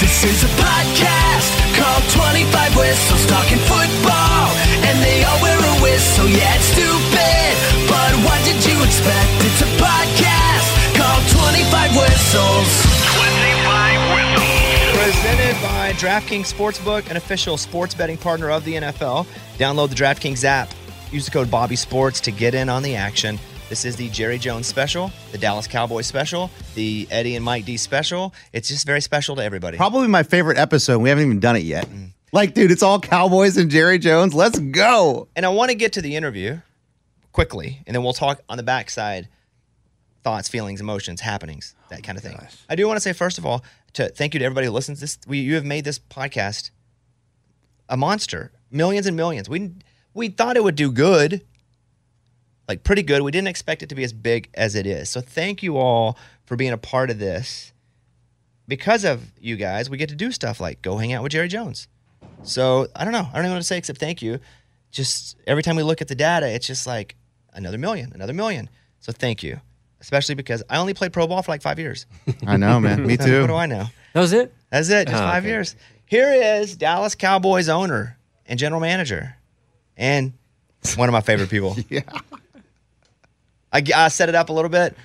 This 0.00 0.24
is 0.24 0.44
a 0.44 0.52
podcast 0.58 1.48
called 1.78 2.04
25 2.10 2.76
Whistles 2.76 3.24
Talking 3.26 3.58
Football. 3.58 4.50
And 4.86 4.98
they 5.02 5.22
all 5.24 5.40
wear 5.42 5.58
a 5.58 5.74
whistle, 5.82 6.26
yeah, 6.28 6.56
it's 6.56 6.64
stupid. 6.74 7.52
But 7.88 8.12
what 8.26 8.40
did 8.44 8.58
you 8.66 8.76
expect? 8.82 9.30
It's 9.46 9.62
a 9.62 9.70
podcast 9.78 10.68
called 10.96 11.24
25 11.46 11.96
Whistles. 11.96 12.70
25 13.14 13.98
whistles. 14.14 14.98
Presented 14.98 15.54
by 15.62 15.92
DraftKings 15.94 16.52
Sportsbook, 16.52 17.10
an 17.10 17.16
official 17.16 17.56
sports 17.56 17.94
betting 17.94 18.16
partner 18.18 18.50
of 18.50 18.64
the 18.64 18.74
NFL. 18.74 19.26
Download 19.56 19.88
the 19.88 19.94
DraftKings 19.94 20.44
app. 20.44 20.70
Use 21.12 21.24
the 21.26 21.30
code 21.30 21.50
Bobby 21.50 21.76
Sports 21.76 22.20
to 22.22 22.30
get 22.32 22.54
in 22.54 22.68
on 22.68 22.82
the 22.82 22.96
action. 22.96 23.38
This 23.68 23.84
is 23.84 23.96
the 23.96 24.08
Jerry 24.08 24.38
Jones 24.38 24.66
special, 24.66 25.12
the 25.30 25.36
Dallas 25.36 25.66
Cowboys 25.66 26.06
special, 26.06 26.50
the 26.74 27.06
Eddie 27.10 27.36
and 27.36 27.44
Mike 27.44 27.66
D 27.66 27.76
special. 27.76 28.32
It's 28.54 28.66
just 28.66 28.86
very 28.86 29.02
special 29.02 29.36
to 29.36 29.44
everybody. 29.44 29.76
Probably 29.76 30.08
my 30.08 30.22
favorite 30.22 30.56
episode. 30.56 31.00
We 31.00 31.10
haven't 31.10 31.26
even 31.26 31.38
done 31.38 31.54
it 31.54 31.64
yet. 31.64 31.86
Mm. 31.86 32.12
Like, 32.32 32.54
dude, 32.54 32.70
it's 32.70 32.82
all 32.82 32.98
Cowboys 32.98 33.58
and 33.58 33.70
Jerry 33.70 33.98
Jones. 33.98 34.32
Let's 34.32 34.58
go. 34.58 35.28
And 35.36 35.44
I 35.44 35.50
want 35.50 35.70
to 35.70 35.74
get 35.74 35.92
to 35.94 36.02
the 36.02 36.16
interview 36.16 36.60
quickly, 37.32 37.82
and 37.86 37.94
then 37.94 38.02
we'll 38.02 38.14
talk 38.14 38.40
on 38.48 38.56
the 38.56 38.62
backside 38.62 39.28
thoughts, 40.24 40.48
feelings, 40.48 40.80
emotions, 40.80 41.20
happenings, 41.20 41.74
that 41.90 42.02
kind 42.02 42.16
of 42.16 42.24
thing. 42.24 42.38
I 42.70 42.74
do 42.74 42.86
want 42.86 42.96
to 42.96 43.02
say, 43.02 43.12
first 43.12 43.36
of 43.36 43.44
all, 43.44 43.62
to 43.92 44.08
thank 44.08 44.32
you 44.32 44.38
to 44.38 44.46
everybody 44.46 44.66
who 44.66 44.72
listens. 44.72 45.00
This 45.00 45.18
we 45.26 45.40
you 45.40 45.56
have 45.56 45.64
made 45.66 45.84
this 45.84 45.98
podcast 45.98 46.70
a 47.86 47.98
monster, 47.98 48.50
millions 48.70 49.06
and 49.06 49.14
millions. 49.14 49.46
We 49.46 49.72
we 50.14 50.28
thought 50.28 50.56
it 50.56 50.64
would 50.64 50.74
do 50.74 50.90
good, 50.90 51.44
like 52.68 52.84
pretty 52.84 53.02
good. 53.02 53.22
We 53.22 53.30
didn't 53.32 53.48
expect 53.48 53.82
it 53.82 53.88
to 53.88 53.94
be 53.94 54.04
as 54.04 54.12
big 54.12 54.48
as 54.54 54.74
it 54.74 54.86
is. 54.86 55.08
So 55.08 55.20
thank 55.20 55.62
you 55.62 55.78
all 55.78 56.16
for 56.44 56.54
being 56.56 56.72
a 56.72 56.78
part 56.78 57.10
of 57.10 57.18
this. 57.18 57.72
Because 58.66 59.04
of 59.04 59.32
you 59.40 59.56
guys, 59.56 59.88
we 59.88 59.96
get 59.96 60.10
to 60.10 60.14
do 60.14 60.30
stuff 60.30 60.60
like 60.60 60.82
go 60.82 60.98
hang 60.98 61.12
out 61.14 61.22
with 61.22 61.32
Jerry 61.32 61.48
Jones. 61.48 61.88
So 62.42 62.86
I 62.94 63.04
don't 63.04 63.12
know. 63.12 63.20
I 63.20 63.32
don't 63.36 63.40
even 63.40 63.44
know 63.50 63.52
what 63.54 63.58
to 63.60 63.64
say 63.64 63.78
except 63.78 63.98
thank 63.98 64.20
you. 64.20 64.38
Just 64.90 65.36
every 65.46 65.62
time 65.62 65.76
we 65.76 65.82
look 65.82 66.00
at 66.02 66.08
the 66.08 66.14
data, 66.14 66.46
it's 66.48 66.66
just 66.66 66.86
like 66.86 67.16
another 67.54 67.78
million, 67.78 68.12
another 68.14 68.34
million. 68.34 68.68
So 69.00 69.12
thank 69.12 69.42
you, 69.42 69.60
especially 70.00 70.34
because 70.34 70.62
I 70.68 70.76
only 70.78 70.92
played 70.94 71.12
pro 71.12 71.26
ball 71.26 71.42
for 71.42 71.50
like 71.52 71.62
five 71.62 71.78
years. 71.78 72.06
I 72.46 72.56
know, 72.58 72.78
man. 72.80 73.06
Me 73.06 73.16
too. 73.18 73.40
what 73.42 73.46
do 73.46 73.54
I 73.54 73.66
know? 73.66 73.86
That 74.12 74.20
was 74.20 74.32
it? 74.32 74.52
That's 74.70 74.88
it. 74.90 75.08
Just 75.08 75.22
Oh, 75.22 75.26
five 75.26 75.42
okay. 75.44 75.50
years. 75.50 75.74
Here 76.06 76.32
is 76.60 76.76
Dallas 76.76 77.14
Cowboys 77.14 77.68
owner 77.68 78.18
and 78.46 78.58
general 78.58 78.80
manager, 78.80 79.36
and 79.96 80.32
one 80.96 81.08
of 81.08 81.12
my 81.12 81.20
favorite 81.22 81.48
people. 81.50 81.76
Yeah. 81.88 82.00
I, 83.78 84.04
I 84.04 84.08
set 84.08 84.28
it 84.28 84.34
up 84.34 84.48
a 84.48 84.52
little 84.52 84.70
bit. 84.70 84.96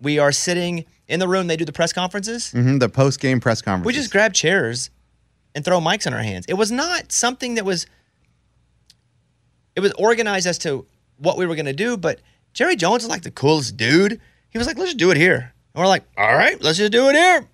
We 0.00 0.18
are 0.18 0.32
sitting 0.32 0.84
in 1.08 1.20
the 1.20 1.28
room. 1.28 1.46
They 1.46 1.56
do 1.56 1.64
the 1.64 1.72
press 1.72 1.92
conferences. 1.92 2.50
hmm 2.50 2.78
the 2.78 2.88
post 2.88 3.20
game 3.20 3.40
press 3.40 3.62
conference. 3.62 3.86
We 3.86 3.92
just 3.92 4.10
grab 4.10 4.32
chairs 4.32 4.90
and 5.54 5.64
throw 5.64 5.80
mics 5.80 6.06
in 6.06 6.14
our 6.14 6.22
hands. 6.22 6.46
It 6.48 6.54
was 6.54 6.70
not 6.70 7.12
something 7.12 7.54
that 7.54 7.64
was. 7.64 7.86
It 9.74 9.80
was 9.80 9.92
organized 9.92 10.46
as 10.46 10.58
to 10.58 10.86
what 11.16 11.38
we 11.38 11.46
were 11.46 11.54
going 11.54 11.66
to 11.66 11.72
do, 11.72 11.96
but 11.96 12.20
Jerry 12.52 12.76
Jones 12.76 13.04
is 13.04 13.08
like 13.08 13.22
the 13.22 13.30
coolest 13.30 13.76
dude. 13.76 14.20
He 14.50 14.58
was 14.58 14.66
like, 14.66 14.76
"Let's 14.76 14.90
just 14.90 14.98
do 14.98 15.10
it 15.10 15.16
here," 15.16 15.54
and 15.74 15.80
we're 15.82 15.86
like, 15.88 16.04
"All 16.18 16.34
right, 16.34 16.60
let's 16.62 16.76
just 16.76 16.92
do 16.92 17.08
it 17.08 17.14
here." 17.14 17.46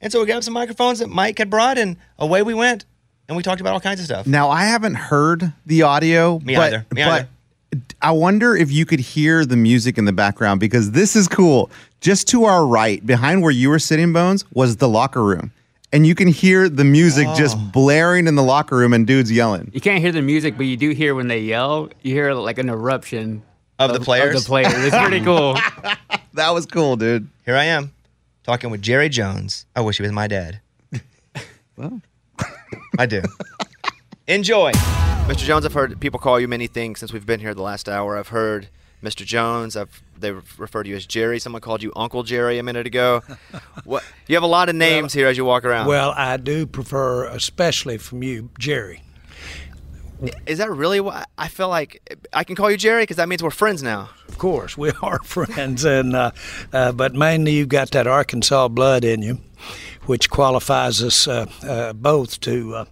And 0.00 0.12
so 0.12 0.20
we 0.20 0.26
grabbed 0.26 0.44
some 0.44 0.54
microphones 0.54 1.00
that 1.00 1.08
Mike 1.08 1.38
had 1.38 1.50
brought, 1.50 1.78
and 1.78 1.96
away 2.18 2.42
we 2.42 2.54
went, 2.54 2.84
and 3.26 3.36
we 3.36 3.42
talked 3.42 3.60
about 3.60 3.72
all 3.72 3.80
kinds 3.80 3.98
of 4.00 4.06
stuff. 4.06 4.26
Now 4.26 4.50
I 4.50 4.66
haven't 4.66 4.94
heard 4.94 5.52
the 5.66 5.82
audio, 5.82 6.38
Me 6.40 6.54
but, 6.54 6.62
either. 6.72 6.86
Me 6.92 7.02
but 7.02 7.10
either. 7.10 7.28
I 8.02 8.10
wonder 8.12 8.56
if 8.56 8.70
you 8.70 8.84
could 8.86 9.00
hear 9.00 9.44
the 9.44 9.56
music 9.56 9.98
in 9.98 10.04
the 10.04 10.12
background 10.12 10.60
because 10.60 10.90
this 10.92 11.14
is 11.16 11.28
cool. 11.28 11.70
Just 12.00 12.28
to 12.28 12.44
our 12.44 12.66
right, 12.66 13.04
behind 13.04 13.42
where 13.42 13.50
you 13.50 13.70
were 13.70 13.78
sitting, 13.78 14.12
Bones, 14.12 14.44
was 14.52 14.76
the 14.76 14.88
locker 14.88 15.22
room. 15.22 15.52
And 15.92 16.06
you 16.06 16.14
can 16.14 16.28
hear 16.28 16.68
the 16.68 16.84
music 16.84 17.26
oh. 17.28 17.36
just 17.36 17.56
Oh. 17.56 17.70
blaring 17.72 18.26
in 18.26 18.34
the 18.34 18.42
locker 18.42 18.76
room 18.76 18.92
and 18.92 19.06
dudes 19.06 19.30
yelling. 19.30 19.70
You 19.72 19.80
can't 19.80 20.00
hear 20.00 20.10
the 20.12 20.22
music, 20.22 20.56
but 20.56 20.66
you 20.66 20.76
do 20.76 20.90
hear 20.90 21.14
when 21.14 21.28
they 21.28 21.38
yell. 21.40 21.88
You 22.02 22.12
hear 22.14 22.34
like 22.34 22.58
an 22.58 22.68
eruption 22.68 23.42
Of 23.78 23.92
the 23.92 24.00
players? 24.00 24.34
Of 24.34 24.42
the 24.42 24.46
players. 24.48 24.74
It's 24.74 24.96
pretty 24.96 25.20
cool. 25.24 25.54
That 26.34 26.50
was 26.50 26.66
cool, 26.66 26.96
dude. 26.96 27.28
Here 27.44 27.56
I 27.56 27.64
am, 27.64 27.92
talking 28.42 28.70
with 28.70 28.82
Jerry 28.82 29.08
Jones. 29.08 29.66
I 29.76 29.82
wish 29.82 29.98
he 29.98 30.02
was 30.02 30.12
my 30.12 30.26
dad. 30.26 30.60
Well. 31.76 32.00
I 32.98 33.06
do. 33.06 33.22
Enjoy. 34.28 34.70
Mr. 35.26 35.38
Jones, 35.38 35.64
I've 35.64 35.72
heard 35.72 35.98
people 36.00 36.20
call 36.20 36.38
you 36.38 36.46
many 36.46 36.66
things 36.66 37.00
since 37.00 37.10
we've 37.10 37.24
been 37.24 37.40
here 37.40 37.54
the 37.54 37.62
last 37.62 37.88
hour. 37.88 38.18
I've 38.18 38.28
heard 38.28 38.68
Mr. 39.02 39.24
Jones. 39.24 39.74
I've 39.74 40.02
they 40.18 40.32
refer 40.32 40.82
to 40.82 40.88
you 40.88 40.96
as 40.96 41.06
Jerry. 41.06 41.38
Someone 41.38 41.62
called 41.62 41.82
you 41.82 41.92
Uncle 41.96 42.24
Jerry 42.24 42.58
a 42.58 42.62
minute 42.62 42.86
ago. 42.86 43.22
what? 43.84 44.04
You 44.26 44.36
have 44.36 44.42
a 44.42 44.46
lot 44.48 44.68
of 44.68 44.74
names 44.74 45.14
here 45.14 45.26
as 45.26 45.38
you 45.38 45.46
walk 45.46 45.64
around. 45.64 45.86
Well, 45.86 46.12
I 46.14 46.36
do 46.36 46.66
prefer, 46.66 47.24
especially 47.24 47.96
from 47.96 48.22
you, 48.22 48.50
Jerry. 48.58 49.02
is 50.46 50.58
that 50.58 50.70
really 50.70 51.00
what 51.00 51.26
I 51.38 51.48
feel 51.48 51.70
like? 51.70 52.26
I 52.34 52.44
can 52.44 52.54
call 52.54 52.70
you 52.70 52.76
Jerry 52.76 53.04
because 53.04 53.16
that 53.16 53.28
means 53.28 53.42
we're 53.42 53.48
friends 53.50 53.82
now. 53.82 54.10
Of 54.28 54.36
course, 54.36 54.76
we 54.76 54.90
are 55.02 55.22
friends, 55.22 55.86
and 55.86 56.14
uh, 56.14 56.32
uh, 56.70 56.92
but 56.92 57.14
mainly 57.14 57.52
you've 57.52 57.68
got 57.70 57.92
that 57.92 58.06
Arkansas 58.06 58.68
blood 58.68 59.04
in 59.04 59.22
you, 59.22 59.40
which 60.02 60.28
qualifies 60.28 61.02
us 61.02 61.26
uh, 61.26 61.46
uh, 61.66 61.94
both 61.94 62.40
to 62.40 62.86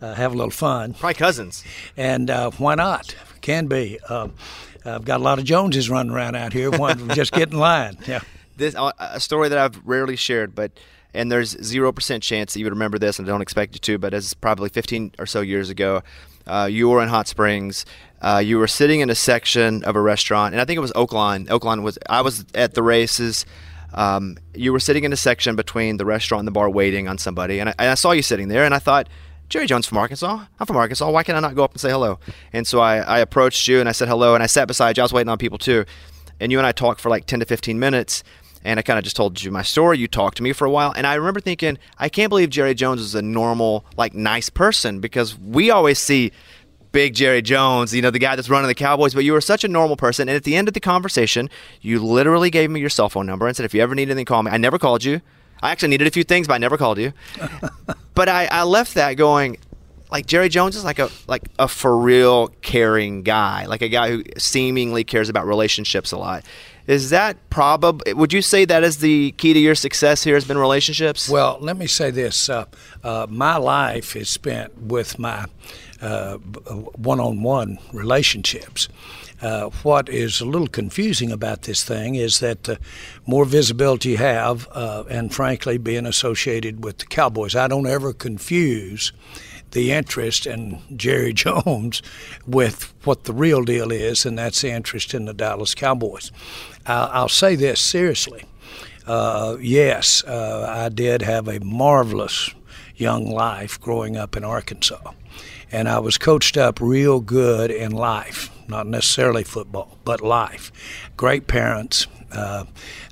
uh, 0.00 0.14
have 0.14 0.32
a 0.32 0.36
little 0.36 0.50
fun. 0.50 0.94
Probably 0.94 1.14
cousins. 1.14 1.64
And 1.96 2.30
uh, 2.30 2.50
why 2.52 2.74
not? 2.74 3.14
Can 3.40 3.66
be. 3.66 3.98
Uh, 4.08 4.28
I've 4.84 5.04
got 5.04 5.20
a 5.20 5.22
lot 5.22 5.38
of 5.38 5.44
Joneses 5.44 5.90
running 5.90 6.12
around 6.12 6.36
out 6.36 6.52
here. 6.52 6.70
One 6.70 7.08
just 7.10 7.32
get 7.32 7.50
in 7.52 7.58
line. 7.58 7.98
Yeah. 8.06 8.20
this 8.56 8.74
uh, 8.74 8.92
a 8.98 9.20
story 9.20 9.48
that 9.48 9.58
I've 9.58 9.80
rarely 9.86 10.16
shared, 10.16 10.54
but 10.54 10.72
and 11.14 11.32
there's 11.32 11.56
zero 11.64 11.92
percent 11.92 12.22
chance 12.22 12.52
that 12.52 12.60
you 12.60 12.66
would 12.66 12.72
remember 12.72 12.98
this, 12.98 13.18
and 13.18 13.26
I 13.28 13.32
don't 13.32 13.42
expect 13.42 13.74
you 13.74 13.80
to. 13.80 13.98
But 13.98 14.14
as 14.14 14.34
probably 14.34 14.68
15 14.68 15.12
or 15.18 15.26
so 15.26 15.40
years 15.40 15.70
ago, 15.70 16.02
uh, 16.46 16.68
you 16.70 16.88
were 16.88 17.02
in 17.02 17.08
Hot 17.08 17.26
Springs. 17.26 17.84
Uh, 18.22 18.40
you 18.44 18.58
were 18.58 18.66
sitting 18.68 19.00
in 19.00 19.10
a 19.10 19.14
section 19.14 19.82
of 19.84 19.96
a 19.96 20.00
restaurant, 20.00 20.54
and 20.54 20.60
I 20.60 20.64
think 20.64 20.76
it 20.76 20.80
was 20.80 20.92
Oaklawn. 20.92 21.46
Oaklawn 21.48 21.82
was 21.82 21.98
I 22.08 22.20
was 22.22 22.44
at 22.54 22.74
the 22.74 22.82
races. 22.82 23.44
Um, 23.94 24.36
you 24.54 24.72
were 24.72 24.80
sitting 24.80 25.04
in 25.04 25.12
a 25.12 25.16
section 25.16 25.56
between 25.56 25.96
the 25.96 26.04
restaurant 26.04 26.40
and 26.40 26.48
the 26.48 26.52
bar, 26.52 26.68
waiting 26.70 27.08
on 27.08 27.18
somebody, 27.18 27.58
and 27.60 27.70
I, 27.70 27.74
and 27.78 27.90
I 27.90 27.94
saw 27.94 28.12
you 28.12 28.22
sitting 28.22 28.48
there, 28.48 28.64
and 28.64 28.74
I 28.74 28.78
thought. 28.78 29.08
Jerry 29.48 29.66
Jones 29.66 29.86
from 29.86 29.98
Arkansas. 29.98 30.44
I'm 30.58 30.66
from 30.66 30.76
Arkansas. 30.76 31.10
Why 31.10 31.22
can't 31.22 31.36
I 31.36 31.40
not 31.40 31.54
go 31.54 31.64
up 31.64 31.72
and 31.72 31.80
say 31.80 31.90
hello? 31.90 32.18
And 32.52 32.66
so 32.66 32.80
I, 32.80 32.98
I 32.98 33.18
approached 33.20 33.68
you 33.68 33.80
and 33.80 33.88
I 33.88 33.92
said 33.92 34.08
hello, 34.08 34.34
and 34.34 34.42
I 34.42 34.46
sat 34.46 34.68
beside 34.68 34.96
you. 34.96 35.02
I 35.02 35.04
was 35.04 35.12
waiting 35.12 35.28
on 35.28 35.38
people 35.38 35.58
too, 35.58 35.84
and 36.40 36.50
you 36.50 36.58
and 36.58 36.66
I 36.66 36.72
talked 36.72 37.00
for 37.00 37.08
like 37.08 37.26
10 37.26 37.40
to 37.40 37.46
15 37.46 37.78
minutes 37.78 38.22
and 38.66 38.80
I 38.80 38.82
kind 38.82 38.98
of 38.98 39.04
just 39.04 39.14
told 39.14 39.40
you 39.40 39.52
my 39.52 39.62
story. 39.62 39.96
You 39.98 40.08
talked 40.08 40.38
to 40.38 40.42
me 40.42 40.52
for 40.52 40.64
a 40.64 40.70
while, 40.70 40.92
and 40.96 41.06
I 41.06 41.14
remember 41.14 41.40
thinking, 41.40 41.78
I 41.98 42.08
can't 42.08 42.28
believe 42.28 42.50
Jerry 42.50 42.74
Jones 42.74 43.00
is 43.00 43.14
a 43.14 43.22
normal, 43.22 43.86
like, 43.96 44.12
nice 44.12 44.50
person 44.50 44.98
because 44.98 45.38
we 45.38 45.70
always 45.70 46.00
see 46.00 46.32
big 46.90 47.14
Jerry 47.14 47.42
Jones, 47.42 47.94
you 47.94 48.02
know, 48.02 48.10
the 48.10 48.18
guy 48.18 48.34
that's 48.34 48.50
running 48.50 48.66
the 48.66 48.74
Cowboys, 48.74 49.14
but 49.14 49.22
you 49.22 49.34
were 49.34 49.40
such 49.40 49.62
a 49.62 49.68
normal 49.68 49.96
person. 49.96 50.28
And 50.28 50.34
at 50.34 50.44
the 50.44 50.56
end 50.56 50.66
of 50.66 50.74
the 50.74 50.80
conversation, 50.80 51.48
you 51.80 52.02
literally 52.02 52.50
gave 52.50 52.70
me 52.70 52.80
your 52.80 52.88
cell 52.88 53.08
phone 53.08 53.26
number 53.26 53.46
and 53.46 53.56
said, 53.56 53.66
if 53.66 53.74
you 53.74 53.82
ever 53.82 53.94
need 53.94 54.08
anything, 54.08 54.24
call 54.24 54.42
me. 54.42 54.50
I 54.50 54.56
never 54.56 54.78
called 54.78 55.04
you. 55.04 55.20
I 55.62 55.70
actually 55.70 55.88
needed 55.88 56.06
a 56.06 56.10
few 56.10 56.24
things, 56.24 56.46
but 56.46 56.54
I 56.54 56.58
never 56.58 56.76
called 56.76 56.98
you. 56.98 57.12
but 58.14 58.28
I, 58.28 58.46
I 58.46 58.62
left 58.64 58.94
that 58.94 59.14
going, 59.14 59.58
like 60.10 60.26
Jerry 60.26 60.48
Jones 60.48 60.76
is 60.76 60.84
like 60.84 60.98
a 60.98 61.10
like 61.26 61.42
a 61.58 61.68
for 61.68 61.96
real 61.96 62.48
caring 62.62 63.22
guy, 63.22 63.66
like 63.66 63.82
a 63.82 63.88
guy 63.88 64.10
who 64.10 64.22
seemingly 64.38 65.04
cares 65.04 65.28
about 65.28 65.46
relationships 65.46 66.12
a 66.12 66.18
lot. 66.18 66.44
Is 66.86 67.10
that 67.10 67.36
probably? 67.50 68.14
Would 68.14 68.32
you 68.32 68.42
say 68.42 68.64
that 68.64 68.84
is 68.84 68.98
the 68.98 69.32
key 69.32 69.52
to 69.52 69.58
your 69.58 69.74
success 69.74 70.22
here? 70.22 70.34
Has 70.34 70.44
been 70.44 70.58
relationships? 70.58 71.28
Well, 71.28 71.58
let 71.60 71.76
me 71.76 71.88
say 71.88 72.10
this: 72.10 72.48
uh, 72.48 72.66
uh, 73.02 73.26
my 73.28 73.56
life 73.56 74.14
is 74.14 74.30
spent 74.30 74.78
with 74.78 75.18
my 75.18 75.46
uh, 76.00 76.36
one-on-one 76.36 77.78
relationships. 77.92 78.88
Uh, 79.40 79.70
what 79.82 80.08
is 80.08 80.40
a 80.40 80.44
little 80.44 80.68
confusing 80.68 81.30
about 81.30 81.62
this 81.62 81.84
thing 81.84 82.14
is 82.14 82.40
that 82.40 82.64
the 82.64 82.78
more 83.26 83.44
visibility 83.44 84.10
you 84.10 84.16
have, 84.16 84.68
uh, 84.72 85.04
and 85.10 85.34
frankly, 85.34 85.78
being 85.78 86.06
associated 86.06 86.84
with 86.84 86.98
the 86.98 87.06
Cowboys, 87.06 87.54
I 87.54 87.68
don't 87.68 87.86
ever 87.86 88.12
confuse 88.12 89.12
the 89.72 89.92
interest 89.92 90.46
in 90.46 90.80
Jerry 90.96 91.32
Jones 91.44 92.02
with 92.46 92.94
what 93.04 93.24
the 93.24 93.32
real 93.32 93.62
deal 93.62 93.92
is, 93.92 94.24
and 94.24 94.38
that's 94.38 94.62
the 94.62 94.70
interest 94.70 95.14
in 95.14 95.26
the 95.26 95.34
Dallas 95.34 95.74
Cowboys. 95.74 96.32
Uh, 96.86 97.10
I'll 97.12 97.28
say 97.28 97.56
this 97.56 97.80
seriously. 97.80 98.44
Uh, 99.06 99.56
yes, 99.60 100.24
uh, 100.24 100.66
I 100.68 100.88
did 100.88 101.22
have 101.22 101.46
a 101.46 101.60
marvelous 101.60 102.50
young 102.96 103.26
life 103.26 103.80
growing 103.80 104.16
up 104.16 104.36
in 104.36 104.44
Arkansas. 104.44 105.12
And 105.70 105.88
I 105.88 105.98
was 105.98 106.18
coached 106.18 106.56
up 106.56 106.80
real 106.80 107.20
good 107.20 107.70
in 107.70 107.92
life, 107.92 108.50
not 108.68 108.86
necessarily 108.86 109.44
football, 109.44 109.98
but 110.04 110.20
life. 110.20 110.72
Great 111.16 111.46
parents, 111.46 112.06
uh, 112.32 112.64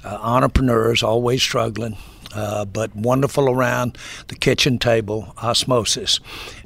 uh, 0.04 0.18
entrepreneurs, 0.20 1.02
always 1.02 1.42
struggling. 1.42 1.96
Uh, 2.34 2.64
but 2.64 2.94
wonderful 2.94 3.48
around 3.48 3.96
the 4.28 4.34
kitchen 4.34 4.78
table, 4.78 5.34
osmosis. 5.42 6.20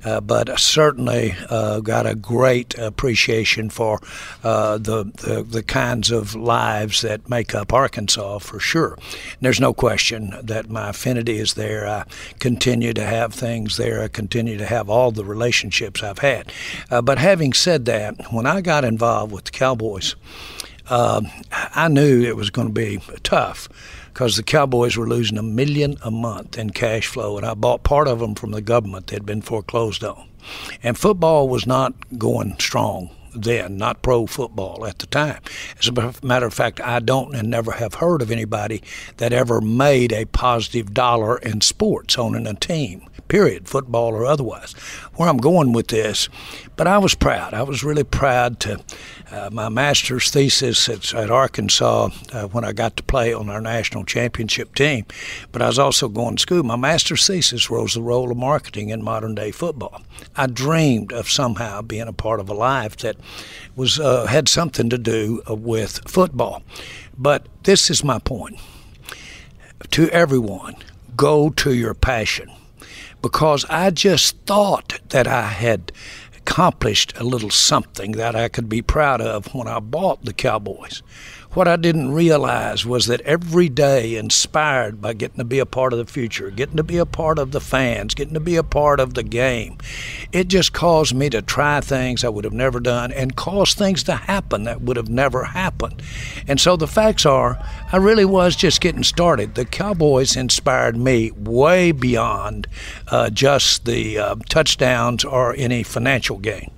Uh, 0.04 0.20
but 0.20 0.58
certainly 0.58 1.34
uh, 1.50 1.80
got 1.80 2.06
a 2.06 2.14
great 2.14 2.76
appreciation 2.78 3.68
for 3.68 4.00
uh, 4.44 4.78
the, 4.78 5.04
the 5.04 5.42
the 5.42 5.62
kinds 5.62 6.10
of 6.10 6.34
lives 6.34 7.02
that 7.02 7.28
make 7.28 7.54
up 7.54 7.72
Arkansas 7.72 8.38
for 8.38 8.60
sure. 8.60 8.94
And 8.94 9.40
there's 9.40 9.60
no 9.60 9.74
question 9.74 10.34
that 10.42 10.70
my 10.70 10.90
affinity 10.90 11.38
is 11.38 11.54
there. 11.54 11.86
I 11.86 12.04
continue 12.38 12.92
to 12.94 13.04
have 13.04 13.34
things 13.34 13.76
there. 13.76 14.02
I 14.02 14.08
continue 14.08 14.56
to 14.58 14.66
have 14.66 14.88
all 14.88 15.10
the 15.10 15.24
relationships 15.24 16.02
I've 16.02 16.18
had. 16.18 16.52
Uh, 16.90 17.02
but 17.02 17.18
having 17.18 17.52
said 17.52 17.84
that, 17.86 18.32
when 18.32 18.46
I 18.46 18.60
got 18.60 18.84
involved 18.84 19.32
with 19.32 19.44
the 19.44 19.50
Cowboys, 19.50 20.14
uh, 20.88 21.22
I 21.52 21.88
knew 21.88 22.22
it 22.22 22.36
was 22.36 22.50
going 22.50 22.68
to 22.68 22.74
be 22.74 23.00
tough 23.22 23.68
because 24.18 24.36
the 24.36 24.42
Cowboys 24.42 24.96
were 24.96 25.06
losing 25.06 25.38
a 25.38 25.44
million 25.44 25.96
a 26.02 26.10
month 26.10 26.58
in 26.58 26.70
cash 26.70 27.06
flow, 27.06 27.36
and 27.36 27.46
I 27.46 27.54
bought 27.54 27.84
part 27.84 28.08
of 28.08 28.18
them 28.18 28.34
from 28.34 28.50
the 28.50 28.60
government 28.60 29.06
that 29.06 29.14
had 29.14 29.24
been 29.24 29.42
foreclosed 29.42 30.02
on. 30.02 30.28
And 30.82 30.98
football 30.98 31.48
was 31.48 31.68
not 31.68 31.94
going 32.18 32.56
strong 32.58 33.10
then, 33.34 33.76
not 33.76 34.02
pro 34.02 34.26
football 34.26 34.86
at 34.86 34.98
the 34.98 35.06
time. 35.06 35.40
As 35.78 35.88
a 35.88 36.14
matter 36.22 36.46
of 36.46 36.54
fact, 36.54 36.80
I 36.80 37.00
don't 37.00 37.34
and 37.34 37.50
never 37.50 37.72
have 37.72 37.94
heard 37.94 38.22
of 38.22 38.30
anybody 38.30 38.82
that 39.18 39.32
ever 39.32 39.60
made 39.60 40.12
a 40.12 40.26
positive 40.26 40.94
dollar 40.94 41.38
in 41.38 41.60
sports 41.60 42.18
owning 42.18 42.46
a 42.46 42.54
team 42.54 43.08
period, 43.28 43.68
football 43.68 44.14
or 44.14 44.26
otherwise. 44.26 44.72
Where 45.14 45.28
I'm 45.28 45.36
going 45.36 45.72
with 45.72 45.88
this, 45.88 46.28
but 46.76 46.86
I 46.86 46.98
was 46.98 47.14
proud. 47.14 47.54
I 47.54 47.62
was 47.62 47.84
really 47.84 48.04
proud 48.04 48.58
to. 48.60 48.80
Uh, 49.30 49.50
my 49.52 49.68
master's 49.68 50.30
thesis 50.30 50.88
at, 50.88 51.12
at 51.12 51.30
Arkansas 51.30 52.08
uh, 52.32 52.46
when 52.46 52.64
I 52.64 52.72
got 52.72 52.96
to 52.96 53.02
play 53.02 53.34
on 53.34 53.50
our 53.50 53.60
national 53.60 54.04
championship 54.04 54.74
team, 54.74 55.04
but 55.52 55.60
I 55.60 55.66
was 55.66 55.78
also 55.78 56.08
going 56.08 56.36
to 56.36 56.40
school. 56.40 56.62
My 56.62 56.76
master's 56.76 57.26
thesis 57.26 57.68
was 57.68 57.92
the 57.92 58.00
role 58.00 58.30
of 58.30 58.38
marketing 58.38 58.88
in 58.88 59.04
modern 59.04 59.34
day 59.34 59.50
football. 59.50 60.00
I 60.34 60.46
dreamed 60.46 61.12
of 61.12 61.28
somehow 61.28 61.82
being 61.82 62.08
a 62.08 62.12
part 62.12 62.40
of 62.40 62.48
a 62.48 62.54
life 62.54 62.96
that 62.98 63.17
was 63.76 64.00
uh, 64.00 64.26
had 64.26 64.48
something 64.48 64.90
to 64.90 64.98
do 64.98 65.42
uh, 65.48 65.54
with 65.54 66.08
football. 66.08 66.62
But 67.16 67.46
this 67.62 67.90
is 67.90 68.02
my 68.04 68.18
point 68.18 68.58
to 69.90 70.08
everyone: 70.10 70.76
go 71.16 71.50
to 71.50 71.74
your 71.74 71.94
passion 71.94 72.50
because 73.22 73.64
I 73.68 73.90
just 73.90 74.36
thought 74.46 75.00
that 75.10 75.26
I 75.26 75.42
had 75.42 75.92
accomplished 76.36 77.12
a 77.18 77.24
little 77.24 77.50
something 77.50 78.12
that 78.12 78.34
I 78.34 78.48
could 78.48 78.68
be 78.68 78.82
proud 78.82 79.20
of 79.20 79.54
when 79.54 79.68
I 79.68 79.80
bought 79.80 80.24
the 80.24 80.32
Cowboys. 80.32 81.02
What 81.54 81.66
I 81.66 81.76
didn't 81.76 82.12
realize 82.12 82.84
was 82.84 83.06
that 83.06 83.22
every 83.22 83.70
day, 83.70 84.16
inspired 84.16 85.00
by 85.00 85.14
getting 85.14 85.38
to 85.38 85.44
be 85.44 85.58
a 85.58 85.66
part 85.66 85.94
of 85.94 85.98
the 85.98 86.04
future, 86.04 86.50
getting 86.50 86.76
to 86.76 86.82
be 86.82 86.98
a 86.98 87.06
part 87.06 87.38
of 87.38 87.52
the 87.52 87.60
fans, 87.60 88.14
getting 88.14 88.34
to 88.34 88.40
be 88.40 88.56
a 88.56 88.62
part 88.62 89.00
of 89.00 89.14
the 89.14 89.22
game, 89.22 89.78
it 90.30 90.48
just 90.48 90.74
caused 90.74 91.14
me 91.14 91.30
to 91.30 91.40
try 91.40 91.80
things 91.80 92.22
I 92.22 92.28
would 92.28 92.44
have 92.44 92.52
never 92.52 92.80
done 92.80 93.12
and 93.12 93.34
cause 93.34 93.72
things 93.72 94.02
to 94.04 94.14
happen 94.14 94.64
that 94.64 94.82
would 94.82 94.98
have 94.98 95.08
never 95.08 95.44
happened. 95.44 96.02
And 96.46 96.60
so 96.60 96.76
the 96.76 96.86
facts 96.86 97.24
are, 97.24 97.58
I 97.90 97.96
really 97.96 98.26
was 98.26 98.54
just 98.54 98.82
getting 98.82 99.02
started. 99.02 99.54
The 99.54 99.64
Cowboys 99.64 100.36
inspired 100.36 100.98
me 100.98 101.30
way 101.30 101.92
beyond 101.92 102.66
uh, 103.08 103.30
just 103.30 103.86
the 103.86 104.18
uh, 104.18 104.34
touchdowns 104.50 105.24
or 105.24 105.54
any 105.56 105.82
financial 105.82 106.36
gain. 106.36 106.72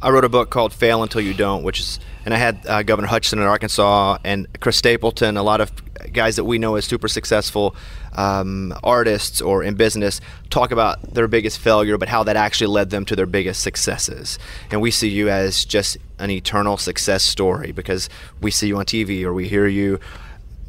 I 0.00 0.10
wrote 0.10 0.24
a 0.24 0.28
book 0.28 0.50
called 0.50 0.72
Fail 0.72 1.02
Until 1.02 1.22
You 1.22 1.34
Don't, 1.34 1.64
which 1.64 1.80
is, 1.80 1.98
and 2.28 2.34
I 2.34 2.36
had 2.36 2.66
uh, 2.66 2.82
Governor 2.82 3.08
Hutchinson 3.08 3.38
in 3.38 3.46
Arkansas 3.46 4.18
and 4.22 4.46
Chris 4.60 4.76
Stapleton, 4.76 5.38
a 5.38 5.42
lot 5.42 5.62
of 5.62 5.72
guys 6.12 6.36
that 6.36 6.44
we 6.44 6.58
know 6.58 6.74
as 6.74 6.84
super 6.84 7.08
successful 7.08 7.74
um, 8.12 8.74
artists 8.84 9.40
or 9.40 9.62
in 9.62 9.76
business, 9.76 10.20
talk 10.50 10.70
about 10.70 11.14
their 11.14 11.26
biggest 11.26 11.58
failure, 11.58 11.96
but 11.96 12.10
how 12.10 12.22
that 12.24 12.36
actually 12.36 12.66
led 12.66 12.90
them 12.90 13.06
to 13.06 13.16
their 13.16 13.24
biggest 13.24 13.62
successes. 13.62 14.38
And 14.70 14.82
we 14.82 14.90
see 14.90 15.08
you 15.08 15.30
as 15.30 15.64
just 15.64 15.96
an 16.18 16.28
eternal 16.28 16.76
success 16.76 17.24
story 17.24 17.72
because 17.72 18.10
we 18.42 18.50
see 18.50 18.68
you 18.68 18.76
on 18.76 18.84
TV 18.84 19.22
or 19.22 19.32
we 19.32 19.48
hear 19.48 19.66
you. 19.66 19.98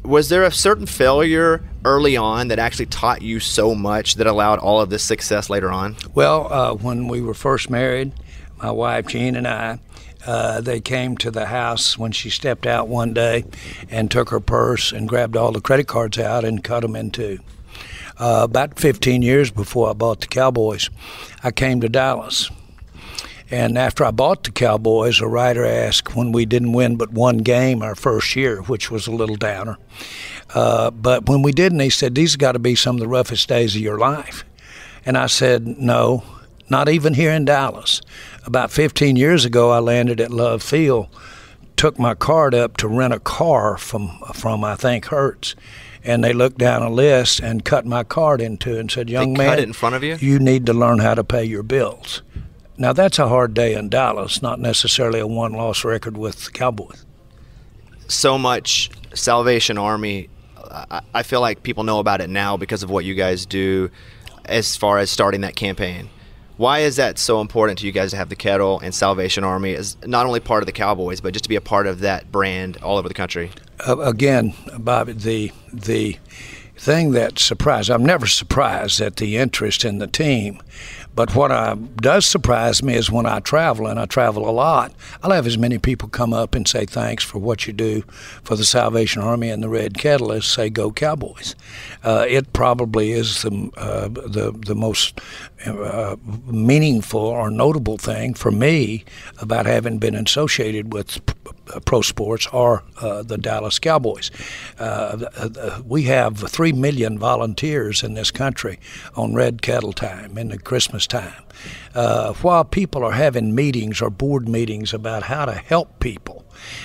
Was 0.02 0.30
there 0.30 0.44
a 0.44 0.50
certain 0.50 0.86
failure 0.86 1.62
early 1.84 2.16
on 2.16 2.48
that 2.48 2.58
actually 2.58 2.86
taught 2.86 3.20
you 3.20 3.38
so 3.38 3.74
much 3.74 4.14
that 4.14 4.26
allowed 4.26 4.60
all 4.60 4.80
of 4.80 4.88
this 4.88 5.02
success 5.02 5.50
later 5.50 5.70
on? 5.70 5.96
Well, 6.14 6.50
uh, 6.50 6.72
when 6.72 7.06
we 7.06 7.20
were 7.20 7.34
first 7.34 7.68
married, 7.68 8.12
my 8.62 8.70
wife 8.70 9.08
Jean 9.08 9.36
and 9.36 9.46
I, 9.46 9.78
uh, 10.26 10.60
they 10.60 10.80
came 10.80 11.16
to 11.18 11.30
the 11.30 11.46
house 11.46 11.96
when 11.96 12.12
she 12.12 12.30
stepped 12.30 12.66
out 12.66 12.88
one 12.88 13.14
day 13.14 13.44
and 13.88 14.10
took 14.10 14.30
her 14.30 14.40
purse 14.40 14.92
and 14.92 15.08
grabbed 15.08 15.36
all 15.36 15.52
the 15.52 15.60
credit 15.60 15.86
cards 15.86 16.18
out 16.18 16.44
and 16.44 16.62
cut 16.62 16.80
them 16.80 16.96
in 16.96 17.10
two. 17.10 17.38
Uh, 18.18 18.42
about 18.44 18.78
15 18.78 19.22
years 19.22 19.50
before 19.50 19.88
I 19.88 19.92
bought 19.94 20.20
the 20.20 20.26
Cowboys, 20.26 20.90
I 21.42 21.50
came 21.50 21.80
to 21.80 21.88
Dallas. 21.88 22.50
And 23.50 23.76
after 23.76 24.04
I 24.04 24.12
bought 24.12 24.44
the 24.44 24.52
Cowboys, 24.52 25.20
a 25.20 25.26
writer 25.26 25.64
asked 25.64 26.14
when 26.14 26.30
we 26.30 26.44
didn't 26.44 26.72
win 26.72 26.96
but 26.96 27.10
one 27.12 27.38
game 27.38 27.82
our 27.82 27.94
first 27.96 28.36
year, 28.36 28.62
which 28.62 28.90
was 28.90 29.06
a 29.06 29.10
little 29.10 29.36
downer. 29.36 29.76
Uh, 30.54 30.90
but 30.90 31.28
when 31.28 31.42
we 31.42 31.50
didn't, 31.50 31.80
he 31.80 31.90
said, 31.90 32.14
These 32.14 32.32
have 32.32 32.38
got 32.38 32.52
to 32.52 32.58
be 32.58 32.74
some 32.74 32.96
of 32.96 33.00
the 33.00 33.08
roughest 33.08 33.48
days 33.48 33.74
of 33.74 33.80
your 33.80 33.98
life. 33.98 34.44
And 35.04 35.16
I 35.18 35.26
said, 35.26 35.66
No, 35.66 36.22
not 36.70 36.88
even 36.88 37.14
here 37.14 37.32
in 37.32 37.44
Dallas. 37.44 38.00
About 38.46 38.70
15 38.70 39.16
years 39.16 39.44
ago, 39.44 39.70
I 39.70 39.78
landed 39.80 40.20
at 40.20 40.30
Love 40.30 40.62
Field, 40.62 41.08
took 41.76 41.98
my 41.98 42.14
card 42.14 42.54
up 42.54 42.76
to 42.78 42.88
rent 42.88 43.12
a 43.12 43.20
car 43.20 43.76
from 43.76 44.18
from 44.34 44.64
I 44.64 44.76
think 44.76 45.06
Hertz, 45.06 45.54
and 46.04 46.22
they 46.22 46.32
looked 46.32 46.58
down 46.58 46.82
a 46.82 46.90
list 46.90 47.40
and 47.40 47.64
cut 47.64 47.84
my 47.86 48.04
card 48.04 48.40
into 48.40 48.76
it 48.76 48.80
and 48.80 48.90
said, 48.90 49.10
"Young 49.10 49.32
They 49.34 49.38
man, 49.38 49.48
cut 49.50 49.58
it 49.58 49.64
in 49.64 49.72
front 49.72 49.94
of 49.96 50.02
you? 50.04 50.16
you 50.20 50.38
need 50.38 50.66
to 50.66 50.72
learn 50.72 50.98
how 51.00 51.14
to 51.14 51.24
pay 51.24 51.44
your 51.44 51.62
bills." 51.62 52.22
Now 52.78 52.92
that's 52.94 53.18
a 53.18 53.28
hard 53.28 53.52
day 53.52 53.74
in 53.74 53.90
Dallas, 53.90 54.40
not 54.40 54.58
necessarily 54.58 55.20
a 55.20 55.26
one-loss 55.26 55.84
record 55.84 56.16
with 56.16 56.44
the 56.46 56.50
Cowboys. 56.50 57.04
so 58.08 58.38
much 58.38 58.90
Salvation 59.14 59.76
Army. 59.76 60.28
I, 60.70 61.00
I 61.14 61.22
feel 61.22 61.40
like 61.40 61.62
people 61.62 61.84
know 61.84 61.98
about 61.98 62.20
it 62.20 62.30
now 62.30 62.56
because 62.56 62.82
of 62.82 62.88
what 62.90 63.04
you 63.04 63.14
guys 63.14 63.44
do 63.44 63.90
as 64.46 64.76
far 64.76 64.98
as 64.98 65.10
starting 65.10 65.42
that 65.42 65.56
campaign. 65.56 66.08
Why 66.60 66.80
is 66.80 66.96
that 66.96 67.18
so 67.18 67.40
important 67.40 67.78
to 67.78 67.86
you 67.86 67.92
guys 67.92 68.10
to 68.10 68.18
have 68.18 68.28
the 68.28 68.36
kettle 68.36 68.80
and 68.80 68.94
Salvation 68.94 69.44
Army 69.44 69.74
as 69.74 69.96
not 70.04 70.26
only 70.26 70.40
part 70.40 70.62
of 70.62 70.66
the 70.66 70.72
Cowboys, 70.72 71.22
but 71.22 71.32
just 71.32 71.44
to 71.44 71.48
be 71.48 71.56
a 71.56 71.60
part 71.62 71.86
of 71.86 72.00
that 72.00 72.30
brand 72.30 72.76
all 72.82 72.98
over 72.98 73.08
the 73.08 73.14
country? 73.14 73.50
uh, 73.88 73.98
again, 74.00 74.52
Bobby, 74.78 75.14
the 75.14 75.52
the 75.72 76.18
thing 76.76 77.12
that 77.12 77.38
surprised 77.38 77.88
I'm 77.88 78.04
never 78.04 78.26
surprised 78.26 79.00
at 79.00 79.16
the 79.16 79.38
interest 79.38 79.86
in 79.86 80.00
the 80.00 80.06
team, 80.06 80.60
but 81.14 81.34
what 81.34 81.50
I, 81.50 81.74
does 81.74 82.26
surprise 82.26 82.82
me 82.82 82.94
is 82.94 83.10
when 83.10 83.26
I 83.26 83.40
travel, 83.40 83.86
and 83.86 83.98
I 83.98 84.06
travel 84.06 84.48
a 84.48 84.52
lot. 84.52 84.92
I'll 85.22 85.32
have 85.32 85.46
as 85.46 85.58
many 85.58 85.78
people 85.78 86.08
come 86.08 86.32
up 86.32 86.54
and 86.54 86.66
say 86.66 86.86
thanks 86.86 87.24
for 87.24 87.38
what 87.38 87.66
you 87.66 87.72
do 87.72 88.02
for 88.42 88.56
the 88.56 88.64
Salvation 88.64 89.22
Army 89.22 89.50
and 89.50 89.62
the 89.62 89.68
Red 89.68 90.04
as 90.04 90.46
say 90.46 90.70
Go 90.70 90.90
Cowboys. 90.90 91.54
Uh, 92.04 92.24
it 92.28 92.52
probably 92.52 93.12
is 93.12 93.42
the 93.42 93.70
uh, 93.76 94.08
the 94.08 94.52
the 94.52 94.74
most 94.74 95.20
uh, 95.66 96.16
meaningful 96.46 97.20
or 97.20 97.50
notable 97.50 97.98
thing 97.98 98.34
for 98.34 98.50
me 98.50 99.04
about 99.40 99.66
having 99.66 99.98
been 99.98 100.14
associated 100.14 100.92
with 100.92 101.20
pro 101.84 102.00
sports 102.00 102.46
are 102.52 102.82
uh, 103.00 103.22
the 103.22 103.38
Dallas 103.38 103.78
Cowboys. 103.78 104.30
Uh, 104.78 105.26
uh, 105.36 105.82
we 105.86 106.04
have 106.04 106.38
three 106.50 106.72
million 106.72 107.18
volunteers 107.18 108.02
in 108.02 108.14
this 108.14 108.30
country 108.30 108.78
on 109.14 109.34
Red 109.34 109.62
Kettle 109.62 109.92
time 109.92 110.36
in 110.36 110.48
the 110.48 110.58
Christmas 110.58 111.06
time. 111.06 111.44
Uh, 111.94 112.32
while 112.34 112.64
people 112.64 113.04
are 113.04 113.12
having 113.12 113.54
meetings 113.54 114.00
or 114.00 114.10
board 114.10 114.48
meetings 114.48 114.94
about 114.94 115.24
how 115.24 115.44
to 115.44 115.54
help 115.54 116.00
people, 116.00 116.44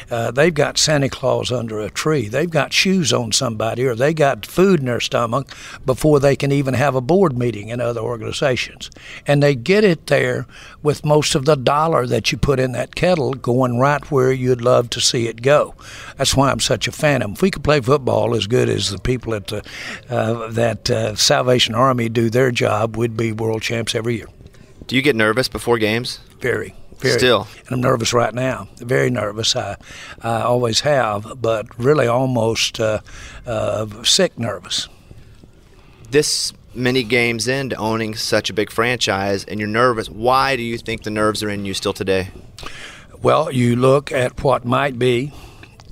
uh, 0.10 0.32
they've 0.32 0.54
got 0.54 0.78
Santa 0.78 1.10
Claus 1.10 1.52
under 1.52 1.80
a 1.80 1.90
tree. 1.90 2.28
They've 2.28 2.50
got 2.50 2.74
shoes 2.74 3.12
on 3.14 3.32
somebody, 3.32 3.86
or 3.86 3.96
they 3.96 4.14
got 4.14 4.46
food 4.46 4.80
in 4.80 4.86
their 4.86 5.00
stomach 5.00 5.56
before 5.86 6.20
they 6.20 6.36
can 6.36 6.52
even 6.52 6.74
have 6.74 6.96
a 6.96 7.02
board 7.02 7.38
meeting 7.38 7.70
in 7.70 7.82
other 7.82 8.02
organizations. 8.02 8.90
And 9.28 9.42
they 9.42 9.56
get 9.56 9.84
it 9.84 10.08
there 10.08 10.46
with 10.84 11.06
most 11.06 11.36
of 11.36 11.46
the 11.46 11.56
dollar 11.56 12.06
that 12.08 12.32
you 12.32 12.38
put 12.38 12.60
in 12.60 12.72
that 12.74 12.96
kettle 12.96 13.34
going 13.34 13.80
right 13.80 14.10
where 14.12 14.32
you'd 14.32 14.62
love 14.62 14.90
to 14.92 15.02
see 15.02 15.28
it 15.28 15.42
go. 15.42 15.76
That's 16.18 16.36
why 16.36 16.52
I'm 16.52 16.60
such 16.60 16.88
a 16.88 16.92
fan 16.92 17.22
of 17.22 17.28
them. 17.28 17.34
If 17.34 17.42
we 17.42 17.52
could 17.52 17.64
play 17.64 17.82
football 17.82 18.36
as 18.36 18.48
good 18.48 18.70
as 18.70 18.90
the 18.90 19.00
people 19.00 19.34
at 19.34 19.48
the, 19.48 19.64
uh, 20.10 20.50
that 20.52 20.90
uh, 20.90 21.16
Salvation 21.16 21.76
Army 21.76 22.10
do 22.10 22.30
their 22.30 22.52
job, 22.52 22.96
we'd 22.98 23.18
be 23.18 23.32
world 23.32 23.62
champs 23.62 23.96
every 23.96 24.16
year. 24.16 24.28
Do 24.88 24.96
you 24.96 25.02
get 25.02 25.16
nervous 25.16 25.48
before 25.48 25.78
games? 25.80 26.20
Very. 26.40 26.76
Still. 27.04 27.48
And 27.66 27.72
I'm 27.74 27.82
nervous 27.82 28.14
right 28.14 28.34
now. 28.34 28.68
Very 28.78 29.10
nervous. 29.10 29.56
I, 29.56 29.78
I 30.22 30.42
always 30.42 30.82
have, 30.82 31.42
but 31.42 31.78
really 31.78 32.08
almost 32.08 32.80
uh, 32.80 33.00
uh, 33.46 34.04
sick 34.04 34.40
nervous. 34.40 34.88
This 36.10 36.54
many 36.74 37.04
games 37.04 37.48
into 37.48 37.76
owning 37.76 38.16
such 38.16 38.50
a 38.50 38.54
big 38.54 38.72
franchise, 38.72 39.44
and 39.46 39.60
you're 39.60 39.70
nervous. 39.70 40.10
Why 40.10 40.56
do 40.56 40.64
you 40.64 40.78
think 40.78 41.04
the 41.04 41.10
nerves 41.10 41.42
are 41.44 41.50
in 41.50 41.66
you 41.66 41.74
still 41.74 41.94
today? 41.94 42.30
Well, 43.22 43.52
you 43.52 43.76
look 43.76 44.12
at 44.12 44.44
what 44.44 44.66
might 44.66 45.00
be 45.00 45.32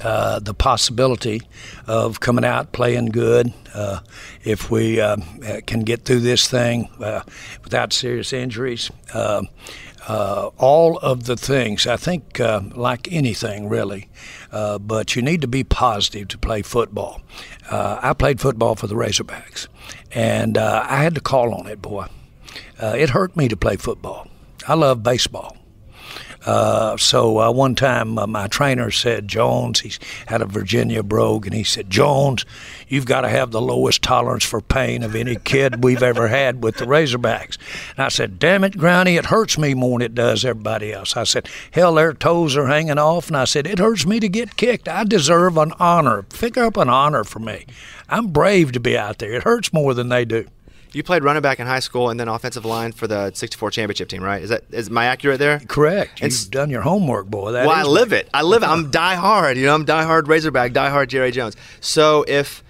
uh, 0.01 0.39
the 0.39 0.53
possibility 0.53 1.41
of 1.87 2.19
coming 2.19 2.43
out 2.43 2.73
playing 2.73 3.07
good. 3.07 3.53
Uh, 3.73 4.01
if 4.43 4.69
we 4.69 4.99
uh, 4.99 5.17
can 5.65 5.81
get 5.81 6.03
through 6.05 6.19
this 6.19 6.47
thing 6.47 6.89
uh, 6.99 7.21
without 7.63 7.93
serious 7.93 8.33
injuries, 8.33 8.91
uh, 10.07 10.49
all 10.57 10.97
of 10.99 11.23
the 11.25 11.35
things, 11.35 11.87
I 11.87 11.97
think, 11.97 12.39
uh, 12.39 12.61
like 12.73 13.11
anything 13.11 13.69
really, 13.69 14.09
uh, 14.51 14.79
but 14.79 15.15
you 15.15 15.21
need 15.21 15.41
to 15.41 15.47
be 15.47 15.63
positive 15.63 16.27
to 16.29 16.37
play 16.37 16.61
football. 16.61 17.21
Uh, 17.69 17.99
I 18.01 18.13
played 18.13 18.39
football 18.39 18.75
for 18.75 18.87
the 18.87 18.95
Razorbacks, 18.95 19.67
and 20.11 20.57
uh, 20.57 20.85
I 20.87 21.03
had 21.03 21.15
to 21.15 21.21
call 21.21 21.53
on 21.53 21.67
it, 21.67 21.81
boy. 21.81 22.07
Uh, 22.81 22.95
it 22.97 23.11
hurt 23.11 23.35
me 23.35 23.47
to 23.47 23.57
play 23.57 23.77
football. 23.77 24.27
I 24.67 24.73
love 24.75 25.03
baseball. 25.03 25.57
Uh, 26.45 26.97
so 26.97 27.39
uh, 27.39 27.51
one 27.51 27.75
time 27.75 28.17
uh, 28.17 28.27
my 28.27 28.47
trainer 28.47 28.91
said, 28.91 29.27
Jones, 29.27 29.79
he 29.79 29.93
had 30.27 30.41
a 30.41 30.45
Virginia 30.45 31.01
brogue, 31.01 31.45
and 31.45 31.55
he 31.55 31.63
said, 31.63 31.89
Jones, 31.89 32.45
you've 32.87 33.05
got 33.05 33.21
to 33.21 33.29
have 33.29 33.51
the 33.51 33.61
lowest 33.61 34.01
tolerance 34.01 34.43
for 34.43 34.61
pain 34.61 35.03
of 35.03 35.15
any 35.15 35.35
kid 35.37 35.83
we've 35.83 36.03
ever 36.03 36.27
had 36.27 36.63
with 36.63 36.77
the 36.77 36.85
Razorbacks. 36.85 37.57
And 37.91 38.05
I 38.05 38.09
said, 38.09 38.39
damn 38.39 38.63
it, 38.63 38.73
Groundy, 38.73 39.17
it 39.17 39.25
hurts 39.25 39.57
me 39.57 39.73
more 39.73 39.99
than 39.99 40.05
it 40.07 40.15
does 40.15 40.43
everybody 40.43 40.91
else. 40.91 41.15
I 41.15 41.23
said, 41.23 41.47
hell, 41.71 41.95
their 41.95 42.13
toes 42.13 42.57
are 42.57 42.67
hanging 42.67 42.99
off. 42.99 43.27
And 43.27 43.37
I 43.37 43.45
said, 43.45 43.65
it 43.65 43.79
hurts 43.79 44.05
me 44.05 44.19
to 44.19 44.29
get 44.29 44.57
kicked. 44.57 44.87
I 44.87 45.03
deserve 45.03 45.57
an 45.57 45.73
honor. 45.79 46.23
Pick 46.23 46.57
up 46.57 46.77
an 46.77 46.89
honor 46.89 47.23
for 47.23 47.39
me. 47.39 47.65
I'm 48.09 48.27
brave 48.27 48.73
to 48.73 48.79
be 48.79 48.97
out 48.97 49.19
there. 49.19 49.33
It 49.33 49.43
hurts 49.43 49.71
more 49.71 49.93
than 49.93 50.09
they 50.09 50.25
do. 50.25 50.45
You 50.93 51.03
played 51.03 51.23
running 51.23 51.41
back 51.41 51.59
in 51.59 51.65
high 51.67 51.79
school 51.79 52.09
and 52.09 52.19
then 52.19 52.27
offensive 52.27 52.65
line 52.65 52.91
for 52.91 53.07
the 53.07 53.31
64 53.33 53.71
championship 53.71 54.09
team, 54.09 54.23
right? 54.23 54.41
Is 54.41 54.49
that 54.49 54.63
is 54.71 54.89
my 54.89 55.05
accurate 55.05 55.39
there? 55.39 55.59
Correct. 55.67 56.21
You've 56.21 56.27
It's- 56.27 56.45
done 56.45 56.69
your 56.69 56.81
homework, 56.81 57.27
boy. 57.27 57.51
That 57.51 57.65
well, 57.65 57.75
I 57.75 57.83
live 57.83 58.13
it. 58.13 58.29
I 58.33 58.43
live 58.43 58.63
it. 58.63 58.67
I'm 58.67 58.91
die 59.03 59.15
hard. 59.15 59.57
You 59.57 59.65
know, 59.65 59.73
I'm 59.75 59.85
die 59.85 60.03
hard 60.03 60.27
Razorback, 60.27 60.71
die 60.73 60.89
hard 60.89 61.09
Jerry 61.09 61.31
Jones. 61.31 61.55
So 61.81 62.23
if 62.27 62.63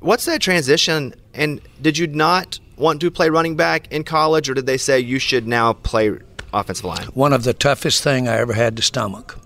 what's 0.00 0.26
that 0.26 0.40
transition? 0.40 1.14
And 1.34 1.60
did 1.80 1.96
you 1.96 2.06
not 2.06 2.58
want 2.76 3.00
to 3.00 3.10
play 3.10 3.30
running 3.30 3.56
back 3.56 3.90
in 3.90 4.04
college, 4.04 4.50
or 4.50 4.54
did 4.54 4.66
they 4.66 4.76
say 4.76 5.00
you 5.00 5.18
should 5.18 5.46
now 5.48 5.72
play 5.72 6.12
offensive 6.52 6.84
line? 6.84 7.06
One 7.14 7.32
of 7.32 7.44
the 7.44 7.54
toughest 7.54 8.02
thing 8.02 8.28
I 8.28 8.36
ever 8.36 8.52
had 8.52 8.76
to 8.76 8.82
stomach 8.82 9.38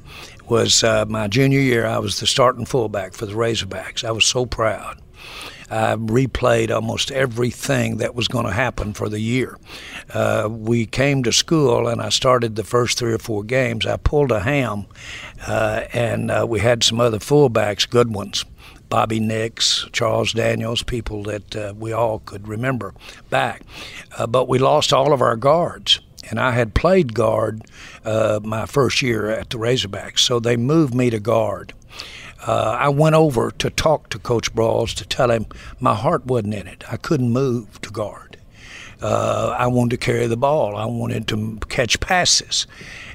was 0.49 0.83
uh, 0.83 1.05
my 1.07 1.29
junior 1.29 1.61
year. 1.61 1.87
I 1.87 1.99
was 1.99 2.19
the 2.19 2.27
starting 2.27 2.65
fullback 2.67 3.13
for 3.15 3.27
the 3.27 3.35
Razorbacks. 3.35 4.03
I 4.05 4.11
was 4.11 4.25
so 4.25 4.47
proud. 4.47 5.01
I 5.71 5.97
replayed 5.97 6.75
almost 6.75 7.11
everything 7.11 7.97
that 7.99 8.15
was 8.15 8.29
going 8.29 8.47
to 8.47 8.53
happen 8.53 8.93
for 8.93 9.09
the 9.09 9.21
year. 9.21 9.59
Uh, 10.13 10.49
we 10.51 10.87
came 10.87 11.23
to 11.25 11.33
school 11.33 11.89
and 11.89 12.01
I 12.01 12.11
started 12.11 12.57
the 12.57 12.65
first 12.65 12.99
three 12.99 13.13
or 13.13 13.19
four 13.19 13.43
games. 13.43 13.87
I 13.87 13.97
pulled 13.97 14.31
a 14.31 14.41
ham, 14.41 14.87
uh, 15.47 15.83
and 15.93 16.31
uh, 16.31 16.47
we 16.49 16.61
had 16.61 16.83
some 16.83 17.01
other 17.01 17.19
fullbacks, 17.19 17.89
good 17.89 18.15
ones. 18.15 18.45
Bobby 18.89 19.19
Nix, 19.19 19.87
Charles 19.93 20.33
Daniels, 20.33 20.83
people 20.83 21.25
that 21.25 21.57
uh, 21.57 21.75
we 21.77 21.93
all 21.93 22.21
could 22.21 22.47
remember 22.47 22.95
back. 23.31 23.63
Uh, 24.17 24.27
but 24.27 24.49
we 24.49 24.59
lost 24.59 24.93
all 24.93 25.13
of 25.13 25.21
our 25.21 25.37
guards. 25.37 26.01
And 26.29 26.41
I 26.41 26.53
had 26.53 26.75
played 26.75 27.15
guard 27.15 27.63
uh, 28.05 28.41
my 28.43 28.67
first 28.67 29.03
year 29.03 29.31
at 29.31 29.51
the 29.51 29.59
Razorbacks, 29.59 30.21
so 30.21 30.41
they 30.41 30.57
moved 30.57 30.95
me 30.95 31.11
to 31.11 31.21
guard. 31.21 31.73
Uh, 32.47 32.77
I 32.79 32.89
went 32.89 33.15
over 33.15 33.51
to 33.51 33.71
talk 33.71 34.09
to 34.11 34.19
Coach 34.19 34.55
Broyles 34.55 34.95
to 34.95 35.07
tell 35.07 35.31
him 35.31 35.47
my 35.81 35.95
heart 35.95 36.27
wasn't 36.27 36.55
in 36.55 36.67
it. 36.67 36.85
I 36.91 36.97
couldn't 36.97 37.31
move 37.31 37.81
to 37.83 37.91
guard. 37.91 38.37
Uh, 39.03 39.55
I 39.59 39.67
wanted 39.67 39.91
to 39.91 39.97
carry 39.99 40.27
the 40.27 40.37
ball. 40.37 40.77
I 40.77 40.87
wanted 40.87 41.29
to 41.29 41.59
catch 41.69 42.01
passes. 42.01 42.67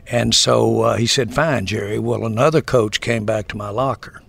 And 0.08 0.36
so 0.36 0.82
uh, 0.82 0.98
he 0.98 1.08
said, 1.08 1.34
Fine, 1.34 1.66
Jerry. 1.68 1.98
Well, 1.98 2.26
another 2.26 2.62
coach 2.62 3.02
came 3.02 3.26
back 3.26 3.48
to 3.50 3.58
my 3.58 3.70
locker 3.70 4.22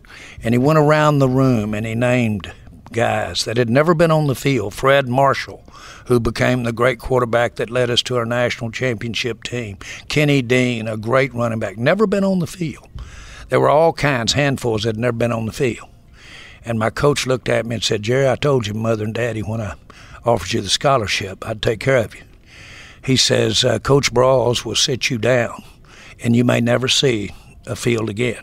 and 0.43 0.55
he 0.55 0.59
went 0.59 0.79
around 0.79 1.19
the 1.19 1.29
room 1.29 1.75
and 1.75 1.87
he 1.87 1.95
named 1.95 2.53
guys 2.93 3.45
that 3.45 3.57
had 3.57 3.71
never 3.71 3.95
been 3.95 4.11
on 4.11 4.27
the 4.27 4.35
field. 4.35 4.75
Fred 4.75 5.09
Marshall, 5.09 5.65
who 6.07 6.21
became 6.21 6.63
the 6.63 6.73
great 6.73 6.99
quarterback 6.99 7.57
that 7.57 7.71
led 7.71 7.91
us 7.91 8.03
to 8.03 8.17
our 8.17 8.27
national 8.27 8.71
championship 8.71 9.43
team. 9.43 9.79
Kenny 10.09 10.43
Dean, 10.43 10.87
a 10.87 10.97
great 10.97 11.33
running 11.35 11.59
back, 11.59 11.79
never 11.79 12.07
been 12.07 12.25
on 12.25 12.39
the 12.39 12.47
field. 12.47 12.89
There 13.53 13.61
were 13.61 13.69
all 13.69 13.93
kinds, 13.93 14.33
handfuls 14.33 14.85
that 14.85 14.95
had 14.95 14.99
never 14.99 15.13
been 15.13 15.31
on 15.31 15.45
the 15.45 15.53
field. 15.53 15.87
And 16.65 16.79
my 16.79 16.89
coach 16.89 17.27
looked 17.27 17.51
at 17.51 17.67
me 17.67 17.75
and 17.75 17.85
said, 17.85 18.03
Jerry, 18.03 18.27
I 18.27 18.35
told 18.35 18.67
you, 18.67 18.73
mother 18.73 19.05
and 19.05 19.13
daddy, 19.13 19.43
when 19.43 19.61
I 19.61 19.75
offered 20.25 20.55
you 20.55 20.63
the 20.63 20.71
scholarship, 20.71 21.47
I'd 21.47 21.61
take 21.61 21.79
care 21.79 21.99
of 21.99 22.15
you. 22.15 22.23
He 23.05 23.15
says, 23.15 23.63
uh, 23.63 23.79
Coach 23.79 24.11
Broyles 24.11 24.65
will 24.65 24.75
sit 24.75 25.11
you 25.11 25.19
down, 25.19 25.63
and 26.25 26.35
you 26.35 26.45
may 26.45 26.63
never 26.63 26.89
see 26.89 27.35
a 27.67 27.77
field 27.77 28.09
again. 28.09 28.43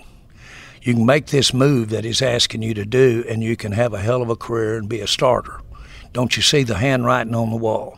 You 0.84 0.94
can 0.94 1.08
make 1.08 1.25
this 1.25 1.56
move 1.56 1.89
that 1.89 2.06
he's 2.06 2.22
asking 2.22 2.62
you 2.62 2.75
to 2.75 2.86
do, 2.86 3.25
and 3.28 3.42
you 3.44 3.56
can 3.56 3.72
have 3.72 3.96
a 3.96 4.01
hell 4.01 4.22
of 4.22 4.30
a 4.30 4.36
career 4.36 4.78
and 4.78 4.88
be 4.88 5.00
a 5.00 5.08
starter. 5.08 5.60
Don't 6.13 6.38
you 6.38 6.44
see 6.44 6.62
the 6.62 6.78
handwriting 6.78 7.34
on 7.34 7.50
the 7.50 7.56
wall? 7.56 7.98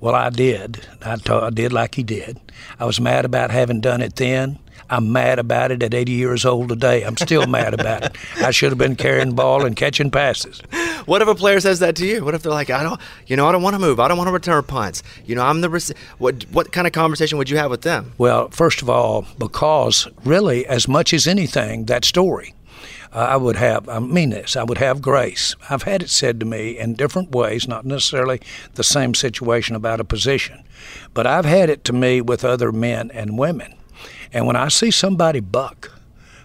Well, 0.00 0.14
I 0.14 0.30
did. 0.30 0.86
I, 1.02 1.16
ta- 1.16 1.48
I 1.48 1.50
did 1.50 1.74
like 1.74 1.96
he 1.96 2.02
did. 2.02 2.40
I 2.80 2.86
was 2.86 2.98
mad 2.98 3.26
about 3.26 3.50
having 3.50 3.82
done 3.82 4.00
it 4.00 4.16
then. 4.16 4.60
I'm 4.90 5.12
mad 5.12 5.38
about 5.38 5.70
it 5.70 5.82
at 5.82 5.94
80 5.94 6.12
years 6.12 6.44
old 6.44 6.68
today. 6.68 7.02
I'm 7.02 7.16
still 7.16 7.46
mad 7.46 7.74
about 7.74 8.04
it. 8.04 8.16
I 8.38 8.50
should 8.50 8.70
have 8.70 8.78
been 8.78 8.96
carrying 8.96 9.34
ball 9.34 9.64
and 9.64 9.76
catching 9.76 10.10
passes. 10.10 10.60
What 11.06 11.22
if 11.22 11.28
a 11.28 11.34
player 11.34 11.60
says 11.60 11.78
that 11.80 11.96
to 11.96 12.06
you? 12.06 12.24
What 12.24 12.34
if 12.34 12.42
they're 12.42 12.52
like, 12.52 12.70
I 12.70 12.82
don't, 12.82 13.00
you 13.26 13.36
know, 13.36 13.46
I 13.48 13.52
don't 13.52 13.62
want 13.62 13.74
to 13.74 13.80
move. 13.80 14.00
I 14.00 14.08
don't 14.08 14.18
want 14.18 14.28
to 14.28 14.32
return 14.32 14.62
punts. 14.64 15.02
You 15.24 15.34
know, 15.34 15.42
I'm 15.44 15.60
the. 15.60 15.70
Rec- 15.70 15.96
what 16.18 16.44
what 16.50 16.72
kind 16.72 16.86
of 16.86 16.92
conversation 16.92 17.38
would 17.38 17.50
you 17.50 17.56
have 17.56 17.70
with 17.70 17.82
them? 17.82 18.12
Well, 18.18 18.48
first 18.50 18.82
of 18.82 18.90
all, 18.90 19.26
because 19.38 20.08
really, 20.24 20.66
as 20.66 20.88
much 20.88 21.12
as 21.12 21.26
anything, 21.26 21.86
that 21.86 22.04
story, 22.04 22.54
uh, 23.12 23.18
I 23.18 23.36
would 23.36 23.56
have, 23.56 23.88
I 23.88 23.98
mean 24.00 24.30
this, 24.30 24.56
I 24.56 24.64
would 24.64 24.78
have 24.78 25.00
grace. 25.00 25.54
I've 25.70 25.84
had 25.84 26.02
it 26.02 26.10
said 26.10 26.40
to 26.40 26.46
me 26.46 26.78
in 26.78 26.94
different 26.94 27.30
ways, 27.30 27.66
not 27.66 27.86
necessarily 27.86 28.40
the 28.74 28.84
same 28.84 29.14
situation 29.14 29.74
about 29.74 30.00
a 30.00 30.04
position, 30.04 30.62
but 31.14 31.26
I've 31.26 31.44
had 31.44 31.70
it 31.70 31.84
to 31.84 31.92
me 31.92 32.20
with 32.20 32.44
other 32.44 32.72
men 32.72 33.10
and 33.12 33.38
women. 33.38 33.74
And 34.32 34.46
when 34.46 34.56
I 34.56 34.68
see 34.68 34.90
somebody 34.90 35.40
buck, 35.40 35.92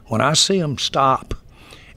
when 0.08 0.22
I 0.22 0.34
see 0.34 0.60
them 0.60 0.78
stop 0.78 1.34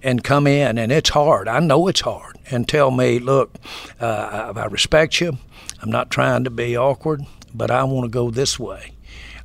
and 0.03 0.23
come 0.23 0.47
in, 0.47 0.79
and 0.79 0.93
it's 0.93 1.11
hard, 1.11 1.49
I 1.49 1.61
know 1.61 1.89
it's 1.89 2.01
hard, 2.01 2.39
and 2.51 2.69
tell 2.69 2.91
me, 2.91 3.19
look, 3.19 3.55
uh, 4.01 4.53
I, 4.55 4.67
respect 4.67 5.21
you, 5.21 5.39
I'm 5.83 5.91
not 5.91 6.11
trying 6.11 6.45
to 6.45 6.51
be 6.51 6.77
awkward, 6.77 7.23
but 7.55 7.71
I 7.71 7.85
want 7.85 8.05
to 8.05 8.11
go 8.11 8.31
this 8.31 8.59
way. 8.59 8.93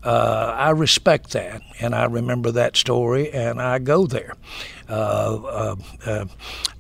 Uh, 0.04 0.56
I 0.58 0.72
respect 0.72 1.32
that, 1.32 1.62
and 1.80 1.94
I 1.94 2.06
remember 2.06 2.52
that 2.52 2.76
story, 2.76 3.32
and 3.32 3.62
I 3.62 3.80
go 3.80 4.08
there. 4.08 4.34
Uh, 4.90 5.42
uh, 5.44 5.76
uh, 6.06 6.26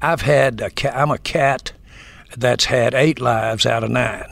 I've 0.01 0.21
had 0.21 0.59
a 0.59 0.69
cat, 0.69 0.95
I'm 0.95 1.11
a 1.11 1.19
cat 1.19 1.71
that's 2.35 2.65
had 2.65 2.93
eight 2.93 3.19
lives 3.21 3.65
out 3.65 3.83
of 3.83 3.91
nine, 3.91 4.25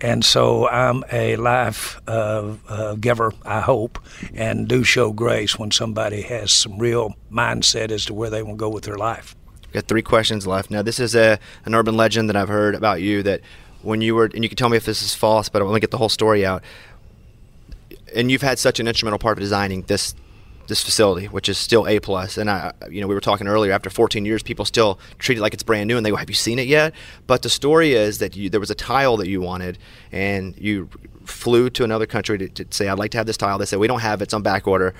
and 0.00 0.24
so 0.24 0.68
I'm 0.68 1.04
a 1.10 1.36
life 1.36 2.00
uh, 2.06 2.54
uh, 2.68 2.94
giver, 2.94 3.32
I 3.44 3.60
hope, 3.60 3.98
and 4.34 4.68
do 4.68 4.84
show 4.84 5.12
grace 5.12 5.58
when 5.58 5.70
somebody 5.70 6.22
has 6.22 6.52
some 6.52 6.78
real 6.78 7.14
mindset 7.30 7.90
as 7.90 8.04
to 8.06 8.14
where 8.14 8.30
they 8.30 8.42
want 8.42 8.58
to 8.58 8.60
go 8.60 8.68
with 8.68 8.84
their 8.84 8.96
life. 8.96 9.34
Got 9.72 9.88
three 9.88 10.02
questions 10.02 10.46
left. 10.46 10.70
Now, 10.70 10.82
this 10.82 11.00
is 11.00 11.14
a 11.14 11.38
an 11.64 11.74
urban 11.74 11.96
legend 11.96 12.28
that 12.28 12.36
I've 12.36 12.48
heard 12.48 12.74
about 12.74 13.00
you 13.00 13.22
that 13.22 13.40
when 13.82 14.00
you 14.00 14.14
were, 14.14 14.24
and 14.26 14.42
you 14.42 14.48
can 14.48 14.56
tell 14.56 14.68
me 14.68 14.76
if 14.76 14.84
this 14.84 15.02
is 15.02 15.14
false, 15.14 15.48
but 15.48 15.62
I 15.62 15.64
want 15.64 15.76
to 15.76 15.80
get 15.80 15.90
the 15.90 15.98
whole 15.98 16.08
story 16.08 16.44
out. 16.44 16.62
And 18.14 18.30
you've 18.30 18.42
had 18.42 18.58
such 18.58 18.80
an 18.80 18.88
instrumental 18.88 19.18
part 19.18 19.38
of 19.38 19.42
designing 19.42 19.82
this 19.82 20.14
this 20.68 20.82
facility, 20.82 21.26
which 21.26 21.48
is 21.48 21.58
still 21.58 21.86
A 21.86 22.00
plus. 22.00 22.36
And 22.38 22.50
I, 22.50 22.72
you 22.90 23.00
know, 23.00 23.06
we 23.06 23.14
were 23.14 23.20
talking 23.20 23.46
earlier. 23.46 23.72
After 23.72 23.90
14 23.90 24.24
years, 24.24 24.42
people 24.42 24.64
still 24.64 24.98
treat 25.18 25.38
it 25.38 25.40
like 25.40 25.54
it's 25.54 25.62
brand 25.62 25.88
new, 25.88 25.96
and 25.96 26.04
they 26.04 26.10
go, 26.10 26.16
"Have 26.16 26.30
you 26.30 26.34
seen 26.34 26.58
it 26.58 26.66
yet?" 26.66 26.94
But 27.26 27.42
the 27.42 27.50
story 27.50 27.92
is 27.92 28.18
that 28.18 28.36
you, 28.36 28.50
there 28.50 28.60
was 28.60 28.70
a 28.70 28.74
tile 28.74 29.16
that 29.18 29.28
you 29.28 29.40
wanted, 29.40 29.78
and 30.12 30.54
you 30.58 30.88
flew 31.24 31.70
to 31.70 31.84
another 31.84 32.06
country 32.06 32.38
to, 32.38 32.48
to 32.48 32.66
say, 32.70 32.88
"I'd 32.88 32.98
like 32.98 33.10
to 33.12 33.18
have 33.18 33.26
this 33.26 33.36
tile." 33.36 33.58
They 33.58 33.66
said, 33.66 33.78
"We 33.78 33.88
don't 33.88 34.00
have 34.00 34.20
it; 34.20 34.24
it's 34.24 34.34
on 34.34 34.42
back 34.42 34.66
order." 34.66 34.94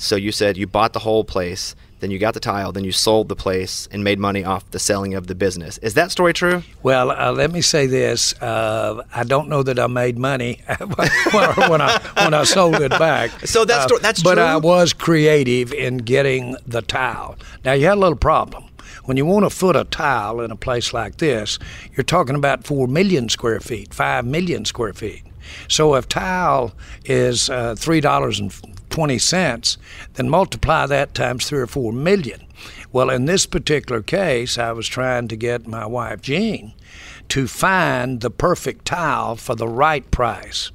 So 0.00 0.16
you 0.16 0.32
said 0.32 0.56
you 0.56 0.66
bought 0.66 0.94
the 0.94 1.00
whole 1.00 1.24
place, 1.24 1.74
then 2.00 2.10
you 2.10 2.18
got 2.18 2.32
the 2.32 2.40
tile, 2.40 2.72
then 2.72 2.84
you 2.84 2.92
sold 2.92 3.28
the 3.28 3.36
place 3.36 3.86
and 3.92 4.02
made 4.02 4.18
money 4.18 4.42
off 4.42 4.68
the 4.70 4.78
selling 4.78 5.12
of 5.12 5.26
the 5.26 5.34
business. 5.34 5.76
Is 5.78 5.92
that 5.92 6.10
story 6.10 6.32
true? 6.32 6.62
Well, 6.82 7.10
uh, 7.10 7.32
let 7.32 7.50
me 7.52 7.60
say 7.60 7.86
this: 7.86 8.32
uh, 8.40 9.04
I 9.14 9.24
don't 9.24 9.48
know 9.50 9.62
that 9.62 9.78
I 9.78 9.86
made 9.88 10.16
money 10.18 10.62
when 11.34 11.80
I 11.82 12.00
when 12.22 12.32
I 12.32 12.44
sold 12.44 12.76
it 12.80 12.90
back. 12.98 13.30
So 13.46 13.64
that's 13.66 13.84
Uh, 13.84 13.88
tr- 13.96 14.02
that's 14.02 14.22
but 14.22 14.34
true? 14.36 14.42
I 14.42 14.56
was 14.56 14.94
creative 14.94 15.72
in 15.74 15.98
getting 15.98 16.56
the 16.66 16.80
tile. 16.82 17.36
Now 17.64 17.72
you 17.74 17.84
had 17.86 17.98
a 17.98 18.00
little 18.00 18.16
problem. 18.18 18.64
When 19.04 19.16
you 19.18 19.26
want 19.26 19.44
to 19.44 19.50
foot 19.50 19.76
a 19.76 19.84
tile 19.84 20.40
in 20.40 20.50
a 20.50 20.56
place 20.56 20.92
like 20.94 21.16
this, 21.18 21.58
you're 21.94 22.04
talking 22.04 22.36
about 22.36 22.64
four 22.64 22.86
million 22.88 23.28
square 23.28 23.60
feet, 23.60 23.92
five 23.92 24.24
million 24.24 24.64
square 24.64 24.94
feet. 24.94 25.22
So 25.68 25.94
if 25.96 26.08
tile 26.08 26.72
is 27.04 27.50
uh, 27.50 27.74
three 27.76 28.00
dollars 28.00 28.40
and 28.40 28.50
twenty 28.90 29.18
cents, 29.18 29.78
then 30.14 30.28
multiply 30.28 30.86
that 30.86 31.14
times 31.14 31.46
three 31.46 31.60
or 31.60 31.66
four 31.66 31.92
million. 31.92 32.46
Well, 32.92 33.10
in 33.10 33.24
this 33.24 33.46
particular 33.46 34.02
case, 34.02 34.58
I 34.58 34.72
was 34.72 34.88
trying 34.88 35.28
to 35.28 35.36
get 35.36 35.66
my 35.66 35.86
wife 35.86 36.20
Jean 36.20 36.74
to 37.28 37.46
find 37.46 38.20
the 38.20 38.30
perfect 38.30 38.84
tile 38.84 39.36
for 39.36 39.54
the 39.54 39.68
right 39.68 40.10
price, 40.10 40.72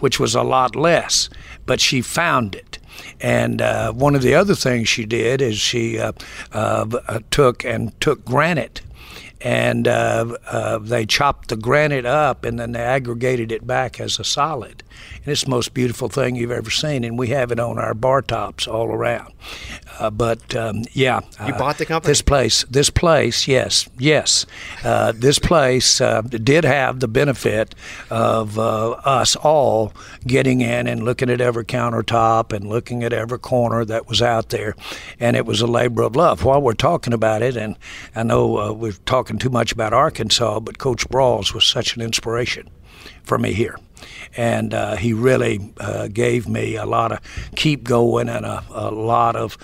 which 0.00 0.18
was 0.18 0.34
a 0.34 0.42
lot 0.42 0.74
less, 0.74 1.28
but 1.66 1.80
she 1.80 2.00
found 2.00 2.54
it. 2.54 2.78
And 3.20 3.62
uh, 3.62 3.92
one 3.92 4.14
of 4.16 4.22
the 4.22 4.34
other 4.34 4.54
things 4.54 4.88
she 4.88 5.04
did 5.04 5.40
is 5.40 5.58
she 5.58 5.98
uh, 5.98 6.12
uh, 6.52 6.86
uh, 7.06 7.20
took 7.30 7.64
and 7.64 7.98
took 8.00 8.24
granite 8.24 8.80
and 9.40 9.86
uh, 9.86 10.36
uh, 10.46 10.78
they 10.78 11.06
chopped 11.06 11.48
the 11.48 11.56
granite 11.56 12.06
up 12.06 12.44
and 12.44 12.58
then 12.58 12.72
they 12.72 12.80
aggregated 12.80 13.52
it 13.52 13.66
back 13.66 14.00
as 14.00 14.18
a 14.18 14.24
solid. 14.24 14.82
And 15.16 15.28
it's 15.28 15.44
the 15.44 15.50
most 15.50 15.74
beautiful 15.74 16.08
thing 16.08 16.36
you've 16.36 16.50
ever 16.50 16.70
seen, 16.70 17.04
and 17.04 17.18
we 17.18 17.28
have 17.28 17.50
it 17.50 17.60
on 17.60 17.78
our 17.78 17.94
bar 17.94 18.22
tops 18.22 18.66
all 18.66 18.86
around. 18.86 19.32
Uh, 19.98 20.10
but 20.10 20.54
um, 20.54 20.84
yeah, 20.92 21.20
You 21.46 21.54
uh, 21.54 21.58
bought 21.58 21.78
the 21.78 21.86
company? 21.86 22.10
This 22.10 22.22
place, 22.22 22.64
this 22.64 22.90
place, 22.90 23.48
yes, 23.48 23.88
yes, 23.98 24.46
uh, 24.84 25.12
this 25.12 25.38
place 25.38 26.00
uh, 26.00 26.22
did 26.22 26.64
have 26.64 27.00
the 27.00 27.08
benefit 27.08 27.74
of 28.10 28.58
uh, 28.58 28.90
us 28.90 29.34
all 29.36 29.92
getting 30.26 30.60
in 30.60 30.86
and 30.86 31.02
looking 31.02 31.30
at 31.30 31.40
every 31.40 31.64
countertop 31.64 32.52
and 32.52 32.68
looking 32.68 33.02
at 33.02 33.12
every 33.12 33.38
corner 33.38 33.84
that 33.84 34.08
was 34.08 34.22
out 34.22 34.50
there, 34.50 34.74
and 35.18 35.36
it 35.36 35.46
was 35.46 35.60
a 35.60 35.66
labor 35.66 36.02
of 36.02 36.16
love. 36.16 36.44
While 36.44 36.62
we're 36.62 36.74
talking 36.74 37.12
about 37.12 37.42
it, 37.42 37.56
and 37.56 37.76
I 38.14 38.22
know 38.22 38.58
uh, 38.58 38.72
we're 38.72 38.92
talking 39.04 39.38
too 39.38 39.50
much 39.50 39.72
about 39.72 39.92
Arkansas, 39.92 40.60
but 40.60 40.78
Coach 40.78 41.08
Broyles 41.08 41.52
was 41.52 41.64
such 41.64 41.96
an 41.96 42.02
inspiration 42.02 42.70
for 43.24 43.38
me 43.38 43.52
here. 43.52 43.78
And 44.36 44.74
uh, 44.74 44.96
he 44.96 45.12
really 45.12 45.72
uh, 45.78 46.08
gave 46.08 46.48
me 46.48 46.76
a 46.76 46.86
lot 46.86 47.12
of 47.12 47.20
keep 47.56 47.84
going 47.84 48.28
and 48.28 48.44
a, 48.44 48.64
a 48.70 48.90
lot 48.90 49.36
of 49.36 49.56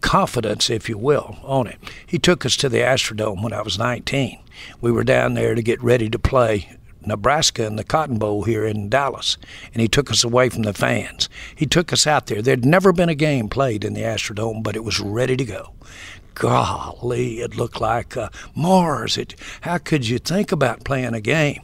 confidence, 0.00 0.70
if 0.70 0.88
you 0.88 0.98
will, 0.98 1.38
on 1.42 1.66
it. 1.66 1.78
He 2.06 2.18
took 2.18 2.46
us 2.46 2.56
to 2.58 2.68
the 2.68 2.78
Astrodome 2.78 3.42
when 3.42 3.52
I 3.52 3.62
was 3.62 3.78
19. 3.78 4.38
We 4.80 4.92
were 4.92 5.04
down 5.04 5.34
there 5.34 5.54
to 5.54 5.62
get 5.62 5.82
ready 5.82 6.08
to 6.10 6.18
play 6.18 6.68
Nebraska 7.06 7.66
in 7.66 7.76
the 7.76 7.84
Cotton 7.84 8.18
Bowl 8.18 8.44
here 8.44 8.64
in 8.64 8.88
Dallas, 8.88 9.36
and 9.72 9.80
he 9.80 9.88
took 9.88 10.10
us 10.10 10.22
away 10.24 10.48
from 10.48 10.62
the 10.62 10.72
fans. 10.72 11.28
He 11.54 11.66
took 11.66 11.92
us 11.92 12.06
out 12.06 12.26
there. 12.26 12.42
There'd 12.42 12.64
never 12.64 12.92
been 12.92 13.08
a 13.08 13.14
game 13.14 13.48
played 13.48 13.84
in 13.84 13.94
the 13.94 14.02
Astrodome, 14.02 14.62
but 14.62 14.76
it 14.76 14.84
was 14.84 15.00
ready 15.00 15.36
to 15.36 15.44
go. 15.44 15.74
Golly, 16.34 17.40
it 17.40 17.56
looked 17.56 17.80
like 17.80 18.16
uh, 18.16 18.30
Mars. 18.54 19.18
It, 19.18 19.34
how 19.62 19.78
could 19.78 20.08
you 20.08 20.18
think 20.18 20.52
about 20.52 20.84
playing 20.84 21.14
a 21.14 21.20
game? 21.20 21.62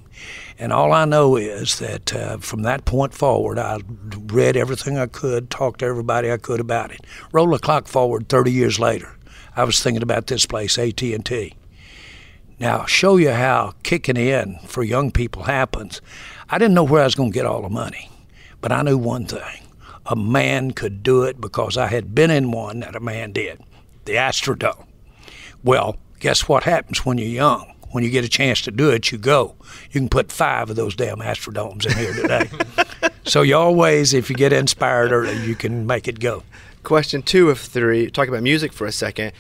And 0.59 0.73
all 0.73 0.93
I 0.93 1.05
know 1.05 1.37
is 1.37 1.79
that 1.79 2.13
uh, 2.13 2.39
from 2.39 2.63
that 2.63 2.85
point 2.85 3.15
forward, 3.15 3.59
I 3.59 3.79
read 4.27 4.57
everything 4.57 4.99
I 4.99 5.07
could, 5.07 5.51
talked 5.51 5.81
to 5.81 5.87
everybody 5.87 6.33
I 6.33 6.37
could 6.37 6.59
about 6.59 6.91
it. 6.91 7.01
Roll 7.31 7.47
the 7.49 7.61
clock 7.61 7.87
forward 7.87 8.29
30 8.29 8.51
years 8.51 8.81
later, 8.81 9.17
I 9.55 9.63
was 9.63 9.81
thinking 9.81 10.03
about 10.03 10.27
this 10.27 10.47
place, 10.47 10.77
AT&T. 10.77 11.55
Now, 12.59 12.87
show 12.87 13.17
you 13.17 13.31
how 13.31 13.75
kicking 13.85 14.17
in 14.17 14.59
for 14.67 14.83
young 14.83 15.13
people 15.13 15.45
happens. 15.45 16.01
I 16.51 16.59
didn't 16.59 16.75
know 16.75 16.83
where 16.83 17.03
I 17.03 17.05
was 17.05 17.15
going 17.15 17.31
to 17.31 17.35
get 17.35 17.47
all 17.47 17.63
the 17.63 17.69
money, 17.69 18.11
but 18.61 18.73
I 18.73 18.83
knew 18.83 18.99
one 18.99 19.27
thing. 19.27 19.63
A 20.07 20.17
man 20.17 20.73
could 20.73 21.05
do 21.05 21.23
it 21.23 21.41
because 21.41 21.77
I 21.77 21.87
had 21.87 22.17
been 22.17 22.33
in 22.33 22.51
one 22.51 22.81
that 22.81 22.97
a 22.97 23.01
man 23.01 23.31
did, 23.33 23.63
the 24.07 24.15
Astrodome. 24.15 24.87
Well, 25.63 25.99
guess 26.19 26.49
what 26.49 26.65
happens 26.65 27.05
when 27.05 27.19
you're 27.19 27.29
young? 27.29 27.75
When 27.91 28.05
you 28.05 28.11
get 28.11 28.25
a 28.25 28.29
chance 28.29 28.61
to 28.63 28.71
do 28.71 28.91
it, 28.91 29.11
you 29.11 29.19
go. 29.19 29.55
You 29.91 30.01
can 30.01 30.09
put 30.09 30.31
five 30.31 30.71
of 30.71 30.77
those 30.77 30.95
damn 30.95 31.19
Astrodomes 31.19 31.87
in 31.87 31.97
here 31.97 32.13
today. 32.13 32.51
so 33.25 33.43
you 33.43 33.57
always, 33.57 34.13
if 34.13 34.29
you 34.29 34.37
get 34.37 34.53
inspired 34.53 35.13
early, 35.13 35.37
you 35.47 35.55
can 35.55 35.87
make 35.87 36.07
it 36.09 36.21
go. 36.21 36.43
Question 36.83 37.23
two 37.23 37.51
of 37.51 37.59
three. 37.59 38.11
Talk 38.11 38.29
about 38.29 38.43
music 38.43 38.73
for 38.73 38.87
a 38.87 38.93
second. 38.93 39.33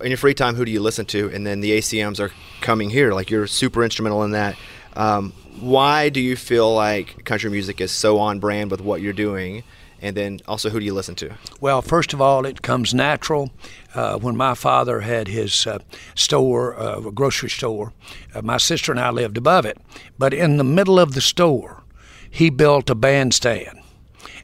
In 0.00 0.08
your 0.08 0.16
free 0.16 0.34
time, 0.34 0.54
who 0.54 0.64
do 0.64 0.70
you 0.70 0.80
listen 0.80 1.06
to? 1.06 1.28
And 1.30 1.46
then 1.46 1.60
the 1.60 1.72
ACMs 1.72 2.20
are 2.20 2.30
coming 2.60 2.90
here. 2.90 3.12
Like 3.12 3.30
you're 3.30 3.46
super 3.46 3.82
instrumental 3.82 4.22
in 4.22 4.30
that. 4.30 4.56
Um, 4.94 5.32
why 5.60 6.08
do 6.08 6.20
you 6.20 6.36
feel 6.36 6.72
like 6.74 7.24
country 7.24 7.50
music 7.50 7.80
is 7.80 7.90
so 7.90 8.18
on 8.18 8.38
brand 8.38 8.70
with 8.70 8.80
what 8.80 9.00
you're 9.00 9.12
doing? 9.12 9.64
And 10.00 10.16
then 10.16 10.40
also, 10.46 10.68
who 10.68 10.78
do 10.78 10.84
you 10.84 10.92
listen 10.92 11.14
to? 11.16 11.34
Well, 11.60 11.80
first 11.80 12.12
of 12.12 12.20
all, 12.20 12.44
it 12.44 12.60
comes 12.60 12.92
natural. 12.92 13.50
Uh, 13.96 14.18
when 14.18 14.36
my 14.36 14.54
father 14.54 15.00
had 15.00 15.26
his 15.26 15.66
uh, 15.66 15.78
store, 16.14 16.78
uh, 16.78 16.98
a 16.98 17.10
grocery 17.10 17.48
store, 17.48 17.94
uh, 18.34 18.42
my 18.42 18.58
sister 18.58 18.92
and 18.92 19.00
I 19.00 19.10
lived 19.10 19.38
above 19.38 19.64
it. 19.64 19.78
But 20.18 20.34
in 20.34 20.58
the 20.58 20.64
middle 20.64 21.00
of 21.00 21.14
the 21.14 21.22
store, 21.22 21.82
he 22.30 22.50
built 22.50 22.90
a 22.90 22.94
bandstand. 22.94 23.78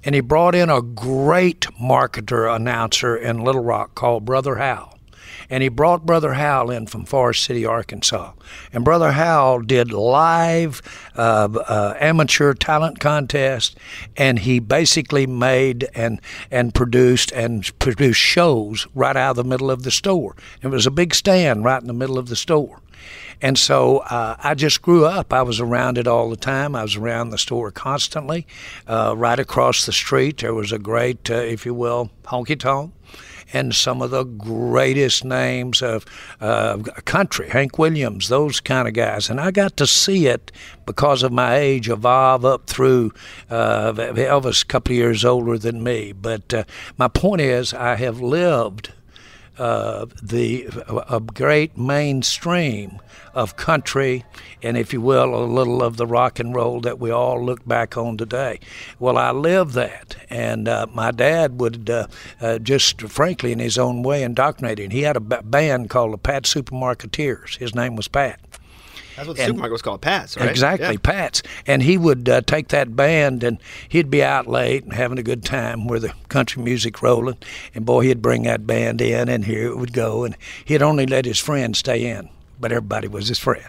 And 0.05 0.15
he 0.15 0.23
brought 0.23 0.55
in 0.55 0.71
a 0.71 0.81
great 0.81 1.67
marketer 1.81 2.53
announcer 2.53 3.15
in 3.15 3.45
Little 3.45 3.63
Rock 3.63 3.95
called 3.95 4.25
Brother 4.25 4.57
Hal 4.57 4.99
and 5.51 5.63
he 5.63 5.69
brought 5.69 6.07
Brother 6.07 6.35
Hal 6.35 6.71
in 6.71 6.87
from 6.87 7.05
Forest 7.05 7.43
City, 7.43 7.65
Arkansas. 7.65 8.33
And 8.73 8.85
Brother 8.85 9.13
Hal 9.13 9.61
did 9.61 9.93
live 9.93 10.83
uh, 11.17 11.49
uh, 11.69 11.97
amateur 12.01 12.55
talent 12.55 13.01
contest, 13.01 13.77
and 14.17 14.41
he 14.41 14.59
basically 14.59 15.27
made 15.27 15.89
and 15.95 16.21
and 16.51 16.75
produced 16.75 17.33
and 17.33 17.71
produced 17.79 18.21
shows 18.21 18.87
right 18.95 19.17
out 19.17 19.31
of 19.31 19.37
the 19.37 19.45
middle 19.45 19.71
of 19.71 19.83
the 19.83 19.91
store. 19.91 20.37
It 20.63 20.69
was 20.69 20.87
a 20.87 20.91
big 20.91 21.15
stand 21.15 21.65
right 21.65 21.81
in 21.81 21.87
the 21.87 21.93
middle 21.93 22.19
of 22.19 22.29
the 22.29 22.37
store. 22.37 22.81
And 23.43 23.59
so 23.59 23.99
uh, 23.99 24.37
I 24.39 24.55
just 24.55 24.83
grew 24.83 25.05
up. 25.05 25.33
I 25.33 25.43
was 25.43 25.59
around 25.59 25.99
it 25.99 26.07
all 26.07 26.31
the 26.31 26.37
time. 26.37 26.77
I 26.77 26.83
was 26.83 26.95
around 26.95 27.31
the 27.31 27.39
store 27.39 27.73
constantly. 27.73 28.47
Uh, 28.87 29.15
right 29.17 29.39
across 29.39 29.85
the 29.85 29.93
street, 29.93 30.39
there 30.39 30.55
was 30.55 30.71
a 30.71 30.79
great, 30.79 31.29
uh, 31.29 31.35
if 31.35 31.67
you 31.67 31.75
will, 31.75 32.11
honky 32.25 32.59
tonk 32.59 32.93
and 33.53 33.75
some 33.75 34.03
of 34.03 34.11
the 34.11 34.25
greatest 34.25 35.25
names 35.25 35.83
of 35.83 36.05
uh, 36.41 36.79
country, 37.05 37.49
Hank 37.49 37.79
Williams, 37.79 38.29
those 38.29 38.61
kind 38.61 38.89
of 38.89 38.95
guys. 38.95 39.29
And 39.29 39.41
I 39.41 39.51
got 39.51 39.77
to 39.79 39.87
see 39.87 40.27
it 40.27 40.53
because 40.87 41.23
of 41.23 41.33
my 41.33 41.57
age 41.57 41.89
evolve 41.89 42.45
up 42.45 42.67
through 42.67 43.13
uh, 43.51 43.93
Elvis, 43.93 44.63
a 44.63 44.67
couple 44.67 44.93
of 44.93 44.99
years 44.99 45.25
older 45.25 45.59
than 45.59 45.83
me. 45.83 46.13
But 46.13 46.53
uh, 46.55 46.65
my 46.99 47.09
point 47.09 47.41
is, 47.41 47.75
I 47.75 47.97
have 47.97 48.21
lived 48.21 48.93
uh, 49.59 50.07
the 50.23 50.67
a 51.09 51.21
great 51.21 51.77
mainstream 51.77 53.01
of 53.35 53.57
country 53.57 54.25
and, 54.63 54.77
if 54.77 54.93
you 54.93 55.01
will, 55.01 55.35
a 55.35 55.45
little 55.45 55.83
of 55.83 55.97
the 55.97 56.07
rock 56.07 56.39
and 56.39 56.55
roll 56.55 56.81
that 56.81 56.99
we 56.99 57.11
all 57.11 57.43
look 57.45 57.67
back 57.67 57.97
on 57.97 58.17
today. 58.17 58.61
Well, 58.99 59.17
I 59.17 59.31
lived 59.31 59.75
that, 59.75 60.17
and 60.31 60.69
uh, 60.69 60.87
my 60.93 61.11
dad 61.11 61.61
would 61.61 61.89
uh, 61.89 62.07
uh, 62.41 62.59
just, 62.59 63.01
frankly, 63.03 63.53
in 63.53 63.59
his 63.59 63.79
own 63.79 64.03
way, 64.03 64.23
indoctrinate. 64.23 64.81
And 64.81 64.93
he 64.93 65.03
had 65.03 65.17
a 65.17 65.21
band 65.21 65.91
called 65.91 66.13
the 66.13 66.19
Pat 66.19 66.45
Supermarketeers. 66.45 67.57
His 67.59 67.75
name 67.75 67.97
was 67.97 68.09
Pat. 68.09 68.41
That's 69.17 69.29
what 69.29 69.37
the 69.37 69.43
And- 69.43 69.49
supermarket 69.51 69.73
was 69.73 69.83
called, 69.83 70.01
Pat's, 70.01 70.37
right? 70.37 70.49
Exactly, 70.49 70.93
Yeah. 70.93 70.97
Pat's. 71.03 71.43
And 71.67 71.83
he 71.83 71.99
would 71.99 72.29
uh, 72.29 72.41
take 72.43 72.69
that 72.69 72.97
band 72.97 73.45
and 73.45 73.59
he'd 73.89 74.11
be 74.11 74.23
out 74.23 74.47
late 74.47 74.85
and 74.85 74.93
having 74.95 75.19
a 75.19 75.23
good 75.23 75.45
time 75.45 75.87
with 75.87 76.03
the 76.03 76.13
country 76.29 76.63
music 76.63 77.03
rolling. 77.03 77.37
And 77.75 77.85
boy, 77.85 78.03
he'd 78.03 78.23
bring 78.23 78.43
that 78.45 78.67
band 78.67 79.01
in 79.01 79.29
and 79.29 79.45
here 79.45 79.67
it 79.69 79.79
would 79.79 79.93
go. 79.93 80.25
And 80.25 80.37
he'd 80.65 80.83
only 80.83 81.07
let 81.07 81.25
his 81.25 81.39
friends 81.39 81.79
stay 81.79 82.07
in, 82.07 82.29
but 82.63 82.73
everybody 82.73 83.09
was 83.09 83.29
his 83.29 83.39
friend. 83.39 83.67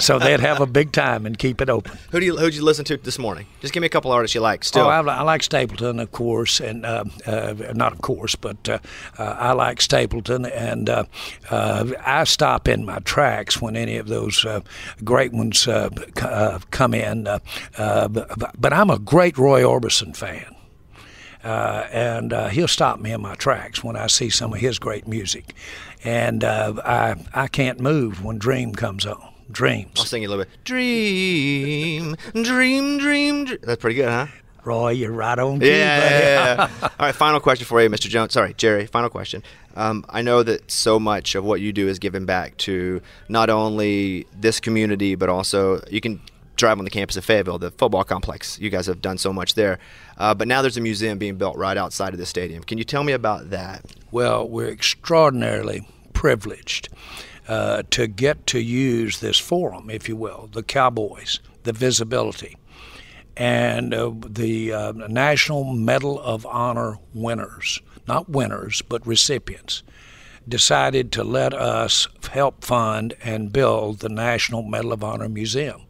so 0.00 0.20
they'd 0.20 0.38
have 0.38 0.60
a 0.60 0.66
big 0.66 0.92
time 0.92 1.26
and 1.26 1.36
keep 1.36 1.60
it 1.60 1.68
open. 1.68 1.98
Who 2.12 2.20
do 2.20 2.26
you 2.26 2.36
who'd 2.36 2.54
you 2.54 2.62
listen 2.62 2.84
to 2.84 2.96
this 2.98 3.18
morning? 3.18 3.46
Just 3.60 3.74
give 3.74 3.80
me 3.80 3.86
a 3.86 3.90
couple 3.90 4.12
artists 4.12 4.34
you 4.36 4.40
like. 4.40 4.62
Still, 4.62 4.84
Oh, 4.84 4.88
I, 4.88 5.00
I 5.00 5.22
like 5.22 5.42
Stapleton, 5.42 5.98
of 5.98 6.12
course, 6.12 6.60
and 6.60 6.86
uh, 6.86 7.04
uh, 7.26 7.54
not 7.74 7.92
of 7.92 8.00
course, 8.02 8.36
but 8.36 8.68
uh, 8.68 8.78
uh, 9.18 9.22
I 9.38 9.52
like 9.54 9.80
Stapleton, 9.80 10.44
and 10.46 10.88
uh, 10.88 11.04
uh, 11.50 11.86
I 12.06 12.24
stop 12.24 12.68
in 12.68 12.84
my 12.84 13.00
tracks 13.00 13.60
when 13.60 13.74
any 13.76 13.96
of 13.96 14.06
those 14.06 14.44
uh, 14.44 14.60
great 15.02 15.32
ones 15.32 15.66
uh, 15.66 15.88
c- 15.96 16.22
uh, 16.22 16.58
come 16.70 16.94
in. 16.94 17.26
Uh, 17.26 17.38
uh, 17.78 18.06
b- 18.08 18.22
b- 18.38 18.46
but 18.56 18.72
I'm 18.72 18.90
a 18.90 18.98
great 18.98 19.36
Roy 19.38 19.62
Orbison 19.62 20.14
fan. 20.14 20.54
Uh, 21.42 21.86
and 21.92 22.32
uh, 22.32 22.48
he'll 22.48 22.66
stop 22.66 22.98
me 23.00 23.12
in 23.12 23.20
my 23.20 23.34
tracks 23.34 23.84
when 23.84 23.96
I 23.96 24.06
see 24.06 24.30
some 24.30 24.54
of 24.54 24.60
his 24.60 24.78
great 24.78 25.06
music, 25.06 25.52
and 26.04 26.44
uh, 26.44 26.74
I 26.84 27.16
I 27.34 27.48
can't 27.48 27.80
move 27.80 28.24
when 28.24 28.38
Dream 28.38 28.74
comes 28.74 29.06
on. 29.06 29.32
Dreams. 29.50 29.92
I'll 29.96 30.04
sing 30.04 30.22
you 30.22 30.28
a 30.28 30.30
little 30.30 30.44
bit. 30.44 30.64
Dream, 30.64 32.16
dream, 32.32 32.98
dream. 32.98 33.44
dream. 33.44 33.58
That's 33.62 33.80
pretty 33.80 33.96
good, 33.96 34.08
huh? 34.08 34.26
Roy, 34.64 34.90
you're 34.90 35.12
right 35.12 35.38
on. 35.38 35.60
Yeah, 35.60 36.00
buddy. 36.00 36.14
yeah, 36.24 36.54
yeah. 36.56 36.68
All 36.82 37.06
right, 37.06 37.14
final 37.14 37.38
question 37.38 37.66
for 37.66 37.82
you, 37.82 37.90
Mr. 37.90 38.08
Jones. 38.08 38.32
Sorry, 38.32 38.54
Jerry. 38.54 38.86
Final 38.86 39.10
question. 39.10 39.42
Um, 39.76 40.06
I 40.08 40.22
know 40.22 40.42
that 40.42 40.70
so 40.70 40.98
much 40.98 41.34
of 41.34 41.44
what 41.44 41.60
you 41.60 41.72
do 41.72 41.86
is 41.86 41.98
given 41.98 42.24
back 42.24 42.56
to 42.58 43.02
not 43.28 43.50
only 43.50 44.26
this 44.34 44.60
community, 44.60 45.14
but 45.16 45.28
also 45.28 45.82
you 45.90 46.00
can 46.00 46.20
drive 46.56 46.78
on 46.78 46.84
the 46.84 46.90
campus 46.90 47.16
of 47.16 47.24
Fayetteville, 47.24 47.58
the 47.58 47.70
football 47.70 48.04
complex. 48.04 48.58
You 48.58 48.70
guys 48.70 48.86
have 48.86 49.00
done 49.00 49.18
so 49.18 49.32
much 49.32 49.54
there. 49.54 49.78
Uh, 50.16 50.34
but 50.34 50.48
now 50.48 50.62
there's 50.62 50.76
a 50.76 50.80
museum 50.80 51.18
being 51.18 51.36
built 51.36 51.56
right 51.56 51.76
outside 51.76 52.12
of 52.12 52.18
the 52.18 52.26
stadium. 52.26 52.62
Can 52.62 52.78
you 52.78 52.84
tell 52.84 53.04
me 53.04 53.12
about 53.12 53.50
that? 53.50 53.84
Well, 54.10 54.48
we're 54.48 54.70
extraordinarily 54.70 55.86
privileged 56.12 56.88
uh, 57.48 57.82
to 57.90 58.06
get 58.06 58.46
to 58.48 58.60
use 58.60 59.20
this 59.20 59.38
forum, 59.38 59.90
if 59.90 60.08
you 60.08 60.16
will, 60.16 60.48
the 60.52 60.62
Cowboys, 60.62 61.40
the 61.64 61.72
visibility, 61.72 62.56
and 63.36 63.92
uh, 63.92 64.12
the 64.26 64.72
uh, 64.72 64.92
National 64.92 65.64
Medal 65.64 66.20
of 66.20 66.46
Honor 66.46 66.98
winners, 67.12 67.80
not 68.06 68.28
winners, 68.28 68.80
but 68.82 69.06
recipients, 69.06 69.82
decided 70.48 71.10
to 71.12 71.24
let 71.24 71.52
us 71.52 72.06
help 72.30 72.64
fund 72.64 73.14
and 73.22 73.52
build 73.52 73.98
the 73.98 74.08
National 74.08 74.62
Medal 74.62 74.92
of 74.92 75.02
Honor 75.02 75.28
Museum. 75.28 75.82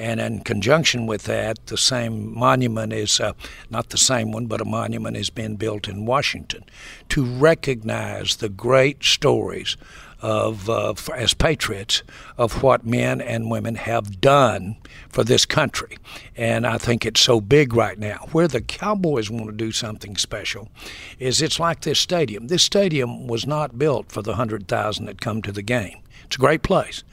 And 0.00 0.18
in 0.18 0.40
conjunction 0.40 1.06
with 1.06 1.24
that, 1.24 1.66
the 1.66 1.76
same 1.76 2.32
monument 2.32 2.94
is 2.94 3.20
uh, 3.20 3.34
not 3.68 3.90
the 3.90 3.98
same 3.98 4.32
one, 4.32 4.46
but 4.46 4.62
a 4.62 4.64
monument 4.64 5.14
is 5.14 5.28
being 5.28 5.56
built 5.56 5.88
in 5.88 6.06
Washington 6.06 6.64
to 7.10 7.22
recognize 7.22 8.36
the 8.36 8.48
great 8.48 9.04
stories 9.04 9.76
of 10.22 10.70
uh, 10.70 10.94
as 11.14 11.34
patriots 11.34 12.02
of 12.38 12.62
what 12.62 12.86
men 12.86 13.20
and 13.20 13.50
women 13.50 13.74
have 13.74 14.22
done 14.22 14.76
for 15.10 15.22
this 15.22 15.44
country. 15.44 15.98
And 16.34 16.66
I 16.66 16.78
think 16.78 17.04
it's 17.04 17.20
so 17.20 17.38
big 17.38 17.74
right 17.74 17.98
now. 17.98 18.26
Where 18.32 18.48
the 18.48 18.62
Cowboys 18.62 19.30
want 19.30 19.46
to 19.48 19.52
do 19.52 19.70
something 19.70 20.16
special 20.16 20.70
is 21.18 21.42
it's 21.42 21.60
like 21.60 21.82
this 21.82 21.98
stadium. 21.98 22.46
This 22.46 22.62
stadium 22.62 23.26
was 23.26 23.46
not 23.46 23.78
built 23.78 24.10
for 24.10 24.22
the 24.22 24.30
100,000 24.30 25.04
that 25.04 25.20
come 25.20 25.42
to 25.42 25.52
the 25.52 25.62
game. 25.62 25.98
It's 26.24 26.36
a 26.36 26.40
great 26.40 26.62
place 26.62 27.04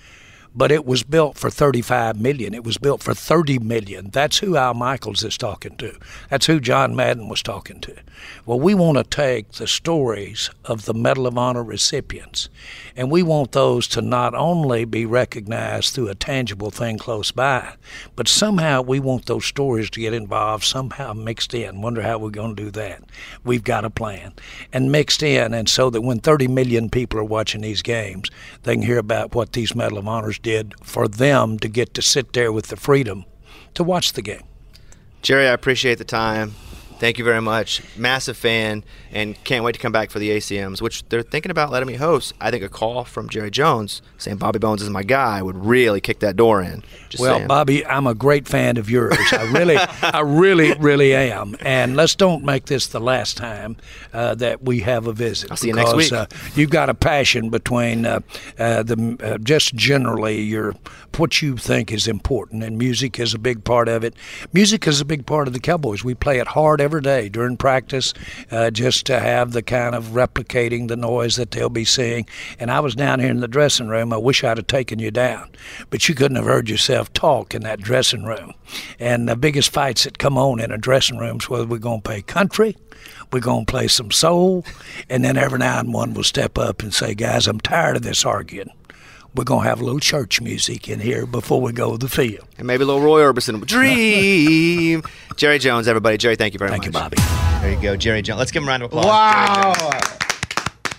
but 0.57 0.71
it 0.71 0.85
was 0.85 1.03
built 1.03 1.37
for 1.37 1.51
35 1.51 2.19
million. 2.19 2.55
It 2.55 2.63
was 2.63 2.79
built 2.79 3.03
for 3.03 3.13
30 3.13 3.59
million. 3.59 4.09
That's 4.09 4.39
who 4.39 4.57
Al 4.57 4.73
Michaels 4.73 5.23
is 5.23 5.37
talking 5.37 5.77
to. 5.77 5.95
That's 6.31 6.47
who 6.47 6.59
John 6.59 6.95
Madden 6.95 7.29
was 7.29 7.43
talking 7.43 7.79
to. 7.81 7.95
Well, 8.47 8.59
we 8.59 8.73
want 8.73 8.97
to 8.97 9.03
take 9.03 9.53
the 9.53 9.67
stories 9.67 10.49
of 10.65 10.85
the 10.85 10.93
Medal 10.95 11.27
of 11.27 11.37
Honor 11.37 11.63
recipients, 11.63 12.49
and 12.95 13.11
we 13.11 13.21
want 13.21 13.51
those 13.51 13.87
to 13.89 14.01
not 14.01 14.33
only 14.33 14.83
be 14.85 15.05
recognized 15.05 15.93
through 15.93 16.09
a 16.09 16.15
tangible 16.15 16.71
thing 16.71 16.97
close 16.97 17.29
by, 17.29 17.75
but 18.15 18.27
somehow 18.27 18.81
we 18.81 18.99
want 18.99 19.27
those 19.27 19.45
stories 19.45 19.91
to 19.91 19.99
get 19.99 20.13
involved, 20.13 20.63
somehow 20.63 21.13
mixed 21.13 21.53
in. 21.53 21.81
Wonder 21.81 22.01
how 22.01 22.17
we're 22.17 22.31
going 22.31 22.55
to 22.55 22.63
do 22.63 22.71
that. 22.71 23.03
We've 23.43 23.63
got 23.63 23.85
a 23.85 23.91
plan. 23.91 24.33
And 24.73 24.91
mixed 24.91 25.21
in, 25.21 25.53
and 25.53 25.69
so 25.69 25.91
that 25.91 26.01
when 26.01 26.19
30 26.19 26.47
million 26.47 26.89
people 26.89 27.19
are 27.19 27.23
watching 27.23 27.61
these 27.61 27.83
games, 27.83 28.31
they 28.63 28.73
can 28.73 28.81
hear 28.81 28.97
about 28.97 29.35
what 29.35 29.53
these 29.53 29.75
Medal 29.75 29.99
of 29.99 30.07
Honors 30.07 30.39
did 30.47 30.73
for 30.81 31.09
them 31.09 31.59
to 31.59 31.67
get 31.67 31.93
to 31.93 32.01
sit 32.01 32.31
there 32.31 32.53
with 32.53 32.67
the 32.67 32.77
freedom 32.77 33.25
to 33.73 33.83
watch 33.83 34.13
the 34.13 34.21
game. 34.21 34.43
Jerry, 35.21 35.45
I 35.45 35.51
appreciate 35.51 35.97
the 35.97 36.05
time. 36.05 36.53
Thank 36.99 37.19
you 37.19 37.23
very 37.23 37.41
much. 37.41 37.83
Massive 37.95 38.35
fan, 38.35 38.83
and 39.11 39.41
can't 39.43 39.63
wait 39.63 39.73
to 39.73 39.79
come 39.79 39.91
back 39.91 40.09
for 40.09 40.17
the 40.17 40.31
ACMs, 40.31 40.81
which 40.81 41.07
they're 41.09 41.21
thinking 41.21 41.51
about 41.51 41.71
letting 41.71 41.87
me 41.87 41.93
host. 41.93 42.33
I 42.41 42.49
think 42.49 42.63
a 42.63 42.69
call 42.69 43.03
from 43.03 43.29
Jerry 43.29 43.51
Jones 43.51 44.01
saying 44.17 44.37
Bobby 44.37 44.57
Bones 44.57 44.81
is 44.81 44.89
my 44.89 45.03
guy 45.03 45.41
would 45.41 45.55
really 45.55 46.01
kick 46.01 46.19
that 46.19 46.35
door 46.35 46.61
in. 46.61 46.83
Just 47.09 47.21
well, 47.21 47.37
saying. 47.37 47.47
Bobby, 47.47 47.85
I'm 47.85 48.07
a 48.07 48.15
great 48.15 48.47
fan 48.47 48.77
of 48.77 48.89
yours. 48.89 49.17
I 49.31 49.43
really, 49.51 49.77
I 50.01 50.21
really, 50.21 50.73
really 50.79 51.13
am. 51.13 51.55
And 51.61 51.95
let's 51.95 52.15
don't 52.15 52.43
make 52.43 52.65
this 52.65 52.87
the 52.87 52.99
last 52.99 53.37
time 53.37 53.77
uh, 54.11 54.35
that 54.35 54.63
we 54.63 54.79
have 54.79 55.05
a 55.05 55.13
visit. 55.13 55.51
I'll 55.51 55.57
see 55.57 55.67
you 55.67 55.75
next 55.75 55.95
week. 55.95 56.11
Uh, 56.11 56.25
you've 56.55 56.71
got 56.71 56.89
a 56.89 56.95
passion 56.95 57.49
between 57.49 58.05
uh, 58.05 58.21
uh, 58.57 58.81
the 58.81 59.17
uh, 59.21 59.37
just 59.37 59.75
generally 59.75 60.41
your 60.41 60.73
what 61.17 61.41
you 61.41 61.57
think 61.57 61.91
is 61.91 62.07
important, 62.07 62.63
and 62.63 62.77
music 62.77 63.19
is 63.19 63.33
a 63.33 63.39
big 63.39 63.63
part 63.63 63.87
of 63.87 64.03
it. 64.03 64.15
Music 64.53 64.87
is 64.87 65.01
a 65.01 65.05
big 65.05 65.25
part 65.25 65.47
of 65.47 65.53
the 65.53 65.59
Cowboys. 65.59 66.03
We 66.03 66.13
play 66.13 66.39
it 66.39 66.47
hard 66.47 66.81
every 66.87 67.01
day 67.01 67.27
during 67.27 67.57
practice, 67.57 68.13
uh, 68.49 68.71
just 68.71 69.05
to 69.05 69.19
have 69.19 69.51
the 69.51 69.61
kind 69.61 69.93
of 69.93 70.05
replicating 70.05 70.87
the 70.87 70.95
noise 70.95 71.35
that 71.35 71.51
they'll 71.51 71.67
be 71.67 71.83
seeing. 71.83 72.25
And 72.59 72.71
I 72.71 72.79
was 72.79 72.95
down 72.95 73.19
here 73.19 73.29
in 73.29 73.41
the 73.41 73.47
dressing 73.49 73.89
room. 73.89 74.13
I 74.13 74.17
wish 74.17 74.41
I'd 74.41 74.55
have 74.55 74.67
taken 74.67 74.97
you 74.97 75.11
down, 75.11 75.49
but 75.89 76.07
you 76.07 76.15
couldn't 76.15 76.37
have 76.37 76.45
heard 76.45 76.69
yourself 76.69 77.11
talk 77.11 77.53
in 77.53 77.63
that 77.63 77.81
dressing 77.81 78.23
room. 78.23 78.53
And 78.99 79.27
the 79.27 79.35
biggest 79.35 79.73
fights 79.73 80.05
that 80.05 80.17
come 80.17 80.37
on 80.37 80.61
in 80.61 80.71
a 80.71 80.77
dressing 80.77 81.17
room 81.17 81.39
is 81.41 81.49
whether 81.49 81.65
we're 81.65 81.77
going 81.77 81.99
to 81.99 82.07
play 82.07 82.21
country 82.21 82.77
we're 83.31 83.41
going 83.41 83.65
to 83.65 83.71
play 83.71 83.89
some 83.89 84.09
soul, 84.09 84.63
and 85.09 85.23
then 85.23 85.35
every 85.35 85.59
now 85.59 85.79
and 85.79 85.93
one 85.93 86.13
will 86.13 86.23
step 86.23 86.57
up 86.57 86.81
and 86.81 86.93
say, 86.93 87.13
Guys, 87.13 87.45
I'm 87.45 87.59
tired 87.59 87.97
of 87.97 88.01
this 88.01 88.25
arguing. 88.25 88.69
We're 89.35 89.43
going 89.43 89.63
to 89.63 89.69
have 89.69 89.81
a 89.81 89.83
little 89.83 89.99
church 89.99 90.41
music 90.41 90.89
in 90.89 90.99
here 90.99 91.25
before 91.27 91.61
we 91.61 91.71
go 91.71 91.91
to 91.91 91.97
the 91.97 92.09
field. 92.09 92.47
and 92.57 92.65
maybe 92.65 92.83
a 92.83 92.87
little 92.87 93.01
Roy 93.01 93.21
Orbison 93.21 93.63
dream. 93.67 95.03
Jerry 95.35 95.59
Jones, 95.59 95.87
everybody. 95.87 96.17
Jerry, 96.17 96.35
thank 96.35 96.53
you 96.53 96.57
very 96.57 96.71
much. 96.71 96.81
Thank 96.81 96.85
you. 96.87 96.91
Bobby. 96.99 97.17
There 97.61 97.71
you 97.73 97.81
go, 97.81 97.95
Jerry 97.95 98.21
Jones. 98.23 98.39
Let's 98.39 98.51
give 98.51 98.63
him 98.63 98.69
a 98.69 98.71
round 98.71 98.83
of 98.83 98.87
applause. 98.91 99.05
Wow. 99.05 99.99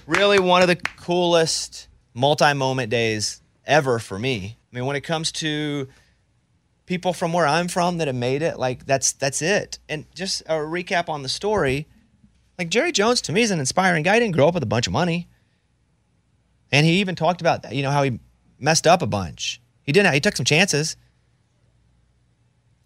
really 0.06 0.38
one 0.38 0.62
of 0.62 0.68
the 0.68 0.76
coolest 0.76 1.88
multi-moment 2.14 2.90
days 2.90 3.40
ever 3.66 3.98
for 3.98 4.18
me. 4.18 4.56
I 4.72 4.76
mean, 4.76 4.86
when 4.86 4.96
it 4.96 5.00
comes 5.02 5.32
to 5.32 5.88
people 6.86 7.12
from 7.12 7.32
where 7.32 7.46
I'm 7.46 7.68
from 7.68 7.98
that 7.98 8.06
have 8.06 8.16
made 8.16 8.42
it, 8.42 8.58
like 8.58 8.86
that's 8.86 9.12
that's 9.12 9.42
it. 9.42 9.78
And 9.88 10.04
just 10.14 10.42
a 10.42 10.52
recap 10.54 11.08
on 11.08 11.22
the 11.22 11.28
story, 11.28 11.86
like 12.58 12.68
Jerry 12.68 12.92
Jones 12.92 13.20
to 13.22 13.32
me 13.32 13.42
is 13.42 13.50
an 13.50 13.58
inspiring 13.60 14.02
guy. 14.04 14.14
He 14.14 14.20
didn't 14.20 14.34
grow 14.34 14.48
up 14.48 14.54
with 14.54 14.62
a 14.62 14.66
bunch 14.66 14.86
of 14.86 14.92
money, 14.92 15.27
and 16.72 16.86
he 16.86 17.00
even 17.00 17.14
talked 17.14 17.40
about 17.40 17.62
that. 17.62 17.74
You 17.74 17.82
know 17.82 17.90
how 17.90 18.02
he 18.02 18.18
messed 18.58 18.86
up 18.86 19.02
a 19.02 19.06
bunch. 19.06 19.60
He 19.82 19.92
didn't. 19.92 20.12
He 20.12 20.20
took 20.20 20.36
some 20.36 20.44
chances, 20.44 20.96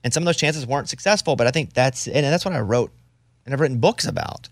and 0.04 0.12
some 0.12 0.22
of 0.22 0.26
those 0.26 0.36
chances 0.36 0.66
weren't 0.66 0.88
successful. 0.88 1.36
But 1.36 1.46
I 1.46 1.50
think 1.50 1.72
that's 1.72 2.06
and 2.06 2.24
that's 2.24 2.44
what 2.44 2.54
I 2.54 2.60
wrote, 2.60 2.92
and 3.44 3.54
I've 3.54 3.60
written 3.60 3.78
books 3.78 4.06
about. 4.06 4.48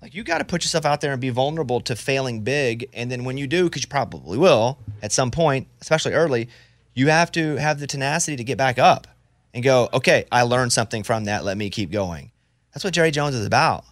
Like 0.00 0.14
you 0.14 0.24
got 0.24 0.38
to 0.38 0.44
put 0.44 0.64
yourself 0.64 0.84
out 0.84 1.00
there 1.00 1.12
and 1.12 1.20
be 1.20 1.30
vulnerable 1.30 1.80
to 1.82 1.94
failing 1.94 2.42
big, 2.42 2.88
and 2.92 3.10
then 3.10 3.24
when 3.24 3.38
you 3.38 3.46
do, 3.46 3.64
because 3.64 3.82
you 3.82 3.88
probably 3.88 4.36
will 4.36 4.78
at 5.00 5.12
some 5.12 5.30
point, 5.30 5.68
especially 5.80 6.12
early, 6.12 6.48
you 6.94 7.08
have 7.08 7.30
to 7.32 7.56
have 7.56 7.78
the 7.78 7.86
tenacity 7.86 8.36
to 8.36 8.44
get 8.44 8.58
back 8.58 8.78
up 8.78 9.06
and 9.54 9.62
go, 9.62 9.88
okay, 9.92 10.24
I 10.32 10.42
learned 10.42 10.72
something 10.72 11.02
from 11.02 11.24
that. 11.24 11.44
Let 11.44 11.56
me 11.56 11.70
keep 11.70 11.90
going. 11.90 12.30
That's 12.72 12.84
what 12.84 12.94
Jerry 12.94 13.10
Jones 13.10 13.34
is 13.34 13.46
about. 13.46 13.84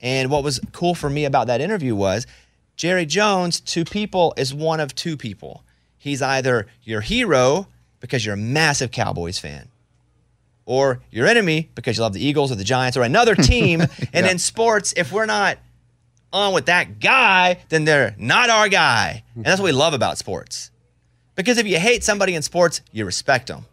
And 0.00 0.30
what 0.30 0.42
was 0.42 0.60
cool 0.72 0.94
for 0.94 1.08
me 1.08 1.26
about 1.26 1.46
that 1.46 1.60
interview 1.60 1.94
was 1.94 2.26
Jerry 2.76 3.06
Jones 3.06 3.60
to 3.60 3.84
people 3.84 4.34
is 4.36 4.52
one 4.52 4.80
of 4.80 4.94
two 4.94 5.16
people. 5.16 5.62
He's 5.98 6.22
either 6.22 6.66
your 6.82 7.00
hero 7.00 7.68
because 8.00 8.24
you're 8.26 8.34
a 8.34 8.38
massive 8.38 8.90
Cowboys 8.90 9.38
fan, 9.38 9.68
or 10.64 11.00
your 11.10 11.26
enemy 11.26 11.70
because 11.74 11.96
you 11.96 12.02
love 12.02 12.12
the 12.12 12.24
Eagles 12.24 12.50
or 12.50 12.56
the 12.56 12.64
Giants 12.64 12.96
or 12.96 13.02
another 13.02 13.34
team. 13.36 13.82
and 14.12 14.26
in 14.26 14.38
sports, 14.38 14.92
if 14.96 15.12
we're 15.12 15.26
not 15.26 15.58
on 16.32 16.54
with 16.54 16.66
that 16.66 16.98
guy, 16.98 17.58
then 17.68 17.84
they're 17.84 18.14
not 18.18 18.50
our 18.50 18.68
guy. 18.68 19.22
And 19.34 19.44
that's 19.44 19.60
what 19.60 19.66
we 19.66 19.72
love 19.72 19.94
about 19.94 20.18
sports. 20.18 20.70
Because 21.34 21.58
if 21.58 21.66
you 21.66 21.78
hate 21.78 22.02
somebody 22.04 22.34
in 22.34 22.42
sports, 22.42 22.80
you 22.90 23.04
respect 23.04 23.46
them. 23.48 23.64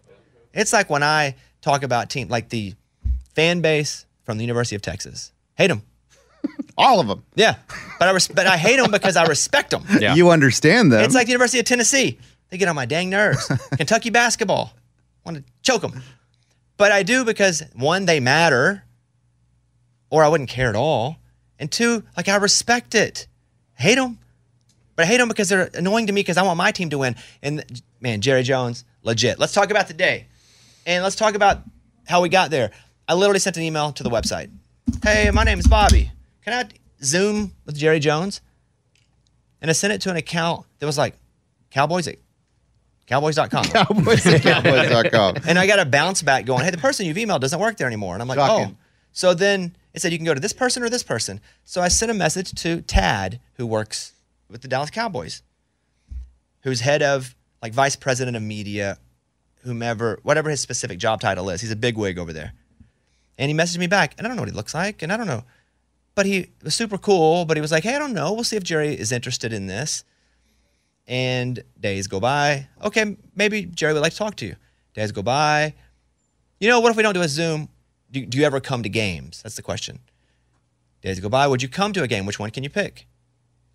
It's 0.54 0.74
like 0.74 0.90
when 0.90 1.04
I 1.04 1.36
talk 1.62 1.84
about 1.84 2.10
team, 2.10 2.28
like 2.30 2.50
the 2.50 2.74
fan 3.34 3.62
base 3.62 4.06
from 4.24 4.38
the 4.38 4.44
University 4.44 4.76
of 4.76 4.82
Texas. 4.82 5.32
Hate 5.56 5.68
them. 5.68 5.84
All 6.80 7.00
of 7.02 7.08
them. 7.08 7.24
Yeah. 7.36 7.56
But 8.00 8.08
I, 8.08 8.12
res- 8.12 8.28
but 8.30 8.48
I 8.48 8.56
hate 8.58 8.78
them 8.78 8.90
because 8.90 9.18
I 9.18 9.26
respect 9.26 9.72
them. 9.72 9.84
Yeah. 10.00 10.16
You 10.16 10.30
understand 10.30 10.92
them. 10.94 11.04
It's 11.04 11.14
like 11.14 11.26
the 11.28 11.34
University 11.34 11.60
of 11.60 11.66
Tennessee. 11.66 12.18
They 12.50 12.58
get 12.58 12.70
on 12.70 12.76
my 12.76 12.86
dang 12.86 13.10
nerves. 13.10 13.52
Kentucky 13.78 14.10
basketball. 14.10 14.72
Want 15.26 15.38
to 15.38 15.44
choke 15.62 15.82
them. 15.82 16.02
But 16.78 16.94
I 16.94 17.04
do 17.04 17.26
because 17.26 17.62
one, 17.76 18.06
they 18.06 18.22
matter, 18.22 18.84
or 20.10 20.24
I 20.24 20.30
wouldn't 20.30 20.50
care 20.50 20.70
at 20.70 20.76
all. 20.76 21.18
And 21.60 21.70
two, 21.70 22.04
like 22.16 22.30
I 22.30 22.38
respect 22.38 22.96
it. 22.96 23.28
Hate 23.74 23.96
them, 23.96 24.18
but 24.96 25.04
I 25.04 25.06
hate 25.08 25.18
them 25.18 25.28
because 25.28 25.50
they're 25.50 25.70
annoying 25.74 26.08
to 26.08 26.14
me 26.14 26.22
because 26.22 26.38
I 26.38 26.44
want 26.44 26.58
my 26.58 26.72
team 26.72 26.90
to 26.92 26.98
win. 26.98 27.16
And 27.44 27.64
man, 28.00 28.22
Jerry 28.22 28.44
Jones, 28.44 28.86
legit. 29.04 29.38
Let's 29.40 29.54
talk 29.54 29.70
about 29.72 29.88
the 29.90 29.94
day, 29.94 30.28
and 30.86 31.04
let's 31.04 31.16
talk 31.18 31.36
about 31.36 31.60
how 32.08 32.22
we 32.22 32.30
got 32.30 32.50
there. 32.50 32.72
I 33.08 33.14
literally 33.16 33.40
sent 33.40 33.58
an 33.58 33.64
email 33.64 33.92
to 33.94 34.04
the 34.04 34.10
website. 34.10 34.50
Hey, 35.04 35.30
my 35.32 35.44
name 35.44 35.60
is 35.60 35.68
Bobby. 35.68 36.12
Can 36.44 36.54
I 36.54 36.70
Zoom 37.04 37.54
with 37.66 37.78
Jerry 37.78 38.00
Jones? 38.00 38.42
And 39.62 39.70
I 39.70 39.74
sent 39.74 39.94
it 39.94 40.02
to 40.02 40.10
an 40.10 40.16
account 40.16 40.66
that 40.80 40.86
was 40.86 40.98
like 40.98 41.16
Cowboys 41.70 42.08
at 42.08 42.16
Cowboys.com. 43.08 43.64
Cowboys 43.66 44.26
at 44.28 44.42
Cowboys.com. 44.42 45.38
And 45.48 45.58
I 45.58 45.66
got 45.66 45.80
a 45.80 45.86
bounce 45.86 46.22
back 46.22 46.46
going, 46.46 46.64
hey, 46.64 46.70
the 46.70 46.78
person 46.78 47.06
you've 47.08 47.18
emailed 47.18 47.40
doesn't 47.40 47.60
work 47.60 47.76
there 47.78 47.88
anymore. 47.88 48.14
And 48.14 48.22
I'm 48.22 48.28
like, 48.28 48.38
Shocking. 48.38 48.76
oh. 48.80 48.84
So 49.12 49.34
then 49.34 49.76
it 49.94 50.02
said 50.02 50.12
you 50.12 50.20
can 50.20 50.26
go 50.26 50.36
to 50.36 50.40
this 50.40 50.54
person 50.54 50.84
or 50.84 50.90
this 50.90 51.02
person. 51.04 51.42
So 51.66 51.82
I 51.82 51.88
sent 51.88 52.12
a 52.12 52.14
message 52.14 52.52
to 52.62 52.82
Tad, 52.82 53.40
who 53.54 53.66
works 53.66 54.14
with 54.50 54.62
the 54.62 54.68
Dallas 54.68 54.92
Cowboys, 54.92 55.42
who's 56.62 56.82
head 56.82 57.02
of 57.02 57.36
like 57.62 57.74
vice 57.74 57.96
president 57.96 58.38
of 58.38 58.44
media, 58.44 59.00
whomever, 59.64 60.20
whatever 60.24 60.50
his 60.50 60.62
specific 60.62 61.00
job 61.00 61.20
title 61.20 61.50
is. 61.50 61.62
He's 61.62 61.72
a 61.72 61.76
big 61.76 61.98
wig 61.98 62.20
over 62.20 62.32
there. 62.32 62.54
And 63.38 63.50
he 63.50 63.58
messaged 63.58 63.78
me 63.80 63.88
back, 63.88 64.14
and 64.18 64.28
I 64.28 64.30
don't 64.30 64.36
know 64.36 64.42
what 64.44 64.50
he 64.50 64.56
looks 64.56 64.74
like, 64.74 65.02
and 65.02 65.12
I 65.12 65.18
don't 65.18 65.28
know. 65.28 65.44
But 66.16 66.26
he 66.26 66.50
was 66.64 66.76
super 66.76 66.98
cool, 66.98 67.46
but 67.46 67.56
he 67.58 67.62
was 67.62 67.72
like, 67.72 67.84
hey, 67.84 67.96
I 67.96 68.00
don't 68.00 68.14
know. 68.14 68.34
We'll 68.34 68.44
see 68.44 68.58
if 68.58 68.64
Jerry 68.64 68.94
is 68.98 69.12
interested 69.12 69.54
in 69.54 69.68
this. 69.68 70.04
And 71.08 71.64
days 71.80 72.08
go 72.08 72.20
by. 72.20 72.68
Okay, 72.84 73.18
maybe 73.36 73.64
Jerry 73.66 73.94
would 73.94 74.02
like 74.02 74.12
to 74.12 74.18
talk 74.18 74.36
to 74.38 74.46
you. 74.46 74.56
Days 74.94 75.12
go 75.12 75.22
by. 75.24 75.74
You 76.60 76.68
know, 76.70 76.80
what 76.82 76.92
if 76.92 76.98
we 76.98 77.04
don't 77.04 77.14
do 77.14 77.22
a 77.22 77.28
Zoom? 77.28 77.70
Do, 78.12 78.26
do 78.26 78.38
you 78.38 78.44
ever 78.46 78.60
come 78.60 78.84
to 78.84 78.90
games? 78.90 79.42
That's 79.42 79.56
the 79.56 79.62
question. 79.62 80.00
Days 81.02 81.20
go 81.20 81.30
by. 81.30 81.48
Would 81.48 81.62
you 81.64 81.70
come 81.70 81.94
to 81.94 82.04
a 82.04 82.08
game? 82.08 82.26
Which 82.26 82.38
one 82.40 82.52
can 82.52 82.64
you 82.64 82.70
pick? 82.70 83.08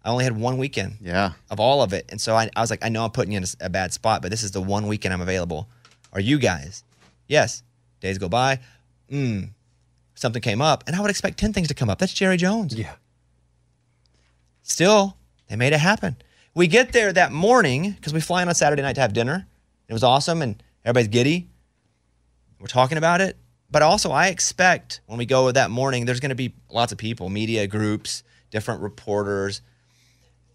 I 0.05 0.11
only 0.11 0.25
had 0.25 0.37
one 0.37 0.59
weekend 0.59 0.99
Yeah. 1.01 1.33
of 1.51 1.59
all 1.59 1.83
of 1.83 1.95
it. 1.95 2.05
And 2.11 2.21
so 2.21 2.37
I, 2.37 2.51
I 2.55 2.61
was 2.61 2.69
like, 2.69 2.85
I 2.85 2.91
know 2.91 3.05
I'm 3.05 3.11
putting 3.11 3.33
you 3.33 3.39
in 3.39 3.45
a 3.61 3.71
bad 3.71 3.93
spot, 3.95 4.21
but 4.21 4.31
this 4.31 4.43
is 4.43 4.51
the 4.51 4.61
one 4.61 4.87
weekend 4.87 5.15
I'm 5.15 5.23
available. 5.23 5.67
Are 6.13 6.21
you 6.21 6.39
guys? 6.39 6.85
Yes. 7.27 7.63
Days 8.01 8.19
go 8.19 8.29
by. 8.29 8.61
Mm. 9.11 9.51
Something 10.15 10.43
came 10.43 10.61
up, 10.61 10.85
and 10.87 10.95
I 10.95 11.01
would 11.01 11.11
expect 11.11 11.39
10 11.39 11.53
things 11.53 11.69
to 11.69 11.75
come 11.75 11.91
up. 11.91 11.99
That's 11.99 12.13
Jerry 12.13 12.37
Jones. 12.37 12.75
Yeah. 12.75 12.95
Still, 14.63 15.17
they 15.49 15.57
made 15.57 15.73
it 15.73 15.81
happen. 15.81 16.17
We 16.55 16.69
get 16.69 16.93
there 16.93 17.13
that 17.13 17.33
morning 17.33 17.93
because 17.93 18.15
we 18.15 18.21
fly 18.21 18.43
in 18.43 18.49
on 18.49 18.55
Saturday 18.55 18.83
night 18.83 18.95
to 18.95 19.01
have 19.01 19.13
dinner. 19.13 19.47
It 19.89 19.93
was 19.93 20.05
awesome, 20.05 20.41
and 20.41 20.63
everybody's 20.85 21.09
giddy. 21.09 21.49
We're 22.61 22.69
talking 22.69 22.97
about 22.97 23.21
it. 23.21 23.37
But 23.71 23.83
also, 23.83 24.13
I 24.13 24.29
expect 24.29 25.01
when 25.07 25.19
we 25.19 25.27
go 25.27 25.51
that 25.51 25.71
morning, 25.71 26.05
there's 26.05 26.21
going 26.21 26.31
to 26.31 26.37
be 26.37 26.55
lots 26.71 26.93
of 26.93 26.99
people, 26.99 27.29
media 27.29 27.67
groups, 27.67 28.23
different 28.51 28.83
reporters. 28.83 29.63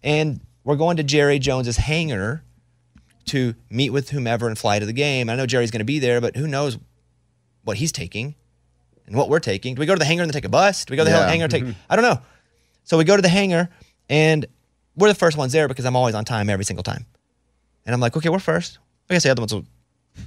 And 0.02 0.40
we're 0.64 0.76
going 0.76 0.96
to 0.96 1.02
Jerry 1.02 1.38
Jones's 1.38 1.76
hangar 1.76 2.42
to 3.26 3.54
meet 3.68 3.90
with 3.90 4.10
whomever 4.10 4.48
and 4.48 4.58
fly 4.58 4.78
to 4.78 4.86
the 4.86 4.94
game. 4.94 5.28
I 5.28 5.36
know 5.36 5.44
Jerry's 5.44 5.70
going 5.70 5.80
to 5.80 5.84
be 5.84 5.98
there, 5.98 6.20
but 6.20 6.34
who 6.36 6.46
knows 6.46 6.78
what 7.62 7.76
he's 7.76 7.92
taking 7.92 8.34
and 9.10 9.18
what 9.18 9.28
we're 9.28 9.40
taking. 9.40 9.74
Do 9.74 9.80
we 9.80 9.86
go 9.86 9.94
to 9.94 9.98
the 9.98 10.04
hangar 10.06 10.22
and 10.22 10.30
then 10.30 10.34
take 10.34 10.46
a 10.46 10.48
bus? 10.48 10.84
Do 10.86 10.92
we 10.92 10.96
go 10.96 11.04
to 11.04 11.10
the 11.10 11.16
Yeah. 11.16 11.28
hangar 11.28 11.44
and 11.44 11.50
take? 11.50 11.64
Mm-hmm. 11.64 11.78
I 11.90 11.96
don't 11.96 12.04
know. 12.04 12.20
So 12.84 12.96
we 12.96 13.04
go 13.04 13.16
to 13.16 13.22
the 13.22 13.28
hangar 13.28 13.68
and 14.08 14.46
we're 14.96 15.08
the 15.08 15.14
first 15.14 15.36
ones 15.36 15.52
there 15.52 15.68
because 15.68 15.84
I'm 15.84 15.96
always 15.96 16.14
on 16.14 16.24
time 16.24 16.48
every 16.48 16.64
single 16.64 16.82
time. 16.82 17.04
And 17.84 17.92
I'm 17.94 18.00
like, 18.00 18.16
okay, 18.16 18.28
we're 18.28 18.38
first. 18.38 18.78
I 19.10 19.14
guess 19.14 19.24
the 19.24 19.30
other 19.30 19.42
ones 19.42 19.52
will 19.52 19.66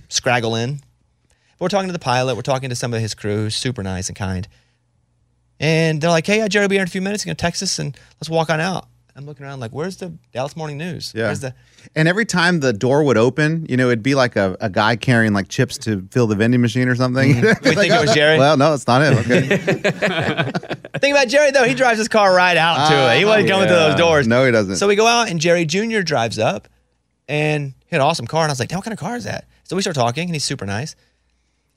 scraggle 0.10 0.62
in. 0.62 0.76
But 0.76 1.62
we're 1.62 1.68
talking 1.70 1.88
to 1.88 1.94
the 1.94 2.00
pilot. 2.00 2.36
We're 2.36 2.42
talking 2.42 2.70
to 2.70 2.76
some 2.76 2.94
of 2.94 3.00
his 3.00 3.14
crew, 3.16 3.44
who's 3.44 3.56
super 3.56 3.84
nice 3.84 4.10
and 4.10 4.18
kind. 4.18 4.48
And 5.60 6.02
they're 6.02 6.10
like, 6.10 6.26
hey, 6.28 6.38
yeah, 6.40 6.48
Jerry 6.50 6.66
will 6.66 6.70
be 6.70 6.76
here 6.76 6.82
in 6.82 6.88
a 6.88 6.92
few 6.92 7.02
minutes. 7.02 7.24
He's 7.24 7.28
going 7.28 7.38
to 7.38 7.42
text 7.42 7.64
us 7.64 7.80
and 7.80 7.98
let's 8.20 8.30
walk 8.30 8.50
on 8.50 8.60
out. 8.60 8.88
I'm 9.16 9.26
looking 9.26 9.46
around 9.46 9.60
like, 9.60 9.72
where's 9.72 9.98
the 9.98 10.10
Dallas 10.32 10.56
Morning 10.56 10.78
News? 10.78 11.14
Yeah. 11.16 11.26
Where's 11.26 11.40
the 11.42 11.54
And 11.96 12.08
every 12.08 12.26
time 12.26 12.62
the 12.62 12.74
door 12.74 13.04
would 13.04 13.18
open, 13.18 13.66
you 13.70 13.78
know, 13.78 13.88
it'd 13.88 14.02
be 14.02 14.16
like 14.16 14.36
a, 14.36 14.58
a 14.60 14.70
guy 14.70 14.96
carrying 14.96 15.34
like 15.34 15.50
chips 15.50 15.78
to 15.80 16.08
fill 16.10 16.26
the 16.26 16.36
vending 16.36 16.62
machine 16.62 16.88
or 16.88 16.96
something. 16.96 17.36
Mm-hmm. 17.36 17.64
We 17.70 17.76
think 17.76 17.94
it 17.94 18.02
was 18.02 18.10
uh, 18.10 18.16
Jerry? 18.16 18.40
Well, 18.40 18.58
no, 18.58 18.74
it's 18.74 18.88
not 18.88 19.02
him. 19.02 19.14
Okay. 19.24 19.58
Think 21.00 21.16
about 21.16 21.28
Jerry 21.28 21.52
though. 21.52 21.66
He 21.66 21.74
drives 21.74 21.98
his 21.98 22.08
car 22.08 22.34
right 22.34 22.58
out 22.58 22.90
to 22.90 23.14
it. 23.14 23.20
He 23.20 23.26
wasn't 23.26 23.50
coming 23.50 23.68
through 23.68 23.76
those 23.76 23.94
ah, 23.94 23.98
doors. 23.98 24.28
No, 24.28 24.46
he 24.46 24.52
doesn't. 24.52 24.78
So 24.78 24.88
we 24.88 24.96
go 24.96 25.06
out 25.06 25.30
and 25.30 25.40
Jerry 25.40 25.66
Jr. 25.66 26.02
drives 26.02 26.40
up 26.40 26.68
and 27.28 27.74
he 27.86 27.96
had 27.96 28.02
an 28.02 28.08
awesome 28.08 28.26
car. 28.26 28.44
And 28.44 28.50
I 28.50 28.54
was 28.54 28.60
like, 28.60 28.70
damn, 28.70 28.78
what 28.78 28.86
kind 28.86 28.94
of 28.94 29.00
car 29.00 29.16
is 29.16 29.26
that? 29.26 29.46
So 29.64 29.76
we 29.76 29.82
start 29.82 29.96
talking 29.96 30.26
and 30.30 30.36
he's 30.36 30.44
super 30.44 30.66
nice. 30.66 30.96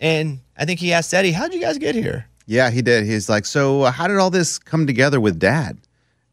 And 0.00 0.40
I 0.56 0.64
think 0.64 0.80
he 0.80 0.92
asked 0.92 1.12
Eddie, 1.12 1.32
how'd 1.32 1.52
you 1.52 1.60
guys 1.60 1.78
get 1.78 1.94
here? 1.94 2.28
yeah, 2.46 2.70
he 2.70 2.80
did. 2.80 3.04
He's 3.04 3.28
like, 3.28 3.44
so 3.44 3.82
uh, 3.82 3.90
how 3.90 4.06
did 4.06 4.18
all 4.18 4.30
this 4.30 4.58
come 4.58 4.86
together 4.86 5.20
with 5.20 5.38
dad? 5.38 5.78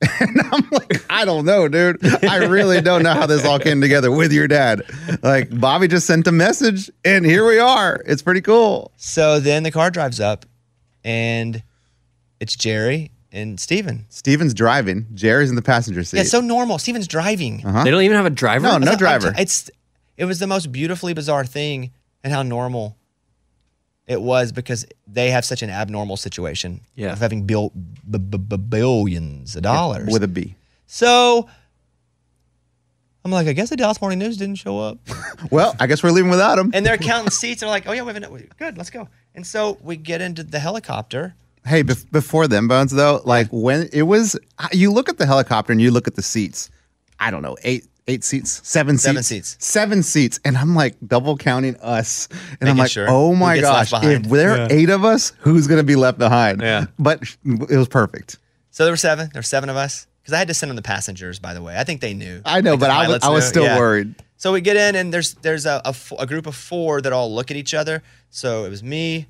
And 0.20 0.42
I'm 0.52 0.70
like, 0.72 1.06
I 1.10 1.26
don't 1.26 1.46
know, 1.46 1.68
dude. 1.68 1.98
I 2.26 2.46
really 2.46 2.82
don't 2.82 3.04
know 3.04 3.13
how 3.13 3.26
this 3.26 3.46
all 3.46 3.60
came 3.60 3.82
together 3.82 4.12
with 4.12 4.32
your 4.34 4.48
dad. 4.48 4.84
Like, 5.22 5.58
Bobby 5.60 5.88
just 5.88 6.06
sent 6.08 6.28
a 6.28 6.32
message, 6.32 6.89
and 7.06 7.26
here 7.26 7.46
we 7.46 7.60
are. 7.60 8.02
It's 8.06 8.22
pretty 8.22 8.42
cool. 8.42 8.92
So 8.98 9.39
then 9.39 9.63
the 9.63 9.72
car 9.72 9.89
drives 9.92 10.20
up 10.20 10.46
and 11.04 11.63
it's 12.39 12.56
Jerry 12.56 13.12
and 13.32 13.60
Stephen. 13.60 14.06
Stephen's 14.10 14.54
driving. 14.54 15.08
Jerry's 15.13 15.50
in 15.50 15.56
the 15.56 15.62
passenger 15.62 16.04
seat. 16.04 16.18
Yeah, 16.18 16.22
it's 16.22 16.32
so 16.32 16.42
normal. 16.42 16.78
Stephen's 16.78 17.08
driving. 17.08 17.66
Uh-huh. 17.66 17.84
They 17.84 17.92
don't 17.92 18.04
even 18.04 18.16
have 18.18 18.26
a 18.26 18.30
driver. 18.30 18.68
No, 18.68 18.78
no 18.78 18.96
driver. 18.96 19.32
t- 19.34 19.42
It's 19.42 19.70
it 20.18 20.26
was 20.26 20.39
the 20.39 20.48
most 20.48 20.72
beautifully 20.72 21.13
bizarre 21.13 21.46
thing 21.46 21.92
and 22.24 22.32
how 22.32 22.44
normal 22.44 22.96
it 24.08 24.22
was 24.22 24.52
because 24.52 24.86
they 25.08 25.30
have 25.32 25.46
such 25.46 25.62
an 25.62 25.70
abnormal 25.70 26.18
situation 26.18 26.82
Yeah. 26.96 27.13
of 27.13 27.20
having 27.20 27.46
bil- 27.46 27.72
b- 28.10 28.18
b- 28.18 28.38
b- 28.38 28.58
billions 28.58 29.56
of 29.56 29.63
dollars. 29.63 30.10
with 30.12 30.24
a 30.24 30.28
B. 30.28 30.56
so 30.86 31.48
I'm 33.26 33.32
like, 33.32 33.48
I 33.48 33.54
guess 33.54 33.70
the 33.70 33.78
Dallas 33.78 34.02
Morning 34.02 34.20
News 34.20 34.36
didn't 34.38 34.56
show 34.58 34.80
up. 34.80 34.98
Well, 35.52 35.76
I 35.80 35.88
guess 35.88 36.02
we're 36.02 36.12
leaving 36.12 36.32
without 36.32 36.56
them. 36.56 36.72
And 36.74 36.86
they're 36.86 36.98
counting 36.98 37.30
seats. 37.30 37.60
They're 37.60 37.70
like, 37.70 37.86
oh, 37.88 37.92
yeah, 37.92 38.04
we 38.04 38.13
have. 38.13 38.58
Good, 38.58 38.78
let's 38.78 38.89
go. 38.89 39.10
And 39.36 39.46
so 39.46 39.78
we 39.82 39.98
get 39.98 40.22
into 40.22 40.42
the 40.44 40.58
helicopter. 40.60 41.36
Hey, 41.66 41.84
bef- 41.84 42.10
before 42.12 42.48
them 42.48 42.68
bones 42.70 42.92
though, 42.92 43.22
like 43.26 43.48
when 43.52 43.89
it 43.94 44.04
was, 44.04 44.38
uh, 44.60 44.68
you 44.72 44.92
look 44.92 45.10
at 45.10 45.18
the 45.18 45.26
helicopter 45.26 45.72
and 45.74 45.82
you 45.82 45.92
look 45.92 46.08
at 46.08 46.16
the 46.16 46.22
seats. 46.22 46.70
I 47.20 47.30
don't 47.32 47.42
know, 47.42 47.58
eight, 47.63 47.86
eight 48.08 48.24
seats, 48.24 48.62
seven 48.68 48.98
seats, 48.98 49.04
Seven 49.06 49.24
seats. 49.24 49.56
seven 49.60 50.04
seats, 50.04 50.39
and 50.46 50.58
I'm 50.58 50.76
like 50.76 50.96
double 51.08 51.38
counting 51.38 51.76
us, 51.78 52.28
and 52.60 52.70
I'm 52.70 52.78
like, 52.78 52.92
sure 52.92 53.06
oh 53.10 53.34
my 53.36 53.60
gosh, 53.60 53.92
if 53.94 54.24
there 54.24 54.52
are 54.63 54.68
eight 54.70 54.89
of 54.89 55.04
us, 55.06 55.32
who's 55.39 55.68
gonna 55.68 55.84
be 55.84 55.96
left 55.96 56.18
behind? 56.18 56.62
Yeah. 56.62 56.86
but 57.00 57.22
it 57.46 57.78
was 57.78 57.88
perfect. 57.88 58.39
So 58.72 58.84
there 58.86 58.94
were 58.94 58.98
seven. 58.98 59.30
There 59.32 59.39
were 59.39 59.44
seven 59.44 59.70
of 59.70 59.76
us. 59.76 60.08
Because 60.22 60.34
I 60.36 60.38
had 60.39 60.48
to 60.48 60.54
send 60.54 60.70
them 60.70 60.78
the 60.78 60.82
passengers, 60.82 61.38
by 61.39 61.54
the 61.54 61.62
way. 61.62 61.78
I 61.78 61.84
think 61.84 62.00
they 62.00 62.13
knew. 62.13 62.42
I 62.46 62.62
know, 62.62 62.72
Like, 62.72 62.80
but 62.80 62.89
I 62.92 63.08
was, 63.10 63.24
I 63.24 63.30
was 63.30 63.46
still 63.46 63.66
Yeah. 63.66 63.78
worried. 63.78 64.16
So 64.38 64.54
we 64.54 64.62
get 64.62 64.78
in, 64.78 64.96
and 64.96 65.13
there's 65.13 65.34
there's 65.36 65.66
a, 65.66 65.82
a, 65.84 65.89
f- 65.89 66.13
a 66.18 66.26
group 66.26 66.48
of 66.48 66.56
four 66.56 67.02
that 67.02 67.12
all 67.12 67.34
look 67.36 67.52
at 67.52 67.58
each 67.58 67.74
other. 67.74 68.02
So 68.30 68.63
it 68.63 68.70
was 68.70 68.82
me, 68.82 69.28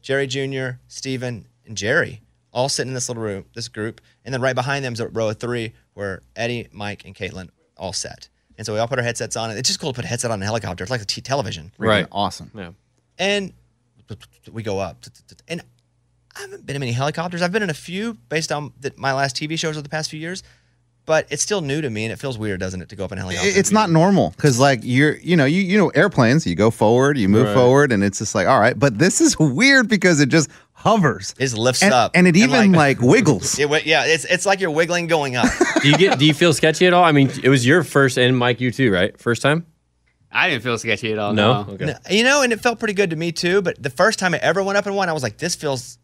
Jerry 0.00 0.26
Jr., 0.26 0.78
Stephen, 0.88 1.46
and 1.64 1.76
Jerry 1.76 2.22
all 2.52 2.68
sitting 2.68 2.90
in 2.90 2.94
this 2.94 3.08
little 3.08 3.22
room, 3.22 3.44
this 3.54 3.68
group. 3.68 4.00
And 4.24 4.34
then 4.34 4.40
right 4.42 4.54
behind 4.54 4.84
them 4.84 4.92
is 4.94 5.00
a 5.00 5.06
row 5.08 5.28
of 5.30 5.38
three 5.38 5.72
where 5.94 6.20
Eddie, 6.36 6.66
Mike, 6.72 7.04
and 7.06 7.14
Caitlin 7.14 7.48
all 7.76 7.92
set. 7.92 8.28
And 8.58 8.66
so 8.66 8.72
we 8.74 8.78
all 8.78 8.88
put 8.88 8.98
our 8.98 9.04
headsets 9.04 9.36
on. 9.36 9.50
It's 9.50 9.68
just 9.68 9.80
cool 9.80 9.92
to 9.92 9.96
put 9.96 10.04
a 10.04 10.08
headset 10.08 10.30
on 10.30 10.40
a 10.42 10.44
helicopter. 10.44 10.84
It's 10.84 10.90
like 10.90 11.02
a 11.02 11.06
t- 11.06 11.20
television. 11.20 11.72
Right. 11.78 12.06
awesome. 12.12 12.50
Yeah. 12.54 12.70
And 13.18 13.52
we 14.52 14.62
go 14.62 14.78
up. 14.78 15.04
And 15.48 15.62
I 16.36 16.40
haven't 16.40 16.66
been 16.66 16.76
in 16.76 16.80
many 16.80 16.92
helicopters. 16.92 17.42
I've 17.42 17.52
been 17.52 17.62
in 17.62 17.70
a 17.70 17.74
few 17.74 18.14
based 18.28 18.52
on 18.52 18.72
the, 18.80 18.92
my 18.96 19.12
last 19.12 19.36
TV 19.36 19.58
shows 19.58 19.76
of 19.76 19.82
the 19.84 19.88
past 19.88 20.10
few 20.10 20.20
years. 20.20 20.42
But 21.04 21.26
it's 21.30 21.42
still 21.42 21.62
new 21.62 21.80
to 21.80 21.90
me, 21.90 22.04
and 22.04 22.12
it 22.12 22.20
feels 22.20 22.38
weird, 22.38 22.60
doesn't 22.60 22.80
it, 22.80 22.88
to 22.90 22.94
go 22.94 23.04
up 23.04 23.10
in 23.10 23.18
a 23.18 23.22
helicopter? 23.22 23.48
It- 23.48 23.56
It's 23.56 23.72
not 23.72 23.90
normal 23.90 24.30
because 24.36 24.60
like 24.60 24.80
you're, 24.84 25.16
you 25.16 25.36
know, 25.36 25.44
you 25.46 25.60
you 25.60 25.76
know 25.76 25.88
airplanes, 25.88 26.46
you 26.46 26.54
go 26.54 26.70
forward, 26.70 27.18
you 27.18 27.28
move 27.28 27.46
Right. 27.46 27.54
forward, 27.54 27.90
and 27.90 28.04
it's 28.04 28.18
just 28.18 28.36
like 28.36 28.46
all 28.46 28.60
right. 28.60 28.78
But 28.78 29.00
this 29.00 29.20
is 29.20 29.36
weird 29.36 29.88
because 29.88 30.20
it 30.20 30.28
just 30.28 30.48
hovers. 30.82 31.34
It 31.38 31.52
lifts 31.54 31.82
and, 31.82 31.94
up. 31.94 32.12
and 32.14 32.26
it 32.26 32.36
even 32.36 32.72
like, 32.72 33.00
wiggles. 33.00 33.58
It, 33.58 33.68
went- 33.68 33.86
yeah, 33.86 34.04
it's 34.04 34.24
it's 34.24 34.44
like 34.44 34.60
you're 34.60 34.70
wiggling 34.70 35.06
going 35.06 35.36
up. 35.36 35.46
Do 35.82 35.88
you 35.88 35.96
get? 35.96 36.18
Do 36.18 36.26
you 36.26 36.34
feel 36.34 36.52
sketchy 36.52 36.86
at 36.86 36.92
all? 36.92 37.04
I 37.04 37.12
mean, 37.12 37.30
it 37.42 37.48
was 37.48 37.66
your 37.66 37.82
first, 37.84 38.18
and 38.18 38.36
Mike, 38.36 38.60
you 38.60 38.70
too, 38.70 38.92
right? 38.92 39.18
First 39.18 39.42
time? 39.42 39.66
I 40.30 40.48
didn't 40.48 40.62
feel 40.62 40.78
sketchy 40.78 41.12
at 41.12 41.18
all. 41.18 41.32
No. 41.34 41.64
No. 41.64 41.72
Okay. 41.74 41.84
No, 41.86 41.94
you 42.10 42.24
know, 42.24 42.42
and 42.42 42.52
it 42.52 42.60
felt 42.60 42.78
pretty 42.78 42.94
good 42.94 43.10
to 43.10 43.16
me 43.16 43.32
too. 43.32 43.62
But 43.62 43.82
the 43.82 43.90
first 43.90 44.18
time 44.18 44.34
I 44.34 44.38
ever 44.38 44.62
went 44.62 44.78
up 44.78 44.86
in 44.86 44.94
one, 44.94 45.08
I 45.08 45.12
was 45.12 45.22
like, 45.22 45.38
this 45.38 45.54
feels 45.54 45.98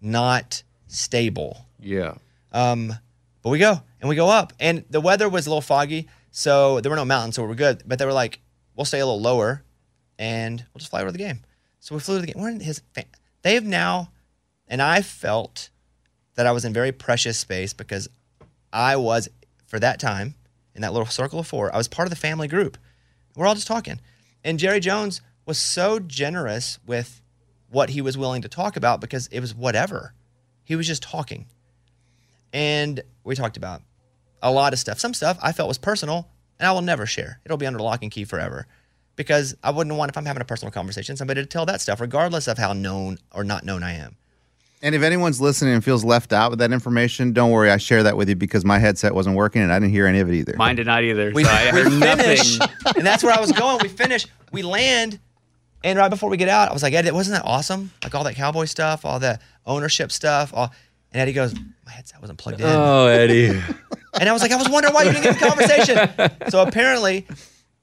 not 0.00 0.62
stable. 0.88 1.66
Yeah. 1.80 2.14
Um, 2.52 2.92
but 3.42 3.50
we 3.50 3.58
go 3.58 3.80
and 4.00 4.08
we 4.08 4.16
go 4.16 4.28
up, 4.28 4.52
and 4.58 4.84
the 4.90 5.00
weather 5.00 5.28
was 5.28 5.46
a 5.46 5.50
little 5.50 5.60
foggy, 5.60 6.08
so 6.30 6.80
there 6.80 6.90
were 6.90 6.96
no 6.96 7.04
mountains, 7.04 7.36
so 7.36 7.44
we're 7.44 7.54
good. 7.54 7.82
But 7.86 7.98
they 7.98 8.06
were 8.06 8.12
like, 8.12 8.40
we'll 8.74 8.86
stay 8.86 9.00
a 9.00 9.06
little 9.06 9.20
lower, 9.20 9.62
and 10.18 10.64
we'll 10.72 10.78
just 10.80 10.90
fly 10.90 11.02
over 11.02 11.12
the 11.12 11.18
game. 11.18 11.40
So 11.80 11.94
we 11.94 12.00
flew 12.00 12.16
to 12.16 12.20
the 12.22 12.32
game. 12.32 12.40
We're 12.42 12.48
in 12.50 12.60
his. 12.60 12.80
Fa- 12.94 13.04
they 13.42 13.54
have 13.54 13.64
now, 13.64 14.10
and 14.68 14.82
I 14.82 15.02
felt 15.02 15.70
that 16.34 16.46
I 16.46 16.52
was 16.52 16.64
in 16.64 16.72
very 16.72 16.92
precious 16.92 17.38
space 17.38 17.72
because 17.72 18.08
I 18.72 18.96
was 18.96 19.28
for 19.66 19.78
that 19.78 20.00
time 20.00 20.34
in 20.74 20.82
that 20.82 20.92
little 20.92 21.06
circle 21.06 21.38
of 21.38 21.46
four. 21.46 21.72
I 21.72 21.78
was 21.78 21.88
part 21.88 22.06
of 22.06 22.10
the 22.10 22.16
family 22.16 22.48
group. 22.48 22.76
We're 23.36 23.46
all 23.46 23.54
just 23.54 23.66
talking, 23.66 24.00
and 24.42 24.58
Jerry 24.58 24.80
Jones 24.80 25.20
was 25.46 25.58
so 25.58 25.98
generous 25.98 26.78
with 26.86 27.20
what 27.68 27.90
he 27.90 28.00
was 28.00 28.16
willing 28.16 28.42
to 28.42 28.48
talk 28.48 28.76
about 28.76 29.00
because 29.00 29.26
it 29.28 29.40
was 29.40 29.54
whatever. 29.54 30.14
He 30.64 30.76
was 30.76 30.86
just 30.86 31.02
talking 31.02 31.46
and 32.54 33.02
we 33.24 33.34
talked 33.34 33.58
about 33.58 33.82
a 34.40 34.50
lot 34.50 34.72
of 34.72 34.78
stuff. 34.78 35.00
Some 35.00 35.12
stuff 35.12 35.36
I 35.42 35.52
felt 35.52 35.68
was 35.68 35.76
personal, 35.76 36.28
and 36.58 36.66
I 36.66 36.72
will 36.72 36.82
never 36.82 37.04
share. 37.04 37.40
It'll 37.44 37.58
be 37.58 37.66
under 37.66 37.80
lock 37.80 38.02
and 38.02 38.12
key 38.12 38.24
forever, 38.24 38.66
because 39.16 39.56
I 39.62 39.70
wouldn't 39.72 39.96
want 39.96 40.10
if 40.10 40.16
I'm 40.16 40.24
having 40.24 40.40
a 40.40 40.46
personal 40.46 40.70
conversation 40.70 41.16
somebody 41.16 41.42
to 41.42 41.46
tell 41.46 41.66
that 41.66 41.80
stuff, 41.80 42.00
regardless 42.00 42.46
of 42.46 42.56
how 42.56 42.72
known 42.72 43.18
or 43.32 43.42
not 43.44 43.64
known 43.64 43.82
I 43.82 43.94
am. 43.94 44.16
And 44.84 44.94
if 44.94 45.00
anyone's 45.00 45.40
listening 45.40 45.72
and 45.72 45.82
feels 45.82 46.04
left 46.04 46.34
out 46.34 46.50
with 46.50 46.58
that 46.58 46.70
information, 46.70 47.32
don't 47.32 47.50
worry. 47.50 47.70
I 47.70 47.78
share 47.78 48.02
that 48.02 48.18
with 48.18 48.28
you 48.28 48.36
because 48.36 48.66
my 48.66 48.78
headset 48.78 49.14
wasn't 49.14 49.34
working 49.34 49.62
and 49.62 49.72
I 49.72 49.78
didn't 49.78 49.92
hear 49.92 50.06
any 50.06 50.20
of 50.20 50.28
it 50.28 50.34
either. 50.34 50.54
Mine 50.58 50.76
did 50.76 50.86
not 50.86 51.02
either. 51.02 51.32
We, 51.34 51.42
so 51.42 51.50
I 51.50 51.72
we 51.72 51.80
heard 51.80 52.18
finish, 52.18 52.58
nothing. 52.58 52.92
and 52.98 53.06
that's 53.06 53.24
where 53.24 53.32
I 53.32 53.40
was 53.40 53.50
going. 53.50 53.78
We 53.82 53.88
finish, 53.88 54.26
we 54.52 54.62
land, 54.62 55.18
and 55.82 55.98
right 55.98 56.10
before 56.10 56.28
we 56.28 56.36
get 56.36 56.50
out, 56.50 56.68
I 56.68 56.74
was 56.74 56.82
like, 56.82 56.92
Eddie, 56.92 57.12
wasn't 57.12 57.38
that 57.42 57.48
awesome? 57.48 57.92
Like 58.02 58.14
all 58.14 58.24
that 58.24 58.34
cowboy 58.34 58.66
stuff, 58.66 59.06
all 59.06 59.18
the 59.18 59.40
ownership 59.64 60.12
stuff, 60.12 60.52
all. 60.52 60.70
And 61.12 61.20
Eddie 61.22 61.32
goes, 61.32 61.54
my 61.86 61.92
headset 61.92 62.20
wasn't 62.20 62.38
plugged 62.38 62.60
in. 62.60 62.66
Oh, 62.66 63.06
Eddie. 63.06 63.58
And 64.20 64.28
I 64.28 64.32
was 64.32 64.42
like, 64.42 64.52
I 64.52 64.56
was 64.56 64.68
wondering 64.68 64.92
why 64.92 65.04
you 65.04 65.12
didn't 65.12 65.24
get 65.24 65.38
the 65.40 65.46
conversation. 65.46 66.50
so 66.50 66.62
apparently, 66.62 67.26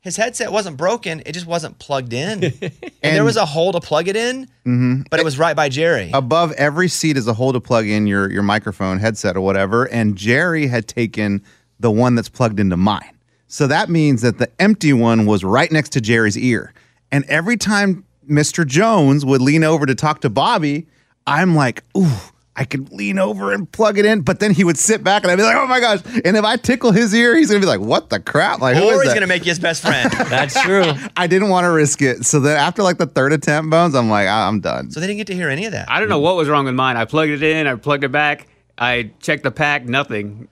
his 0.02 0.18
headset 0.18 0.52
wasn't 0.52 0.78
broken; 0.78 1.22
it 1.26 1.32
just 1.32 1.46
wasn't 1.46 1.80
plugged 1.80 2.14
in. 2.14 2.54
And, 3.04 3.16
there 3.16 3.24
was 3.24 3.36
a 3.36 3.48
hole 3.48 3.72
to 3.72 3.80
plug 3.80 4.08
it 4.08 4.16
in, 4.16 4.46
mm-hmm. 4.46 5.02
but 5.10 5.20
it 5.20 5.24
was 5.24 5.40
right 5.40 5.56
by 5.56 5.70
Jerry. 5.70 6.12
Above 6.14 6.52
every 6.52 6.88
seat 6.88 7.18
is 7.18 7.28
a 7.28 7.34
hole 7.34 7.52
to 7.52 7.60
plug 7.60 7.88
in 7.88 8.06
your 8.06 8.32
your 8.32 8.44
microphone 8.44 9.00
headset 9.00 9.36
or 9.36 9.42
whatever. 9.42 9.86
And 9.86 10.16
Jerry 10.16 10.68
had 10.68 10.88
taken 10.88 11.44
the 11.80 11.90
one 11.90 12.14
that's 12.14 12.30
plugged 12.30 12.60
into 12.60 12.78
mine. 12.78 13.18
So 13.48 13.66
that 13.66 13.90
means 13.90 14.22
that 14.22 14.38
the 14.38 14.50
empty 14.62 14.94
one 14.94 15.26
was 15.26 15.44
right 15.44 15.72
next 15.72 15.90
to 15.94 16.02
Jerry's 16.02 16.38
ear. 16.38 16.74
And 17.12 17.26
every 17.26 17.58
time 17.58 18.06
Mr. 18.30 18.66
Jones 18.66 19.26
would 19.26 19.42
lean 19.42 19.64
over 19.64 19.88
to 19.88 19.96
talk 19.96 20.22
to 20.22 20.30
Bobby, 20.30 20.88
I'm 21.26 21.56
like, 21.56 21.84
ooh, 21.98 22.20
I 22.62 22.66
could 22.66 22.92
lean 22.92 23.18
over 23.18 23.52
and 23.54 23.70
plug 23.72 23.98
it 23.98 24.06
in. 24.06 24.22
But 24.22 24.40
then 24.40 24.54
he 24.54 24.64
would 24.64 24.78
sit 24.78 25.04
back 25.04 25.24
and 25.24 25.32
I'd 25.32 25.36
be 25.36 25.42
like, 25.42 25.56
oh 25.56 25.66
my 25.66 25.80
gosh. 25.80 26.02
And 26.24 26.38
if 26.38 26.46
I 26.46 26.58
tickle 26.58 26.92
his 26.92 27.12
ear, 27.12 27.36
he's 27.36 27.48
gonna 27.50 27.60
be 27.60 27.66
like, 27.66 27.80
what 27.80 28.12
the 28.12 28.20
crap? 28.20 28.62
Like, 28.62 28.76
or 28.76 28.82
is 28.82 29.02
he's 29.02 29.10
that? 29.10 29.14
gonna 29.16 29.26
make 29.26 29.44
you 29.46 29.50
his 29.50 29.58
best 29.58 29.82
friend. 29.82 30.12
That's 30.30 30.62
true. 30.62 30.84
I 31.18 31.26
didn't 31.26 31.50
want 31.50 31.64
to 31.66 31.72
risk 31.72 32.04
it. 32.04 32.24
So 32.24 32.40
then 32.40 32.58
after 32.58 32.84
like 32.84 33.00
the 33.00 33.08
third 33.08 33.34
attempt, 33.34 33.72
Bones, 33.72 33.96
I'm 33.96 34.12
like, 34.12 34.28
"I- 34.28 34.48
I'm 34.48 34.60
done. 34.60 34.92
so 34.92 35.00
they 35.00 35.08
didn't 35.08 35.18
get 35.18 35.28
to 35.28 35.34
hear 35.34 35.50
any 35.50 35.66
of 35.66 35.72
that. 35.72 35.90
I 35.90 36.00
don't 36.00 36.08
know 36.10 36.20
what 36.20 36.36
was 36.36 36.48
wrong 36.48 36.66
with 36.66 36.76
mine. 36.76 36.98
I 36.98 37.06
plugged 37.06 37.32
it 37.32 37.42
in. 37.42 37.66
I 37.66 37.74
plugged 37.76 38.04
it 38.04 38.12
back. 38.12 38.48
I 38.78 39.12
checked 39.22 39.42
the 39.42 39.50
pack. 39.52 39.86
Nothing. 39.86 40.48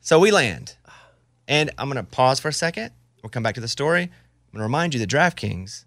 So 0.00 0.20
we 0.20 0.30
land, 0.30 0.76
and 1.48 1.72
I'm 1.78 1.88
gonna 1.88 2.04
pause 2.04 2.38
for 2.38 2.46
a 2.48 2.52
second. 2.52 2.92
We'll 3.24 3.30
come 3.30 3.42
back 3.42 3.56
to 3.56 3.60
the 3.60 3.66
story. 3.68 4.04
I'm 4.04 4.10
gonna 4.52 4.62
remind 4.64 4.94
you 4.94 5.00
that 5.00 5.10
DraftKings 5.10 5.84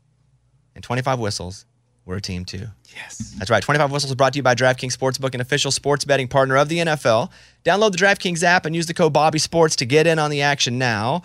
and 0.75 0.83
25 0.83 1.19
whistles 1.19 1.65
we're 2.05 2.17
a 2.17 2.21
team 2.21 2.43
too. 2.43 2.67
Yes. 2.95 3.33
That's 3.39 3.49
right. 3.49 3.63
25 3.63 3.91
Whistles 3.91 4.11
is 4.11 4.15
brought 4.15 4.33
to 4.33 4.37
you 4.37 4.43
by 4.43 4.55
DraftKings 4.55 4.95
Sportsbook, 4.97 5.33
an 5.33 5.41
official 5.41 5.71
sports 5.71 6.05
betting 6.05 6.27
partner 6.27 6.55
of 6.57 6.69
the 6.69 6.77
NFL. 6.79 7.31
Download 7.65 7.91
the 7.91 7.97
DraftKings 7.97 8.43
app 8.43 8.65
and 8.65 8.75
use 8.75 8.85
the 8.85 8.93
code 8.93 9.13
Bobby 9.13 9.39
Sports 9.39 9.75
to 9.77 9.85
get 9.85 10.05
in 10.07 10.19
on 10.19 10.29
the 10.29 10.41
action 10.41 10.77
now. 10.77 11.23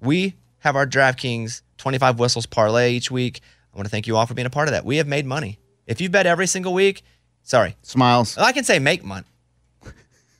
We 0.00 0.34
have 0.60 0.76
our 0.76 0.86
DraftKings 0.86 1.62
25 1.78 2.18
Whistles 2.18 2.46
parlay 2.46 2.92
each 2.94 3.10
week. 3.10 3.40
I 3.72 3.76
want 3.76 3.86
to 3.86 3.90
thank 3.90 4.06
you 4.06 4.16
all 4.16 4.24
for 4.26 4.34
being 4.34 4.46
a 4.46 4.50
part 4.50 4.68
of 4.68 4.72
that. 4.72 4.84
We 4.84 4.96
have 4.96 5.06
made 5.06 5.26
money. 5.26 5.58
If 5.86 6.00
you 6.00 6.08
bet 6.08 6.26
every 6.26 6.46
single 6.46 6.72
week, 6.72 7.02
sorry, 7.42 7.76
Smiles. 7.82 8.38
I 8.38 8.52
can 8.52 8.64
say 8.64 8.78
make 8.78 9.04
money. 9.04 9.26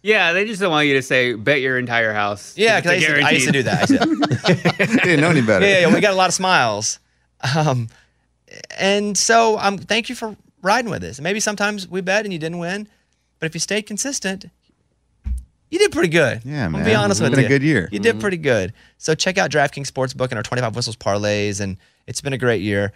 Yeah, 0.03 0.35
they 0.35 0.45
just 0.45 0.61
don't 0.61 0.71
want 0.71 0.87
you 0.87 0.95
to 0.95 1.03
say 1.03 1.33
bet 1.33 1.61
your 1.63 1.79
entire 1.79 2.13
house. 2.13 2.57
Yeah, 2.59 2.79
because 2.81 2.91
I, 2.91 2.95
a 2.95 2.99
used 2.99 3.09
to- 3.09 3.23
I 3.27 3.31
used 3.31 3.47
to 3.47 3.53
do 3.53 3.63
that. 3.63 3.91
I 4.45 4.85
Didn't 5.05 5.21
know 5.21 5.31
any 5.31 5.41
better. 5.41 5.67
yeah, 5.67 5.81
yeah, 5.81 5.95
we 5.95 6.01
got 6.01 6.13
a 6.13 6.17
lot 6.17 6.29
of 6.29 6.35
smiles. 6.35 6.99
Um, 7.57 7.89
and 8.79 9.17
so 9.17 9.59
um, 9.59 9.79
thank 9.79 10.09
you 10.11 10.15
for 10.15 10.37
riding 10.65 10.91
with 10.91 11.05
us. 11.05 11.21
Maybe 11.21 11.39
sometimes 11.39 11.87
we 11.87 12.01
bet 12.01 12.25
and 12.25 12.33
you 12.33 12.39
didn't 12.39 12.59
win, 12.59 12.89
but 13.39 13.47
if 13.47 13.55
you 13.55 13.61
stayed 13.61 13.83
consistent, 13.83 14.47
you 15.71 15.79
did 15.79 15.93
pretty 15.93 16.09
good. 16.09 16.43
Yeah, 16.45 16.67
I'm 16.67 16.73
man. 16.73 16.83
gonna 16.83 16.85
be 16.85 16.95
honest 16.95 17.21
It's 17.21 17.29
with 17.29 17.33
been 17.33 17.41
you. 17.41 17.47
a 17.47 17.49
good 17.49 17.63
year. 17.63 17.89
You 17.93 17.99
did 17.99 18.13
mm-hmm. 18.13 18.21
pretty 18.21 18.37
good. 18.39 18.73
So 18.99 19.15
check 19.15 19.39
out 19.39 19.51
DraftKings 19.51 19.91
Sportsbook 19.91 20.31
and 20.31 20.35
our 20.35 20.43
25 20.43 20.75
Whistles 20.75 20.97
parlays, 20.97 21.61
and 21.61 21.77
it's 22.07 22.21
been 22.21 22.33
a 22.33 22.39
great 22.39 22.63
year. 22.63 22.93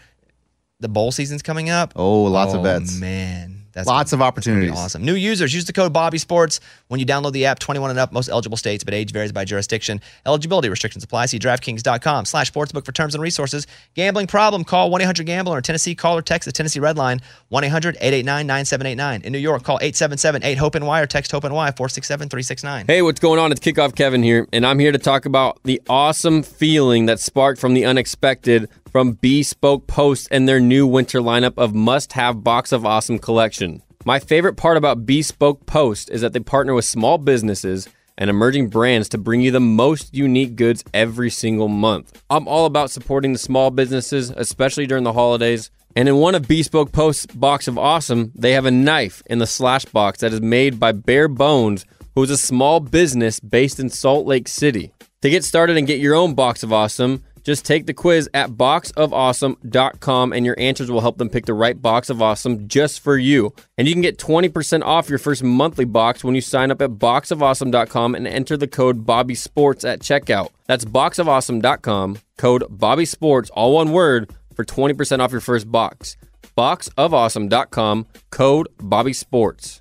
The 0.80 0.88
bowl 0.88 1.10
season's 1.10 1.42
coming 1.42 1.70
up. 1.70 1.92
Oh, 1.96 2.22
lots 2.22 2.54
of 2.54 2.60
oh, 2.60 2.62
bets. 2.62 2.98
Man, 2.98 3.57
that's 3.78 3.86
Lots 3.88 4.12
of 4.12 4.18
that's 4.18 4.46
gonna 4.46 4.56
be 4.60 4.66
opportunities. 4.68 4.78
awesome. 4.84 5.04
New 5.04 5.14
users 5.14 5.54
use 5.54 5.64
the 5.64 5.72
code 5.72 5.92
Bobby 5.92 6.18
Sports 6.18 6.60
when 6.88 6.98
you 7.00 7.06
download 7.06 7.32
the 7.32 7.46
app. 7.46 7.58
21 7.58 7.90
and 7.90 7.98
up, 7.98 8.12
most 8.12 8.28
eligible 8.28 8.56
states, 8.56 8.82
but 8.84 8.92
age 8.94 9.12
varies 9.12 9.32
by 9.32 9.44
jurisdiction. 9.44 10.00
Eligibility 10.26 10.68
restrictions 10.68 11.04
apply. 11.04 11.26
See 11.26 11.38
DraftKings.com/slash 11.38 12.52
sportsbook 12.52 12.84
for 12.84 12.92
terms 12.92 13.14
and 13.14 13.22
resources. 13.22 13.66
Gambling 13.94 14.26
problem? 14.26 14.64
Call 14.64 14.90
1-800-GAMBLER. 14.90 15.56
In 15.58 15.62
Tennessee, 15.62 15.94
call 15.94 16.16
or 16.16 16.22
text 16.22 16.46
the 16.46 16.52
Tennessee 16.52 16.80
Red 16.80 16.96
Line 16.98 17.20
1-800-889-9789. 17.52 19.24
In 19.24 19.32
New 19.32 19.38
York, 19.38 19.62
call 19.62 19.78
877-8-HOPE-NY 19.80 21.00
or 21.00 21.06
text 21.06 21.30
HOPE-NY 21.32 21.70
467-369. 21.72 22.86
Hey, 22.86 23.02
what's 23.02 23.20
going 23.20 23.38
on? 23.38 23.52
It's 23.52 23.60
Kickoff 23.60 23.94
Kevin 23.94 24.22
here, 24.22 24.46
and 24.52 24.66
I'm 24.66 24.78
here 24.78 24.92
to 24.92 24.98
talk 24.98 25.26
about 25.26 25.58
the 25.64 25.80
awesome 25.88 26.42
feeling 26.42 27.06
that 27.06 27.20
sparked 27.20 27.60
from 27.60 27.74
the 27.74 27.84
unexpected 27.84 28.68
from 28.88 29.12
Bespoke 29.12 29.86
Post 29.86 30.28
and 30.30 30.48
their 30.48 30.60
new 30.60 30.86
winter 30.86 31.20
lineup 31.20 31.54
of 31.56 31.74
must 31.74 32.14
have 32.14 32.42
Box 32.42 32.72
of 32.72 32.84
Awesome 32.84 33.18
collection. 33.18 33.82
My 34.04 34.18
favorite 34.18 34.56
part 34.56 34.76
about 34.76 35.06
Bespoke 35.06 35.66
Post 35.66 36.10
is 36.10 36.22
that 36.22 36.32
they 36.32 36.40
partner 36.40 36.74
with 36.74 36.84
small 36.84 37.18
businesses 37.18 37.88
and 38.16 38.30
emerging 38.30 38.68
brands 38.68 39.08
to 39.10 39.18
bring 39.18 39.40
you 39.40 39.50
the 39.50 39.60
most 39.60 40.14
unique 40.14 40.56
goods 40.56 40.82
every 40.92 41.30
single 41.30 41.68
month. 41.68 42.22
I'm 42.28 42.48
all 42.48 42.66
about 42.66 42.90
supporting 42.90 43.32
the 43.32 43.38
small 43.38 43.70
businesses, 43.70 44.30
especially 44.30 44.86
during 44.86 45.04
the 45.04 45.12
holidays. 45.12 45.70
And 45.94 46.08
in 46.08 46.16
one 46.16 46.34
of 46.34 46.48
Bespoke 46.48 46.92
Post's 46.92 47.26
Box 47.26 47.68
of 47.68 47.78
Awesome, 47.78 48.32
they 48.34 48.52
have 48.52 48.66
a 48.66 48.70
knife 48.70 49.22
in 49.26 49.38
the 49.38 49.46
slash 49.46 49.84
box 49.86 50.20
that 50.20 50.32
is 50.32 50.40
made 50.40 50.80
by 50.80 50.92
Bare 50.92 51.28
Bones, 51.28 51.84
who 52.14 52.22
is 52.22 52.30
a 52.30 52.36
small 52.36 52.80
business 52.80 53.40
based 53.40 53.78
in 53.78 53.88
Salt 53.88 54.26
Lake 54.26 54.48
City. 54.48 54.92
To 55.22 55.30
get 55.30 55.42
started 55.44 55.76
and 55.76 55.86
get 55.86 56.00
your 56.00 56.14
own 56.14 56.34
Box 56.34 56.62
of 56.62 56.72
Awesome, 56.72 57.24
just 57.48 57.64
take 57.64 57.86
the 57.86 57.94
quiz 57.94 58.28
at 58.34 58.50
boxofawesome.com 58.50 60.34
and 60.34 60.44
your 60.44 60.54
answers 60.60 60.90
will 60.90 61.00
help 61.00 61.16
them 61.16 61.30
pick 61.30 61.46
the 61.46 61.54
right 61.54 61.80
box 61.80 62.10
of 62.10 62.20
awesome 62.20 62.68
just 62.68 63.00
for 63.00 63.16
you. 63.16 63.54
And 63.78 63.88
you 63.88 63.94
can 63.94 64.02
get 64.02 64.18
20% 64.18 64.82
off 64.82 65.08
your 65.08 65.18
first 65.18 65.42
monthly 65.42 65.86
box 65.86 66.22
when 66.22 66.34
you 66.34 66.42
sign 66.42 66.70
up 66.70 66.82
at 66.82 66.90
boxofawesome.com 66.90 68.14
and 68.14 68.28
enter 68.28 68.58
the 68.58 68.68
code 68.68 69.06
Bobby 69.06 69.34
Sports 69.34 69.82
at 69.82 70.00
checkout. 70.00 70.50
That's 70.66 70.84
boxofawesome.com, 70.84 72.18
code 72.36 72.64
Bobby 72.68 73.06
Sports, 73.06 73.48
all 73.54 73.76
one 73.76 73.92
word, 73.92 74.30
for 74.54 74.66
20% 74.66 75.20
off 75.20 75.32
your 75.32 75.40
first 75.40 75.72
box. 75.72 76.18
Boxofawesome.com, 76.54 78.06
code 78.28 78.68
Bobby 78.78 79.14
Sports. 79.14 79.80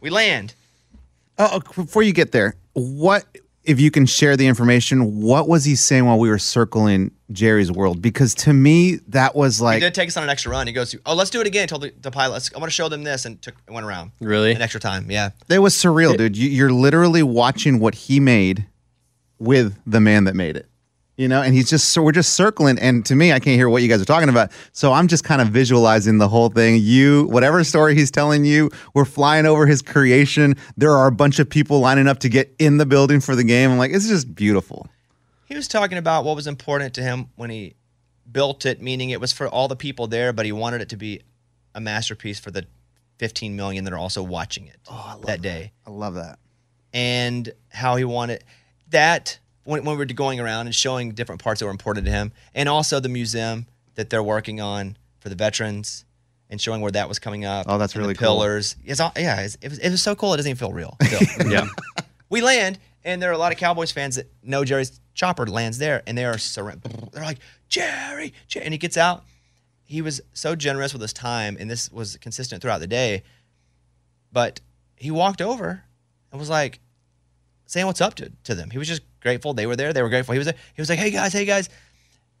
We 0.00 0.10
land. 0.10 0.54
Oh, 1.40 1.58
before 1.74 2.04
you 2.04 2.12
get 2.12 2.30
there, 2.30 2.54
what 2.74 3.24
if 3.64 3.80
you 3.80 3.90
can 3.90 4.06
share 4.06 4.36
the 4.36 4.46
information? 4.46 5.20
What 5.20 5.48
was 5.48 5.64
he 5.64 5.74
saying 5.76 6.04
while 6.04 6.18
we 6.18 6.28
were 6.28 6.38
circling 6.38 7.10
Jerry's 7.32 7.72
world? 7.72 8.02
Because 8.02 8.34
to 8.36 8.52
me, 8.52 8.96
that 9.08 9.34
was 9.34 9.60
like 9.60 9.74
He 9.74 9.80
did 9.80 9.94
take 9.94 10.08
us 10.08 10.16
on 10.16 10.22
an 10.22 10.30
extra 10.30 10.50
run. 10.50 10.66
He 10.66 10.72
goes, 10.72 10.94
"Oh, 11.06 11.14
let's 11.14 11.30
do 11.30 11.40
it 11.40 11.46
again." 11.46 11.68
Told 11.68 11.82
the, 11.82 11.92
the 12.00 12.10
pilot, 12.10 12.34
let's, 12.34 12.54
"I 12.54 12.58
want 12.58 12.70
to 12.70 12.74
show 12.74 12.88
them 12.88 13.02
this," 13.02 13.24
and 13.24 13.40
took 13.40 13.54
went 13.68 13.86
around. 13.86 14.12
Really? 14.20 14.52
An 14.52 14.62
extra 14.62 14.80
time, 14.80 15.10
yeah. 15.10 15.30
it 15.48 15.58
was 15.58 15.74
surreal, 15.74 16.16
dude. 16.16 16.36
You, 16.36 16.48
you're 16.48 16.72
literally 16.72 17.22
watching 17.22 17.80
what 17.80 17.94
he 17.94 18.20
made 18.20 18.66
with 19.38 19.78
the 19.86 20.00
man 20.00 20.24
that 20.24 20.34
made 20.34 20.56
it. 20.56 20.68
You 21.16 21.28
know, 21.28 21.42
and 21.42 21.54
he's 21.54 21.70
just 21.70 21.90
so 21.90 22.02
we're 22.02 22.10
just 22.10 22.34
circling, 22.34 22.76
and 22.80 23.06
to 23.06 23.14
me, 23.14 23.32
I 23.32 23.38
can't 23.38 23.56
hear 23.56 23.68
what 23.68 23.82
you 23.82 23.88
guys 23.88 24.02
are 24.02 24.04
talking 24.04 24.28
about. 24.28 24.50
So 24.72 24.92
I'm 24.92 25.06
just 25.06 25.22
kind 25.22 25.40
of 25.40 25.48
visualizing 25.48 26.18
the 26.18 26.26
whole 26.28 26.48
thing. 26.48 26.80
You, 26.80 27.26
whatever 27.26 27.62
story 27.62 27.94
he's 27.94 28.10
telling 28.10 28.44
you, 28.44 28.68
we're 28.94 29.04
flying 29.04 29.46
over 29.46 29.64
his 29.64 29.80
creation. 29.80 30.56
There 30.76 30.90
are 30.90 31.06
a 31.06 31.12
bunch 31.12 31.38
of 31.38 31.48
people 31.48 31.78
lining 31.78 32.08
up 32.08 32.18
to 32.20 32.28
get 32.28 32.52
in 32.58 32.78
the 32.78 32.86
building 32.86 33.20
for 33.20 33.36
the 33.36 33.44
game. 33.44 33.70
I'm 33.70 33.78
like, 33.78 33.92
it's 33.92 34.08
just 34.08 34.34
beautiful. 34.34 34.88
He 35.46 35.54
was 35.54 35.68
talking 35.68 35.98
about 35.98 36.24
what 36.24 36.34
was 36.34 36.48
important 36.48 36.94
to 36.94 37.02
him 37.02 37.28
when 37.36 37.48
he 37.48 37.74
built 38.30 38.66
it, 38.66 38.82
meaning 38.82 39.10
it 39.10 39.20
was 39.20 39.32
for 39.32 39.46
all 39.46 39.68
the 39.68 39.76
people 39.76 40.08
there, 40.08 40.32
but 40.32 40.46
he 40.46 40.52
wanted 40.52 40.80
it 40.80 40.88
to 40.88 40.96
be 40.96 41.20
a 41.74 41.80
masterpiece 41.80 42.40
for 42.40 42.50
the 42.50 42.66
15 43.18 43.54
million 43.54 43.84
that 43.84 43.92
are 43.92 43.98
also 43.98 44.22
watching 44.22 44.66
it 44.66 44.78
oh, 44.90 45.20
that 45.26 45.42
day. 45.42 45.72
I 45.86 45.90
love 45.90 46.14
that. 46.14 46.38
And 46.92 47.52
how 47.68 47.96
he 47.96 48.04
wanted 48.04 48.44
that 48.90 49.38
when, 49.64 49.84
when 49.84 49.96
we 49.96 49.98
were 49.98 50.04
going 50.06 50.40
around 50.40 50.66
and 50.66 50.74
showing 50.74 51.12
different 51.12 51.42
parts 51.42 51.60
that 51.60 51.66
were 51.66 51.72
important 51.72 52.06
to 52.06 52.12
him, 52.12 52.32
and 52.54 52.68
also 52.68 53.00
the 53.00 53.08
museum 53.08 53.66
that 53.94 54.10
they're 54.10 54.22
working 54.22 54.60
on 54.60 54.96
for 55.18 55.28
the 55.28 55.34
veterans 55.34 56.04
and 56.50 56.60
showing 56.60 56.80
where 56.80 56.92
that 56.92 57.08
was 57.08 57.18
coming 57.18 57.44
up. 57.44 57.66
Oh, 57.68 57.78
that's 57.78 57.96
really 57.96 58.14
the 58.14 58.18
cool. 58.18 58.36
pillars. 58.36 58.76
It's 58.84 59.00
all, 59.00 59.12
yeah, 59.16 59.40
it's, 59.40 59.56
it, 59.60 59.70
was, 59.70 59.78
it 59.78 59.90
was 59.90 60.02
so 60.02 60.14
cool. 60.14 60.34
It 60.34 60.36
doesn't 60.36 60.50
even 60.50 60.58
feel 60.58 60.72
real. 60.72 60.96
Yeah. 61.46 61.66
we 62.30 62.40
land, 62.40 62.78
and 63.04 63.20
there 63.20 63.30
are 63.30 63.34
a 63.34 63.38
lot 63.38 63.52
of 63.52 63.58
Cowboys 63.58 63.92
fans 63.92 64.16
that 64.16 64.30
know 64.42 64.64
Jerry's 64.64 65.00
chopper 65.14 65.46
lands 65.46 65.78
there, 65.78 66.02
and 66.06 66.16
they 66.16 66.24
are 66.24 66.38
surrounded. 66.38 67.10
They're 67.12 67.24
like, 67.24 67.38
Jerry, 67.68 68.34
Jerry, 68.46 68.66
and 68.66 68.74
he 68.74 68.78
gets 68.78 68.96
out. 68.96 69.24
He 69.84 70.00
was 70.02 70.20
so 70.32 70.56
generous 70.56 70.92
with 70.92 71.02
his 71.02 71.12
time, 71.12 71.56
and 71.58 71.70
this 71.70 71.90
was 71.90 72.16
consistent 72.18 72.62
throughout 72.62 72.80
the 72.80 72.86
day. 72.86 73.22
But 74.32 74.60
he 74.96 75.10
walked 75.10 75.40
over 75.40 75.84
and 76.30 76.40
was 76.40 76.50
like 76.50 76.80
saying 77.66 77.86
what's 77.86 78.00
up 78.00 78.14
to, 78.16 78.30
to 78.44 78.54
them. 78.54 78.70
He 78.70 78.78
was 78.78 78.88
just 78.88 79.02
grateful 79.20 79.54
they 79.54 79.66
were 79.66 79.76
there. 79.76 79.92
They 79.92 80.02
were 80.02 80.08
grateful. 80.08 80.32
He 80.32 80.38
was 80.38 80.46
there. 80.46 80.56
He 80.74 80.80
was 80.82 80.88
like, 80.88 80.98
"Hey 80.98 81.10
guys, 81.10 81.32
hey 81.32 81.44
guys," 81.44 81.68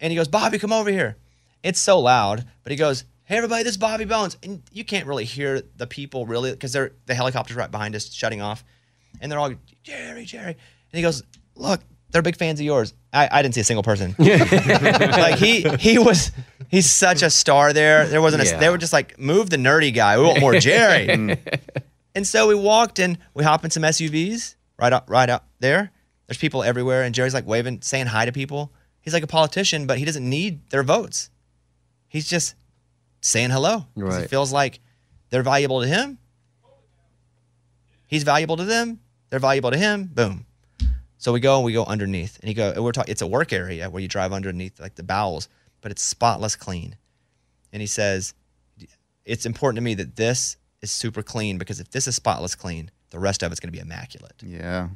and 0.00 0.10
he 0.10 0.16
goes, 0.16 0.28
"Bobby, 0.28 0.58
come 0.58 0.72
over 0.72 0.90
here." 0.90 1.16
It's 1.62 1.80
so 1.80 1.98
loud, 2.00 2.44
but 2.62 2.70
he 2.72 2.76
goes, 2.76 3.04
"Hey 3.24 3.36
everybody, 3.36 3.62
this 3.62 3.72
is 3.72 3.78
Bobby 3.78 4.04
Bones," 4.04 4.36
and 4.42 4.62
you 4.72 4.84
can't 4.84 5.06
really 5.06 5.24
hear 5.24 5.62
the 5.76 5.86
people 5.86 6.26
really 6.26 6.50
because 6.52 6.72
they're 6.72 6.92
the 7.06 7.14
helicopter's 7.14 7.56
right 7.56 7.70
behind 7.70 7.94
us, 7.96 8.12
shutting 8.12 8.42
off, 8.42 8.64
and 9.20 9.30
they're 9.32 9.38
all 9.38 9.52
Jerry, 9.82 10.24
Jerry, 10.24 10.50
and 10.52 10.56
he 10.92 11.02
goes, 11.02 11.22
"Look, 11.56 11.80
they're 12.10 12.22
big 12.22 12.36
fans 12.36 12.60
of 12.60 12.66
yours." 12.66 12.92
I, 13.12 13.28
I 13.30 13.42
didn't 13.42 13.54
see 13.54 13.60
a 13.60 13.64
single 13.64 13.82
person. 13.84 14.14
like 14.18 15.36
he 15.36 15.62
he 15.78 15.98
was 15.98 16.32
he's 16.68 16.90
such 16.90 17.22
a 17.22 17.30
star 17.30 17.72
there. 17.72 18.06
There 18.06 18.20
wasn't 18.20 18.42
a 18.42 18.46
Yeah. 18.46 18.58
they 18.58 18.68
were 18.68 18.78
just 18.78 18.92
like 18.92 19.18
move 19.18 19.50
the 19.50 19.56
nerdy 19.56 19.94
guy. 19.94 20.18
We 20.18 20.24
want 20.24 20.40
more 20.40 20.58
Jerry. 20.58 21.08
and 22.14 22.26
so 22.26 22.48
we 22.48 22.54
walked 22.54 22.98
and 22.98 23.18
we 23.34 23.44
hop 23.44 23.64
in 23.64 23.70
some 23.70 23.84
SUVs 23.84 24.56
right 24.78 24.92
up, 24.92 25.08
right 25.08 25.28
up 25.28 25.48
there. 25.60 25.92
There's 26.26 26.38
people 26.38 26.62
everywhere 26.62 27.02
and 27.02 27.14
Jerry's 27.14 27.34
like 27.34 27.46
waving, 27.46 27.82
saying 27.82 28.06
hi 28.06 28.24
to 28.24 28.32
people. 28.32 28.72
He's 29.00 29.12
like 29.12 29.22
a 29.22 29.26
politician, 29.28 29.86
but 29.86 29.98
he 29.98 30.04
doesn't 30.04 30.28
need 30.28 30.70
their 30.70 30.82
votes. 30.82 31.30
He's 32.08 32.26
just 32.28 32.54
saying 33.20 33.50
hello. 33.50 33.86
'Cause 33.94 34.14
He 34.22 34.28
feels 34.28 34.52
like 34.52 34.80
they're 35.30 35.42
valuable 35.42 35.80
to 35.82 35.86
him. 35.86 36.18
He's 38.06 38.22
valuable 38.22 38.56
to 38.56 38.64
them. 38.64 39.00
They're 39.30 39.38
valuable 39.40 39.70
to 39.70 39.78
him. 39.78 40.04
Boom. 40.06 40.46
So 41.18 41.32
we 41.32 41.40
go 41.40 41.56
and 41.56 41.64
we 41.64 41.72
go 41.72 41.84
underneath, 41.84 42.38
and 42.40 42.48
he 42.48 42.54
go. 42.54 42.80
We're 42.82 42.92
talking. 42.92 43.10
It's 43.10 43.22
a 43.22 43.26
work 43.26 43.52
area 43.52 43.88
where 43.88 44.00
you 44.02 44.08
drive 44.08 44.32
underneath 44.32 44.78
like 44.78 44.94
the 44.94 45.02
bowels, 45.02 45.48
but 45.80 45.90
it's 45.90 46.02
spotless 46.02 46.54
clean. 46.54 46.96
And 47.72 47.80
he 47.80 47.86
says, 47.86 48.34
"It's 49.24 49.46
important 49.46 49.78
to 49.78 49.82
me 49.82 49.94
that 49.94 50.16
this 50.16 50.56
is 50.82 50.92
super 50.92 51.22
clean 51.22 51.56
because 51.56 51.80
if 51.80 51.90
this 51.90 52.06
is 52.06 52.14
spotless 52.14 52.54
clean, 52.54 52.90
the 53.14 53.20
rest 53.20 53.42
of 53.44 53.50
it's 53.52 53.60
going 53.60 53.68
to 53.72 53.76
be 53.76 53.80
immaculate." 53.80 54.34
Yeah. 54.44 54.88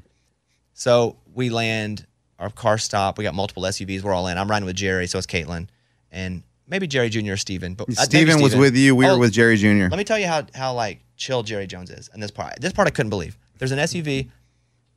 So 0.74 1.16
we 1.34 1.48
land, 1.50 2.06
our 2.38 2.50
car 2.50 2.76
stop. 2.78 3.16
We 3.18 3.24
got 3.24 3.34
multiple 3.34 3.62
SUVs. 3.62 4.02
We're 4.02 4.12
all 4.12 4.26
in. 4.28 4.36
I'm 4.36 4.50
riding 4.50 4.66
with 4.66 4.76
Jerry, 4.76 5.06
so 5.06 5.18
it's 5.18 5.26
Caitlin, 5.26 5.68
and 6.12 6.42
maybe 6.68 6.86
Jerry 6.86 7.08
Jr. 7.08 7.32
or 7.32 7.36
Stephen. 7.36 7.74
But 7.74 7.88
uh, 7.90 8.02
Stephen 8.02 8.42
was 8.42 8.54
with 8.54 8.76
you. 8.76 8.94
We 8.94 9.06
Oh, 9.06 9.14
were 9.14 9.18
with 9.20 9.32
Jerry 9.32 9.56
Jr. 9.56 9.88
Let 9.88 9.96
me 9.96 10.04
tell 10.04 10.18
you 10.18 10.26
how 10.26 10.42
how 10.54 10.74
like 10.74 11.00
chill 11.16 11.42
Jerry 11.42 11.66
Jones 11.66 11.90
is. 11.90 12.10
And 12.12 12.22
this 12.22 12.30
part, 12.30 12.60
this 12.60 12.72
part 12.72 12.86
I 12.88 12.90
couldn't 12.90 13.10
believe. 13.10 13.38
There's 13.58 13.72
an 13.72 13.78
SUV. 13.78 14.30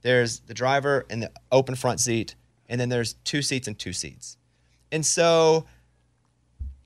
There's 0.02 0.40
the 0.42 0.54
driver 0.54 1.06
in 1.10 1.20
the 1.20 1.32
open 1.52 1.76
front 1.76 2.00
seat, 2.00 2.36
and 2.68 2.82
then 2.82 2.90
there's 2.90 3.14
two 3.24 3.42
seats 3.42 3.68
and 3.68 3.78
two 3.78 3.94
seats. 3.94 4.38
And 4.92 5.06
so 5.06 5.66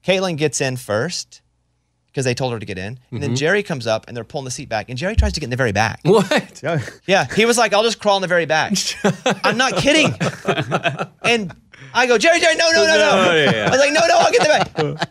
Caitlin 0.06 0.38
gets 0.38 0.62
in 0.62 0.78
first 0.78 1.42
because 2.16 2.24
they 2.24 2.34
told 2.34 2.54
her 2.54 2.60
to 2.60 2.66
get 2.66 2.78
in. 2.78 2.86
And 2.86 2.98
Mm-hmm. 2.98 3.20
then 3.20 3.36
Jerry 3.36 3.62
comes 3.62 3.86
up 3.88 4.06
and 4.08 4.16
they're 4.16 4.24
pulling 4.24 4.46
the 4.46 4.52
seat 4.52 4.70
back. 4.70 4.88
And 4.88 4.98
Jerry 4.98 5.18
tries 5.18 5.34
to 5.34 5.42
get 5.42 5.48
in 5.48 5.50
the 5.50 5.58
very 5.58 5.74
back. 5.74 6.00
What? 6.06 6.64
Yeah, 7.06 7.26
he 7.36 7.44
was 7.44 7.58
like, 7.58 7.74
I'll 7.74 7.84
just 7.84 8.00
crawl 8.00 8.16
in 8.16 8.22
the 8.22 8.28
very 8.30 8.46
back. 8.46 8.72
I'm 9.44 9.58
not 9.58 9.76
kidding. 9.76 10.14
and 11.24 11.54
I 11.94 12.08
go, 12.08 12.18
Jerry, 12.18 12.40
Jerry, 12.40 12.56
no, 12.56 12.72
no, 12.72 12.86
no, 12.86 12.98
no. 12.98 13.26
No, 13.26 13.36
yeah. 13.36 13.66
I 13.68 13.70
was 13.70 13.80
like, 13.80 13.92
no, 13.92 14.00
no, 14.08 14.18
I'll 14.18 14.32
get 14.32 14.46
in 14.46 14.84
the 14.88 14.96
back. 14.96 15.10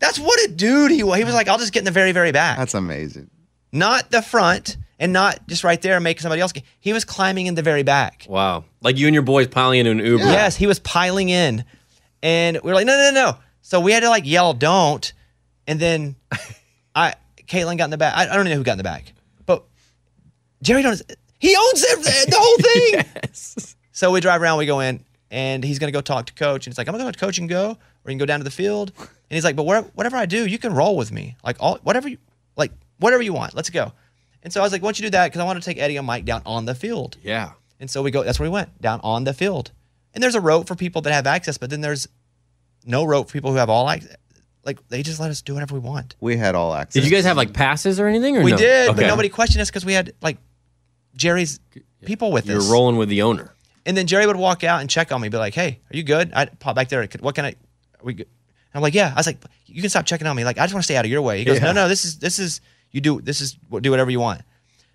That's 0.00 0.18
what 0.18 0.38
a 0.44 0.52
dude 0.52 0.90
he 0.90 1.02
was. 1.02 1.16
He 1.16 1.24
was 1.24 1.32
like, 1.34 1.48
I'll 1.48 1.56
just 1.58 1.72
get 1.72 1.80
in 1.80 1.84
the 1.86 1.90
very, 1.90 2.12
very 2.12 2.30
back. 2.30 2.58
That's 2.58 2.74
amazing. 2.74 3.30
not 3.72 4.10
the 4.10 4.20
front 4.22 4.76
and 4.98 5.12
not 5.14 5.46
just 5.48 5.64
right 5.64 5.80
there 5.80 5.94
and 5.96 6.04
making 6.04 6.20
somebody 6.22 6.42
else 6.42 6.52
get. 6.52 6.64
He 6.78 6.92
was 6.92 7.04
climbing 7.06 7.46
in 7.46 7.54
the 7.54 7.62
very 7.62 7.82
back. 7.84 8.26
Wow. 8.28 8.64
Like 8.82 8.98
you 8.98 9.06
and 9.06 9.14
your 9.14 9.22
boys 9.22 9.48
piling 9.48 9.78
into 9.80 9.90
an 9.92 9.98
Uber. 9.98 10.24
Yes, 10.24 10.56
he 10.56 10.66
was 10.66 10.78
piling 10.78 11.30
in. 11.30 11.64
And 12.22 12.58
we 12.62 12.68
were 12.70 12.74
like, 12.74 12.86
no, 12.86 12.96
no, 12.96 13.10
no, 13.10 13.30
no. 13.32 13.38
So 13.62 13.80
we 13.80 13.92
had 13.92 14.00
to 14.00 14.08
like 14.10 14.26
yell, 14.26 14.52
don't. 14.54 15.10
And 15.68 15.78
then 15.78 16.16
I, 16.94 17.14
Caitlin 17.46 17.78
got 17.78 17.84
in 17.84 17.90
the 17.90 17.98
back. 17.98 18.16
I, 18.16 18.22
I 18.22 18.34
don't 18.34 18.46
even 18.46 18.52
know 18.52 18.56
who 18.56 18.64
got 18.64 18.72
in 18.72 18.78
the 18.78 18.84
back, 18.84 19.12
but 19.46 19.64
Jerry 20.62 20.82
Jones, 20.82 21.02
he 21.38 21.54
owns 21.54 21.84
it, 21.84 22.30
the 22.30 22.36
whole 22.36 22.56
thing. 22.56 23.06
yes. 23.22 23.76
So 23.92 24.10
we 24.10 24.20
drive 24.20 24.42
around, 24.42 24.58
we 24.58 24.66
go 24.66 24.80
in, 24.80 25.04
and 25.30 25.62
he's 25.62 25.78
going 25.78 25.88
to 25.88 25.96
go 25.96 26.00
talk 26.00 26.26
to 26.26 26.32
coach. 26.32 26.66
And 26.66 26.72
he's 26.72 26.78
like, 26.78 26.88
I'm 26.88 26.92
going 26.92 27.04
to 27.04 27.08
go 27.08 27.12
to 27.12 27.18
coach 27.18 27.38
and 27.38 27.48
go, 27.48 27.70
or 27.70 28.10
you 28.10 28.12
can 28.12 28.18
go 28.18 28.26
down 28.26 28.40
to 28.40 28.44
the 28.44 28.50
field. 28.50 28.92
And 28.98 29.08
he's 29.28 29.44
like, 29.44 29.56
but 29.56 29.64
whatever, 29.64 29.88
whatever 29.94 30.16
I 30.16 30.24
do, 30.24 30.46
you 30.46 30.58
can 30.58 30.74
roll 30.74 30.96
with 30.96 31.12
me. 31.12 31.36
Like, 31.44 31.56
all, 31.60 31.78
whatever 31.82 32.08
you, 32.08 32.16
like, 32.56 32.72
whatever 32.98 33.22
you 33.22 33.34
want. 33.34 33.54
Let's 33.54 33.70
go. 33.70 33.92
And 34.42 34.52
so 34.52 34.60
I 34.60 34.62
was 34.62 34.72
like, 34.72 34.82
why 34.82 34.86
don't 34.86 34.98
you 34.98 35.06
do 35.06 35.10
that? 35.10 35.26
Because 35.26 35.40
I 35.40 35.44
want 35.44 35.62
to 35.62 35.64
take 35.64 35.78
Eddie 35.78 35.98
and 35.98 36.06
Mike 36.06 36.24
down 36.24 36.42
on 36.46 36.64
the 36.64 36.74
field. 36.74 37.18
Yeah. 37.22 37.52
And 37.78 37.90
so 37.90 38.02
we 38.02 38.10
go, 38.10 38.24
that's 38.24 38.38
where 38.38 38.48
we 38.48 38.52
went, 38.52 38.80
down 38.80 39.00
on 39.02 39.24
the 39.24 39.34
field. 39.34 39.72
And 40.14 40.22
there's 40.22 40.34
a 40.34 40.40
rope 40.40 40.66
for 40.66 40.74
people 40.74 41.02
that 41.02 41.12
have 41.12 41.26
access, 41.26 41.58
but 41.58 41.68
then 41.68 41.82
there's 41.82 42.08
no 42.86 43.04
rope 43.04 43.28
for 43.28 43.34
people 43.34 43.50
who 43.50 43.58
have 43.58 43.68
all 43.68 43.88
access. 43.88 44.16
Like, 44.64 44.86
they 44.88 45.02
just 45.02 45.18
let 45.20 45.30
us 45.30 45.40
do 45.42 45.54
whatever 45.54 45.74
we 45.74 45.80
want. 45.80 46.16
We 46.20 46.36
had 46.36 46.54
all 46.54 46.74
access. 46.74 46.94
Did 47.02 47.04
you 47.10 47.16
guys 47.16 47.24
have 47.24 47.36
like 47.36 47.52
passes 47.52 47.98
or 47.98 48.06
anything? 48.06 48.36
Or 48.36 48.42
We 48.42 48.50
no? 48.50 48.56
did, 48.56 48.94
but 48.96 49.06
nobody 49.06 49.28
questioned 49.28 49.62
us 49.62 49.70
because 49.70 49.84
we 49.84 49.94
had 49.94 50.12
like 50.20 50.38
Jerry's 51.14 51.60
people 52.04 52.32
with 52.32 52.44
us. 52.44 52.50
You're 52.50 52.72
rolling 52.72 52.96
with 52.96 53.08
the 53.08 53.22
owner. 53.22 53.54
And 53.86 53.96
then 53.96 54.06
Jerry 54.06 54.26
would 54.26 54.36
walk 54.36 54.64
out 54.64 54.80
and 54.80 54.90
check 54.90 55.12
on 55.12 55.20
me, 55.20 55.28
be 55.30 55.38
like, 55.38 55.54
"Hey, 55.54 55.80
are 55.92 55.96
you 55.96 56.02
good?" 56.02 56.30
I'd 56.34 56.58
pop 56.60 56.76
back 56.76 56.88
there. 56.90 57.06
What 57.20 57.34
can 57.34 57.46
I? 57.46 57.50
Are 57.50 58.04
we 58.04 58.12
good? 58.12 58.28
I'm 58.74 58.82
like, 58.82 58.92
"Yeah." 58.92 59.10
I 59.14 59.18
was 59.18 59.26
like, 59.26 59.38
"You 59.66 59.80
can 59.80 59.88
stop 59.88 60.04
checking 60.04 60.26
on 60.26 60.36
me. 60.36 60.44
Like, 60.44 60.58
I 60.58 60.64
just 60.64 60.74
want 60.74 60.82
to 60.82 60.84
stay 60.84 60.96
out 60.96 61.06
of 61.06 61.10
your 61.10 61.22
way." 61.22 61.38
He 61.38 61.44
goes, 61.44 61.60
"No, 61.62 61.72
no. 61.72 61.88
This 61.88 62.04
is 62.04 62.18
this 62.18 62.38
is 62.38 62.60
you 62.90 63.00
do 63.00 63.20
this 63.22 63.40
is 63.40 63.56
do 63.80 63.90
whatever 63.90 64.10
you 64.10 64.20
want." 64.20 64.42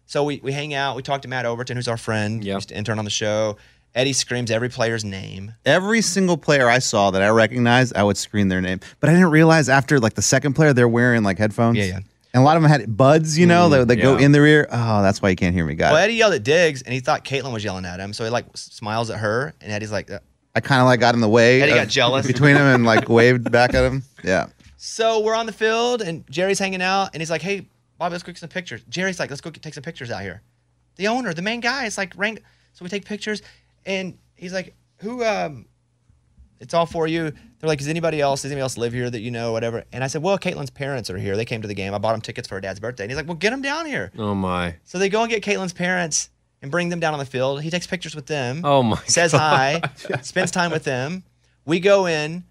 So 0.05 0.24
we 0.24 0.39
we 0.43 0.51
hang 0.51 0.76
out. 0.76 0.95
We 0.95 1.01
talk 1.01 1.24
to 1.24 1.28
Matt 1.28 1.45
Overton, 1.47 1.76
who's 1.76 1.88
our 1.88 1.97
friend. 1.97 2.43
Yep. 2.43 2.53
Used 2.55 2.70
to 2.70 2.78
intern 2.78 2.99
on 2.99 3.05
the 3.05 3.11
show. 3.11 3.57
Eddie 3.96 4.14
screams 4.14 4.50
every 4.50 4.70
player's 4.70 5.06
name. 5.06 5.54
Every 5.66 6.02
single 6.02 6.38
player 6.38 6.68
I 6.68 6.80
saw 6.80 7.12
that 7.12 7.22
I 7.22 7.30
recognized, 7.30 7.96
I 7.96 8.04
would 8.04 8.18
scream 8.18 8.50
their 8.50 8.62
name. 8.62 8.80
But 9.00 9.10
I 9.10 9.14
didn't 9.14 9.30
realize 9.30 9.70
after 9.70 10.00
like 10.00 10.16
the 10.16 10.22
second 10.22 10.54
player, 10.54 10.74
they're 10.74 10.88
wearing 10.88 11.24
like 11.24 11.38
headphones. 11.38 11.78
Yeah, 11.78 11.86
yeah. 11.86 12.00
And 12.34 12.41
a 12.41 12.46
lot 12.46 12.58
of 12.58 12.64
them 12.64 12.72
had 12.72 12.98
buds, 12.98 13.38
you 13.38 13.46
know, 13.46 13.70
that, 13.70 13.88
that 13.88 13.96
go 13.98 14.18
yeah. 14.18 14.26
in 14.26 14.32
their 14.32 14.46
ear. 14.48 14.68
Oh, 14.72 15.04
that's 15.04 15.22
why 15.22 15.30
you 15.30 15.36
can't 15.36 15.54
hear 15.54 15.64
me, 15.64 15.76
guys. 15.76 15.91
Well, 15.91 16.02
Eddie 16.02 16.16
yelled 16.16 16.34
at 16.34 16.44
Diggs, 16.44 16.82
and 16.82 16.91
he 16.91 17.00
thought 17.00 17.24
Caitlin 17.24 17.54
was 17.54 17.64
yelling 17.64 17.86
at 17.86 18.00
him. 18.00 18.12
So 18.12 18.24
he 18.24 18.32
like 18.32 18.46
smiles 18.56 19.12
at 19.12 19.20
her, 19.20 19.54
and 19.62 19.72
Eddie's 19.72 19.91
like, 19.91 20.10
uh. 20.10 20.20
I 20.56 20.60
kind 20.60 20.82
of 20.82 20.86
like 20.86 21.00
got 21.00 21.14
in 21.14 21.22
the 21.22 21.30
way. 21.30 21.62
Eddie 21.62 21.74
of- 21.74 21.78
got 21.78 21.88
jealous. 21.89 22.26
between 22.26 22.56
them 22.56 22.66
and 22.66 22.86
like 22.86 23.10
waved 23.10 23.52
back 23.52 23.76
at 23.76 23.84
him. 23.84 24.04
Yeah. 24.24 24.48
So 24.78 25.20
we're 25.20 25.36
on 25.36 25.46
the 25.46 25.54
field, 25.54 26.02
and 26.02 26.30
Jerry's 26.30 26.60
hanging 26.60 26.82
out, 26.82 27.12
and 27.14 27.22
he's 27.22 27.30
like, 27.30 27.41
"Hey, 27.41 27.68
Bobby, 28.00 28.14
let's 28.14 28.24
go 28.24 28.32
get 28.32 28.39
some 28.39 28.50
pictures." 28.50 28.82
Jerry's 28.89 29.20
like, 29.20 29.30
"Let's 29.30 29.41
go 29.41 29.50
get, 29.50 29.62
take 29.62 29.74
some 29.76 29.84
pictures 29.84 30.10
out 30.12 30.24
here." 30.24 30.41
The 30.96 31.08
owner, 31.08 31.34
the 31.34 31.41
main 31.41 31.60
guy, 31.60 31.86
is 31.86 31.98
like 31.98 32.14
ranked. 32.18 32.41
So 32.74 32.84
we 32.84 32.89
take 32.89 33.06
pictures, 33.06 33.41
and 33.86 34.17
he's 34.36 34.53
like, 34.53 34.75
"Who? 34.97 35.23
Um, 35.23 35.65
it's 36.59 36.73
all 36.73 36.86
for 36.86 37.07
you." 37.07 37.31
They're 37.59 37.67
like, 37.67 37.81
"Is 37.81 37.88
anybody 37.88 38.19
else? 38.21 38.41
Does 38.41 38.51
anybody 38.51 38.61
else 38.63 38.77
live 38.77 38.93
here 38.93 39.09
that 39.09 39.19
you 39.21 39.31
know, 39.31 39.51
whatever?" 39.51 39.84
And 39.91 40.03
I 40.03 40.07
said, 40.07 40.21
"Well, 40.21 40.38
Caitlin's 40.38 40.69
parents 40.69 41.09
are 41.09 41.17
here. 41.17 41.36
They 41.36 41.45
came 41.45 41.61
to 41.61 41.67
the 41.67 41.73
game. 41.73 41.93
I 41.93 41.97
bought 41.97 42.11
them 42.13 42.21
tickets 42.21 42.47
for 42.47 42.55
her 42.55 42.61
dad's 42.61 42.79
birthday." 42.79 43.03
And 43.03 43.11
he's 43.11 43.17
like, 43.17 43.27
"Well, 43.27 43.36
get 43.38 43.51
them 43.51 43.61
down 43.61 43.86
here." 43.86 44.11
Oh 44.17 44.34
my. 44.36 44.75
So 44.84 44.97
they 44.99 45.09
go 45.09 45.21
and 45.21 45.29
get 45.29 45.43
Caitlin's 45.43 45.73
parents 45.73 46.29
and 46.61 46.71
bring 46.71 46.89
them 46.89 46.99
down 46.99 47.13
on 47.13 47.19
the 47.19 47.25
field. 47.25 47.61
He 47.61 47.69
takes 47.69 47.88
pictures 47.88 48.15
with 48.15 48.25
them 48.27 48.61
Oh 48.63 48.81
my. 48.84 48.97
says 49.05 49.31
hi, 49.34 49.81
spends 50.21 50.51
time 50.51 50.71
with 50.71 50.84
them. 50.86 51.23
We 51.65 51.79
go 51.79 52.05
in 52.05 52.43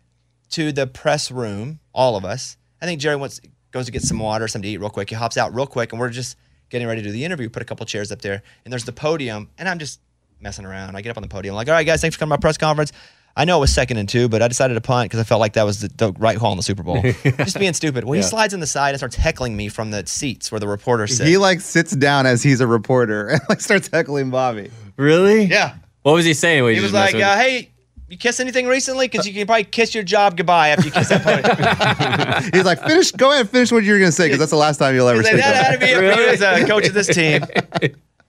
to 0.50 0.70
the 0.72 0.86
press 0.86 1.30
room, 1.30 1.80
all 1.94 2.16
of 2.16 2.24
us. 2.24 2.56
I 2.80 2.86
think 2.86 3.00
Jerry 3.00 3.16
wants 3.16 3.40
goes 3.70 3.86
to 3.86 3.92
get 3.92 4.02
some 4.02 4.18
water, 4.18 4.46
something 4.48 4.68
to 4.68 4.72
eat 4.74 4.76
real 4.80 4.90
quick. 4.90 5.08
He 5.08 5.14
hops 5.14 5.38
out 5.38 5.54
real 5.54 5.66
quick, 5.66 5.92
and 5.92 6.00
we're 6.00 6.10
just 6.10 6.36
getting 6.68 6.86
ready 6.86 7.00
to 7.00 7.08
do 7.08 7.12
the 7.12 7.24
interview. 7.24 7.48
Put 7.48 7.62
a 7.62 7.64
couple 7.64 7.86
chairs 7.86 8.12
up 8.12 8.20
there, 8.20 8.42
and 8.64 8.72
there's 8.72 8.84
the 8.84 8.92
podium, 8.92 9.48
and 9.56 9.66
I'm 9.68 9.78
just 9.78 10.00
messing 10.42 10.64
around. 10.64 10.96
I 10.96 11.02
get 11.02 11.10
up 11.10 11.16
on 11.16 11.22
the 11.22 11.28
podium, 11.28 11.54
like, 11.54 11.68
all 11.68 11.74
right, 11.74 11.86
guys, 11.86 12.00
thanks 12.00 12.16
for 12.16 12.20
coming 12.20 12.30
to 12.30 12.38
my 12.38 12.40
press 12.40 12.58
conference. 12.58 12.92
I 13.34 13.46
know 13.46 13.56
it 13.56 13.60
was 13.60 13.72
second 13.72 13.96
and 13.96 14.08
two, 14.08 14.28
but 14.28 14.42
I 14.42 14.48
decided 14.48 14.74
to 14.74 14.80
punt 14.82 15.10
because 15.10 15.20
I 15.20 15.24
felt 15.24 15.40
like 15.40 15.54
that 15.54 15.62
was 15.62 15.80
the, 15.80 15.88
the 15.88 16.12
right 16.18 16.36
call 16.36 16.52
in 16.52 16.58
the 16.58 16.62
Super 16.62 16.82
Bowl. 16.82 17.00
just 17.22 17.58
being 17.58 17.72
stupid. 17.72 18.04
Well, 18.04 18.12
he 18.12 18.22
slides 18.22 18.52
in 18.52 18.60
the 18.60 18.66
side 18.66 18.90
and 18.90 18.98
starts 18.98 19.16
heckling 19.16 19.56
me 19.56 19.68
from 19.68 19.90
the 19.90 20.06
seats 20.06 20.52
where 20.52 20.60
the 20.60 20.68
reporter 20.68 21.06
sits. 21.06 21.26
He 21.26 21.38
like 21.38 21.62
sits 21.62 21.96
down 21.96 22.26
as 22.26 22.42
he's 22.42 22.60
a 22.60 22.66
reporter 22.66 23.28
and 23.28 23.40
like 23.48 23.62
starts 23.62 23.88
heckling 23.88 24.28
Bobby. 24.30 24.70
Really? 24.96 25.44
yeah. 25.44 25.76
What 26.02 26.12
was 26.12 26.26
he 26.26 26.34
saying? 26.34 26.74
He 26.74 26.80
was 26.80 26.92
like, 26.92 27.14
uh, 27.14 27.36
"Hey, 27.36 27.70
you 28.08 28.18
kiss 28.18 28.40
anything 28.40 28.66
recently? 28.66 29.06
Because 29.06 29.26
you 29.26 29.32
can 29.32 29.46
probably 29.46 29.64
kiss 29.64 29.94
your 29.94 30.02
job 30.02 30.36
goodbye 30.36 30.70
after 30.70 30.86
you 30.86 30.90
kiss 30.90 31.08
that 31.08 31.22
podium." 31.22 32.52
He's 32.52 32.64
like, 32.64 32.82
finish, 32.82 33.12
go 33.12 33.30
ahead, 33.30 33.42
and 33.42 33.48
finish 33.50 33.70
what 33.70 33.84
you 33.84 33.92
were 33.92 33.98
going 34.00 34.10
to 34.10 34.16
say 34.16 34.26
because 34.26 34.40
that's 34.40 34.50
the 34.50 34.56
last 34.56 34.78
time 34.78 34.96
you'll 34.96 35.06
ever 35.06 35.20
He's 35.20 35.28
say 35.28 35.36
like, 35.36 35.44
that 35.44 35.54
had 35.54 35.66
that. 35.66 35.80
to 35.80 35.86
be 35.86 35.92
it 35.92 36.14
for 36.14 36.20
you 36.20 36.28
as 36.28 36.40
a 36.42 36.66
coach 36.66 36.88
of 36.88 36.94
this 36.94 37.06
team. 37.06 37.44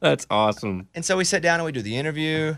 That's 0.04 0.28
awesome. 0.30 0.90
And 0.94 1.06
so 1.06 1.16
we 1.16 1.24
sit 1.24 1.42
down 1.42 1.62
and 1.62 1.66
we 1.66 1.72
do 1.72 1.82
the 1.82 1.96
interview. 1.96 2.56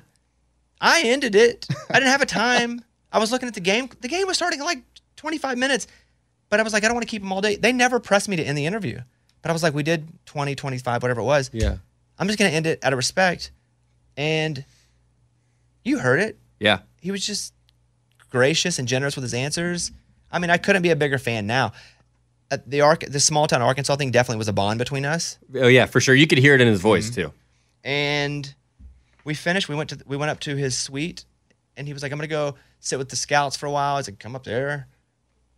I 0.82 1.04
ended 1.04 1.36
it. 1.36 1.68
I 1.92 1.94
didn't 1.94 2.10
have 2.10 2.24
a 2.24 2.26
time. 2.26 2.84
I 3.12 3.20
was 3.20 3.32
looking 3.32 3.48
at 3.48 3.54
the 3.54 3.62
game. 3.62 3.88
The 4.02 4.08
game 4.08 4.26
was 4.26 4.36
starting 4.36 4.60
in 4.60 4.66
like 4.66 4.84
25 5.18 5.56
minutes, 5.56 5.86
but 6.50 6.60
I 6.60 6.64
was 6.64 6.74
like, 6.74 6.84
I 6.84 6.88
don't 6.88 6.96
want 6.96 7.06
to 7.06 7.12
keep 7.12 7.22
them 7.22 7.32
all 7.32 7.42
day. 7.42 7.56
They 7.56 7.72
never 7.72 8.00
pressed 8.00 8.28
me 8.28 8.36
to 8.38 8.44
end 8.44 8.58
the 8.58 8.66
interview, 8.66 9.00
but 9.44 9.52
I 9.52 9.54
was 9.54 9.62
like, 9.62 9.76
we 9.76 9.84
did 9.84 10.08
20, 10.26 10.56
25, 10.56 11.04
whatever 11.04 11.22
it 11.22 11.26
was. 11.26 11.52
Yeah. 11.54 11.78
I'm 12.18 12.26
just 12.26 12.40
gonna 12.40 12.50
end 12.50 12.66
it 12.66 12.84
out 12.84 12.94
of 12.94 12.98
respect. 12.98 13.52
And 14.18 14.66
you 15.84 16.00
heard 16.00 16.20
it. 16.20 16.40
Yeah. 16.60 16.80
he 17.00 17.12
was 17.12 17.24
just 17.24 17.54
gracious 18.32 18.80
and 18.80 18.88
generous 18.88 19.16
with 19.16 19.24
his 19.24 19.36
answers. 19.36 19.92
I 20.32 20.40
mean, 20.40 20.50
I 20.50 20.58
couldn't 20.58 20.82
be 20.82 20.90
a 20.90 20.96
bigger 20.96 21.20
fan 21.20 21.46
now. 21.46 21.74
Uh, 22.52 22.58
the 22.68 22.82
Ark, 22.82 23.04
the 23.08 23.20
small 23.20 23.48
town 23.48 23.62
Arkansas 23.62 23.96
thing 23.96 24.12
definitely 24.12 24.38
was 24.38 24.48
a 24.48 24.54
bond 24.54 24.78
between 24.80 25.04
us. 25.06 25.38
Oh 25.56 25.68
yeah, 25.68 25.86
for 25.88 26.00
sure. 26.00 26.14
You 26.16 26.28
could 26.28 26.38
hear 26.38 26.54
it 26.56 26.62
in 26.62 26.68
his 26.68 26.80
voice 26.82 27.10
Mm-hmm. 27.10 27.22
too. 27.22 27.34
And 27.84 28.54
we 29.24 29.34
finished. 29.34 29.68
We 29.70 29.76
went 29.76 29.90
to 29.92 30.00
we 30.06 30.18
went 30.18 30.32
up 30.32 30.40
to 30.42 30.56
his 30.56 30.78
suite, 30.78 31.26
and 31.78 31.88
he 31.88 31.94
was 31.94 32.04
like, 32.04 32.12
"I'm 32.12 32.18
gonna 32.18 32.28
go 32.28 32.56
sit 32.80 32.98
with 33.00 33.10
the 33.10 33.16
scouts 33.16 33.56
for 33.58 33.66
a 33.66 33.72
while." 33.72 33.96
I 33.96 33.98
was 33.98 34.08
like, 34.08 34.20
"Come 34.20 34.36
up 34.36 34.44
there," 34.44 34.88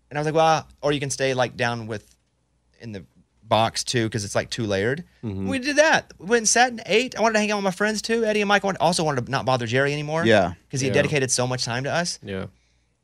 and 0.09 0.17
I 0.17 0.21
was 0.21 0.25
like, 0.25 0.35
"Well, 0.35 0.67
or 0.81 0.91
you 0.91 0.99
can 0.99 1.09
stay 1.09 1.33
like 1.33 1.55
down 1.57 1.87
with 1.87 2.15
in 2.79 2.91
the 2.91 3.05
box 3.43 3.83
too, 3.83 4.05
because 4.05 4.23
it's 4.25 4.35
like 4.35 4.49
two 4.49 4.65
layered." 4.65 5.03
We 5.23 5.59
did 5.59 5.75
that. 5.77 6.13
We 6.19 6.27
went 6.27 6.39
and 6.41 6.49
sat 6.49 6.69
and 6.71 6.81
ate. 6.85 7.17
I 7.17 7.21
wanted 7.21 7.33
to 7.33 7.39
hang 7.39 7.51
out 7.51 7.57
with 7.57 7.65
my 7.65 7.71
friends 7.71 8.01
too. 8.01 8.23
Eddie 8.25 8.41
and 8.41 8.47
Mike 8.47 8.63
wanted, 8.63 8.79
also 8.79 9.03
wanted 9.03 9.25
to 9.25 9.31
not 9.31 9.45
bother 9.45 9.67
Jerry 9.67 9.91
anymore. 9.93 10.25
Yeah. 10.25 10.53
because 10.67 10.79
he 10.81 10.87
Yeah. 10.87 10.93
dedicated 10.93 11.31
so 11.31 11.45
much 11.47 11.63
time 11.65 11.83
to 11.85 11.91
us. 11.91 12.19
Yeah. 12.23 12.45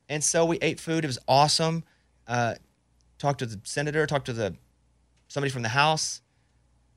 And 0.10 0.24
so 0.24 0.46
we 0.46 0.58
ate 0.62 0.80
food. 0.80 1.04
It 1.04 1.08
was 1.08 1.20
awesome. 1.28 1.84
Uh, 2.28 2.56
talked 3.24 3.40
to 3.40 3.46
the 3.46 3.60
senator, 3.64 4.06
talked 4.06 4.26
to 4.26 4.34
the 4.34 4.54
somebody 5.30 5.50
from 5.50 5.62
the 5.64 5.70
House, 5.70 6.22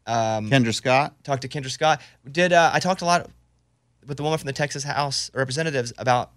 um, 0.07 0.51
Kendra 0.51 0.74
Scott. 0.74 1.14
talked 1.22 1.43
to 1.43 1.49
Kendra 1.49 1.70
Scott. 1.70 2.03
Did 2.31 2.53
uh, 2.53 2.70
I 2.74 2.81
talked 2.81 3.01
a 3.01 3.05
lot 3.05 3.31
with 4.07 4.16
the 4.16 4.24
woman 4.24 4.37
from 4.39 4.49
the 4.49 4.53
Texas 4.53 4.83
House 4.83 5.31
Representatives 5.33 5.93
about 5.99 6.33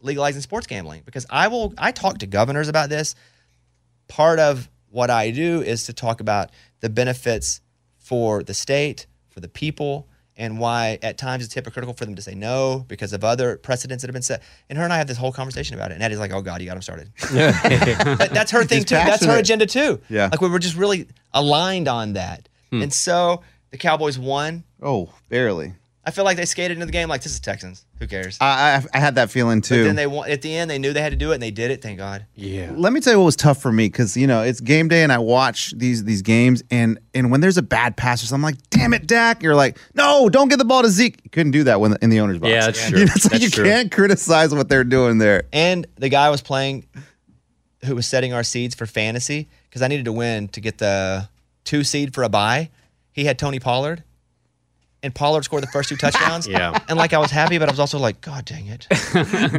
legalizing 0.00 0.40
sports 0.40 0.68
gambling 0.68 1.02
because 1.04 1.26
I 1.28 1.48
will 1.48 1.74
I 1.76 1.90
talk 1.90 2.18
to 2.18 2.26
governors 2.26 2.68
about 2.68 2.90
this. 2.90 3.16
Part 4.06 4.38
of 4.38 4.70
what 4.90 5.10
I 5.10 5.32
do 5.32 5.62
is 5.62 5.86
to 5.86 5.92
talk 5.92 6.20
about 6.20 6.50
the 6.78 6.88
benefits 6.88 7.60
for 7.98 8.44
the 8.44 8.54
state, 8.54 9.06
for 9.30 9.40
the 9.40 9.48
people, 9.48 10.06
and 10.36 10.58
why 10.58 10.98
at 11.02 11.16
times 11.18 11.44
it's 11.44 11.54
hypocritical 11.54 11.94
for 11.94 12.04
them 12.04 12.14
to 12.16 12.22
say 12.22 12.34
no 12.34 12.84
because 12.88 13.12
of 13.12 13.22
other 13.24 13.56
precedents 13.56 14.02
that 14.02 14.08
have 14.08 14.14
been 14.14 14.22
set. 14.22 14.42
And 14.68 14.76
her 14.78 14.84
and 14.84 14.92
I 14.92 14.98
have 14.98 15.06
this 15.06 15.16
whole 15.16 15.32
conversation 15.32 15.74
about 15.74 15.90
it. 15.90 15.94
And 15.94 16.02
Eddie's 16.02 16.18
like, 16.18 16.32
"Oh 16.32 16.42
God, 16.42 16.60
you 16.60 16.66
got 16.66 16.76
him 16.76 16.82
started." 16.82 17.10
That's 17.30 18.50
her 18.50 18.64
thing 18.64 18.78
He's 18.78 18.84
too. 18.84 18.94
That's 18.96 19.24
her 19.24 19.38
agenda 19.38 19.66
too. 19.66 20.00
Yeah. 20.08 20.28
like 20.30 20.40
we 20.40 20.48
were 20.48 20.58
just 20.58 20.76
really 20.76 21.06
aligned 21.32 21.88
on 21.88 22.14
that. 22.14 22.48
Hmm. 22.70 22.82
And 22.82 22.92
so 22.92 23.42
the 23.70 23.78
Cowboys 23.78 24.18
won. 24.18 24.64
Oh, 24.82 25.12
barely. 25.28 25.74
I 26.06 26.10
feel 26.10 26.24
like 26.24 26.36
they 26.36 26.44
skated 26.44 26.72
into 26.76 26.84
the 26.86 26.92
game 26.92 27.08
like 27.08 27.22
this 27.22 27.32
is 27.32 27.40
Texans. 27.40 27.86
Who 27.98 28.06
cares? 28.06 28.36
I, 28.40 28.46
I, 28.76 28.84
I 28.94 29.00
had 29.00 29.14
that 29.14 29.30
feeling 29.30 29.62
too. 29.62 29.82
but 29.82 29.86
then 29.86 29.96
they 29.96 30.06
won 30.06 30.30
at 30.30 30.42
the 30.42 30.54
end. 30.54 30.70
They 30.70 30.78
knew 30.78 30.92
they 30.92 31.00
had 31.00 31.12
to 31.12 31.16
do 31.16 31.30
it, 31.30 31.34
and 31.34 31.42
they 31.42 31.50
did 31.50 31.70
it. 31.70 31.80
Thank 31.80 31.96
God. 31.98 32.26
Yeah. 32.34 32.72
Let 32.74 32.92
me 32.92 33.00
tell 33.00 33.14
you 33.14 33.18
what 33.18 33.24
was 33.24 33.36
tough 33.36 33.62
for 33.62 33.72
me 33.72 33.86
because 33.86 34.16
you 34.16 34.26
know 34.26 34.42
it's 34.42 34.60
game 34.60 34.88
day 34.88 35.02
and 35.02 35.10
I 35.12 35.18
watch 35.18 35.72
these 35.76 36.04
these 36.04 36.20
games 36.22 36.62
and 36.70 36.98
and 37.14 37.30
when 37.30 37.40
there's 37.40 37.56
a 37.56 37.62
bad 37.62 37.96
pass 37.96 38.22
or 38.22 38.26
something, 38.26 38.44
I'm 38.46 38.54
like, 38.54 38.70
damn 38.70 38.92
it, 38.92 39.06
Dak. 39.06 39.42
You're 39.42 39.54
like, 39.54 39.78
no, 39.94 40.28
don't 40.28 40.48
get 40.48 40.58
the 40.58 40.64
ball 40.64 40.82
to 40.82 40.88
Zeke. 40.90 41.20
You 41.24 41.30
couldn't 41.30 41.52
do 41.52 41.64
that 41.64 41.80
when 41.80 41.96
in 42.02 42.10
the 42.10 42.20
owner's 42.20 42.38
box. 42.38 42.50
Yeah, 42.50 42.60
that's 42.66 42.88
true. 42.88 42.98
You, 42.98 43.06
know, 43.06 43.12
it's 43.16 43.24
like 43.24 43.32
That's 43.32 43.44
you 43.44 43.50
true. 43.50 43.64
can't 43.64 43.90
criticize 43.90 44.54
what 44.54 44.68
they're 44.68 44.84
doing 44.84 45.18
there. 45.18 45.44
And 45.52 45.86
the 45.96 46.08
guy 46.10 46.28
was 46.28 46.42
playing, 46.42 46.86
who 47.84 47.94
was 47.94 48.06
setting 48.06 48.32
our 48.32 48.42
seeds 48.42 48.74
for 48.74 48.86
fantasy, 48.86 49.48
because 49.70 49.80
I 49.82 49.88
needed 49.88 50.04
to 50.06 50.12
win 50.12 50.48
to 50.48 50.60
get 50.60 50.78
the 50.78 51.28
two 51.64 51.82
seed 51.84 52.14
for 52.14 52.22
a 52.24 52.28
bye. 52.28 52.70
He 53.12 53.24
had 53.24 53.38
Tony 53.38 53.60
Pollard, 53.60 54.02
and 55.04 55.14
Pollard 55.14 55.44
scored 55.44 55.62
the 55.62 55.68
first 55.68 55.90
two 55.90 55.96
touchdowns. 55.96 56.48
Yeah. 56.54 56.78
And 56.88 56.96
like 56.96 57.12
I 57.12 57.18
was 57.18 57.30
happy, 57.30 57.58
but 57.58 57.68
I 57.68 57.72
was 57.72 57.80
also 57.80 57.98
like, 57.98 58.20
God 58.20 58.44
dang 58.44 58.66
it. 58.68 58.86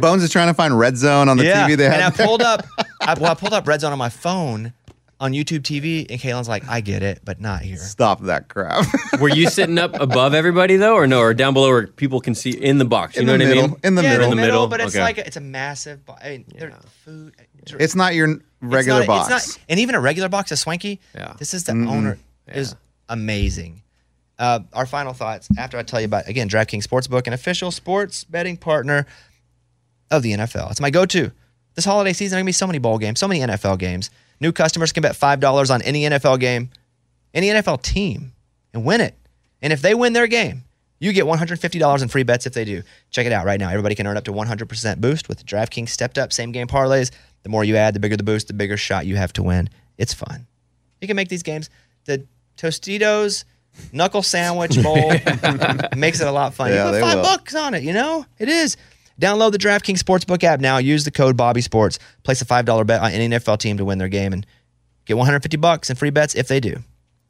Bones 0.00 0.22
is 0.22 0.30
trying 0.30 0.48
to 0.48 0.54
find 0.54 0.78
red 0.78 0.96
zone 0.96 1.28
on 1.28 1.36
the 1.36 1.44
yeah. 1.44 1.68
TV 1.68 1.76
they 1.76 1.86
and 1.86 1.94
I 1.94 1.98
have. 1.98 2.16
there. 2.16 2.26
pulled 2.26 2.42
up, 2.42 2.64
I, 3.00 3.14
well, 3.14 3.30
I 3.30 3.34
pulled 3.34 3.52
up 3.52 3.66
Red 3.66 3.82
Zone 3.82 3.92
on 3.92 3.98
my 3.98 4.08
phone, 4.08 4.72
on 5.20 5.32
YouTube 5.32 5.60
TV, 5.60 6.06
and 6.08 6.18
Caitlin's 6.18 6.48
like, 6.48 6.66
I 6.68 6.80
get 6.80 7.02
it, 7.02 7.20
but 7.24 7.40
not 7.40 7.60
here. 7.62 7.76
Stop 7.76 8.22
that 8.22 8.48
crap. 8.48 8.86
Were 9.20 9.28
you 9.28 9.50
sitting 9.50 9.78
up 9.78 10.00
above 10.00 10.32
everybody 10.32 10.76
though, 10.76 10.94
or 10.94 11.06
no, 11.06 11.20
or 11.20 11.34
down 11.34 11.52
below 11.54 11.68
where 11.68 11.86
people 11.86 12.20
can 12.20 12.34
see 12.34 12.50
in 12.50 12.78
the 12.78 12.84
box? 12.84 13.16
You 13.16 13.22
in 13.22 13.26
know 13.26 13.32
what 13.34 13.38
middle. 13.38 13.64
I 13.64 13.66
mean? 13.66 13.76
In 13.84 13.94
the 13.94 14.02
yeah, 14.02 14.12
middle. 14.12 14.24
in 14.24 14.30
the 14.30 14.36
middle, 14.36 14.52
middle, 14.52 14.66
but 14.68 14.80
it's 14.80 14.94
okay. 14.94 15.02
like 15.02 15.18
a, 15.18 15.26
it's 15.26 15.36
a 15.36 15.40
massive. 15.40 16.04
Bo- 16.06 16.16
I 16.22 16.30
mean, 16.30 16.44
they're 16.56 16.72
food. 17.04 17.34
It's 17.78 17.94
not 17.94 18.14
your 18.14 18.40
regular 18.62 19.00
it's 19.00 19.08
not, 19.08 19.28
box. 19.28 19.30
It's 19.32 19.56
not, 19.56 19.64
and 19.68 19.80
even 19.80 19.94
a 19.94 20.00
regular 20.00 20.28
box 20.28 20.50
of 20.52 20.58
Swanky. 20.58 21.00
Yeah. 21.14 21.34
This 21.38 21.52
is 21.52 21.64
the 21.64 21.72
owner 21.72 22.18
is 22.48 22.74
amazing. 23.08 23.82
Uh, 24.38 24.60
our 24.72 24.86
final 24.86 25.12
thoughts 25.12 25.48
after 25.56 25.78
I 25.78 25.82
tell 25.82 26.00
you 26.00 26.06
about 26.06 26.28
again 26.28 26.48
DraftKings 26.48 26.86
Sportsbook, 26.86 27.26
an 27.26 27.32
official 27.32 27.70
sports 27.70 28.24
betting 28.24 28.56
partner 28.56 29.06
of 30.10 30.22
the 30.22 30.32
NFL. 30.32 30.70
It's 30.70 30.80
my 30.80 30.90
go-to. 30.90 31.32
This 31.74 31.84
holiday 31.84 32.12
season, 32.12 32.32
there 32.32 32.38
are 32.38 32.42
gonna 32.42 32.48
be 32.48 32.52
so 32.52 32.66
many 32.66 32.78
bowl 32.78 32.98
games, 32.98 33.18
so 33.18 33.28
many 33.28 33.40
NFL 33.40 33.78
games. 33.78 34.10
New 34.40 34.52
customers 34.52 34.92
can 34.92 35.02
bet 35.02 35.16
five 35.16 35.40
dollars 35.40 35.70
on 35.70 35.80
any 35.82 36.02
NFL 36.02 36.38
game, 36.40 36.70
any 37.32 37.48
NFL 37.48 37.82
team, 37.82 38.32
and 38.74 38.84
win 38.84 39.00
it. 39.00 39.14
And 39.62 39.72
if 39.72 39.80
they 39.80 39.94
win 39.94 40.12
their 40.12 40.26
game, 40.26 40.64
you 40.98 41.12
get 41.12 41.24
$150 41.24 42.02
in 42.02 42.08
free 42.08 42.22
bets 42.22 42.46
if 42.46 42.54
they 42.54 42.64
do. 42.64 42.82
Check 43.10 43.26
it 43.26 43.32
out 43.32 43.44
right 43.44 43.60
now. 43.60 43.68
Everybody 43.68 43.94
can 43.94 44.06
earn 44.06 44.16
up 44.16 44.24
to 44.24 44.32
100% 44.32 45.00
boost 45.00 45.28
with 45.28 45.44
DraftKings 45.44 45.90
stepped 45.90 46.18
up 46.18 46.32
same 46.32 46.52
game 46.52 46.66
parlays. 46.66 47.10
The 47.42 47.48
more 47.48 47.64
you 47.64 47.76
add, 47.76 47.94
the 47.94 48.00
bigger 48.00 48.16
the 48.16 48.22
boost, 48.22 48.48
the 48.48 48.54
bigger 48.54 48.76
shot 48.76 49.06
you 49.06 49.16
have 49.16 49.32
to 49.34 49.42
win. 49.42 49.68
It's 49.98 50.14
fun. 50.14 50.46
You 51.00 51.06
can 51.06 51.16
make 51.16 51.28
these 51.28 51.42
games. 51.42 51.68
The 52.04 52.26
Tostitos 52.56 53.44
knuckle 53.92 54.22
sandwich 54.22 54.82
bowl 54.82 54.96
makes 55.96 56.20
it 56.20 56.26
a 56.26 56.32
lot 56.32 56.54
fun. 56.54 56.70
Yeah, 56.70 56.86
you 56.86 56.92
put 56.92 57.00
five 57.00 57.16
will. 57.16 57.22
bucks 57.24 57.54
on 57.54 57.74
it, 57.74 57.82
you 57.82 57.92
know? 57.92 58.24
It 58.38 58.48
is. 58.48 58.76
Download 59.20 59.50
the 59.50 59.58
DraftKings 59.58 59.98
Sportsbook 59.98 60.44
app 60.44 60.60
now. 60.60 60.78
Use 60.78 61.04
the 61.04 61.10
code 61.10 61.36
Bobby 61.36 61.62
Sports. 61.62 61.98
Place 62.22 62.42
a 62.42 62.44
$5 62.44 62.86
bet 62.86 63.00
on 63.00 63.10
any 63.12 63.28
NFL 63.28 63.58
team 63.58 63.78
to 63.78 63.84
win 63.84 63.98
their 63.98 64.08
game 64.08 64.32
and 64.32 64.46
get 65.06 65.16
150 65.16 65.56
bucks 65.56 65.88
in 65.88 65.96
free 65.96 66.10
bets 66.10 66.34
if 66.34 66.48
they 66.48 66.60
do. 66.60 66.76